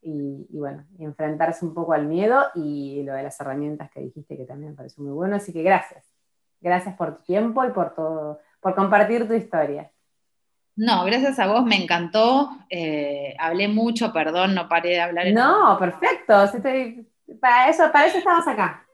y, 0.00 0.46
y, 0.50 0.58
bueno, 0.58 0.84
enfrentarse 0.98 1.64
un 1.64 1.74
poco 1.74 1.92
al 1.92 2.06
miedo 2.06 2.44
y 2.54 3.02
lo 3.02 3.14
de 3.14 3.22
las 3.22 3.40
herramientas 3.40 3.90
que 3.90 4.00
dijiste 4.00 4.36
que 4.36 4.44
también 4.44 4.72
me 4.72 4.76
pareció 4.76 5.02
muy 5.02 5.12
bueno, 5.12 5.36
así 5.36 5.52
que 5.52 5.62
gracias. 5.62 6.04
Gracias 6.60 6.96
por 6.96 7.16
tu 7.16 7.22
tiempo 7.24 7.64
y 7.64 7.70
por 7.70 7.94
todo, 7.94 8.40
por 8.60 8.74
compartir 8.74 9.26
tu 9.26 9.34
historia. 9.34 9.90
No, 10.78 11.04
gracias 11.04 11.38
a 11.40 11.48
vos, 11.48 11.64
me 11.64 11.82
encantó. 11.82 12.50
Eh, 12.70 13.34
hablé 13.40 13.66
mucho, 13.66 14.12
perdón, 14.12 14.54
no 14.54 14.68
paré 14.68 14.90
de 14.90 15.00
hablar. 15.00 15.26
No, 15.32 15.76
perfecto. 15.76 16.34
Para 17.40 17.68
eso, 17.68 17.90
para 17.90 18.06
eso 18.06 18.18
estamos 18.18 18.46
acá. 18.46 18.86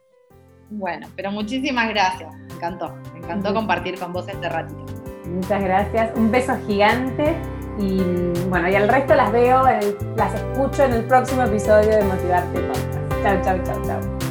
Bueno, 0.70 1.06
pero 1.14 1.30
muchísimas 1.30 1.90
gracias. 1.90 2.34
Me 2.34 2.54
encantó. 2.54 2.94
Me 3.12 3.18
encantó 3.18 3.52
compartir 3.52 3.98
con 3.98 4.14
vos 4.14 4.26
este 4.26 4.48
ratito. 4.48 4.84
Muchas 5.26 5.62
gracias. 5.62 6.16
Un 6.16 6.30
beso 6.30 6.56
gigante. 6.66 7.36
Y 7.78 8.02
bueno, 8.48 8.68
y 8.68 8.74
al 8.76 8.88
resto 8.88 9.14
las 9.14 9.32
veo, 9.32 9.62
las 10.16 10.34
escucho 10.34 10.84
en 10.84 10.92
el 10.92 11.04
próximo 11.04 11.42
episodio 11.42 11.90
de 11.90 12.04
Motivarte 12.04 12.60
Podcast. 12.60 13.22
Chau, 13.22 13.42
chau, 13.42 13.64
chau, 13.64 13.86
chau. 13.86 14.23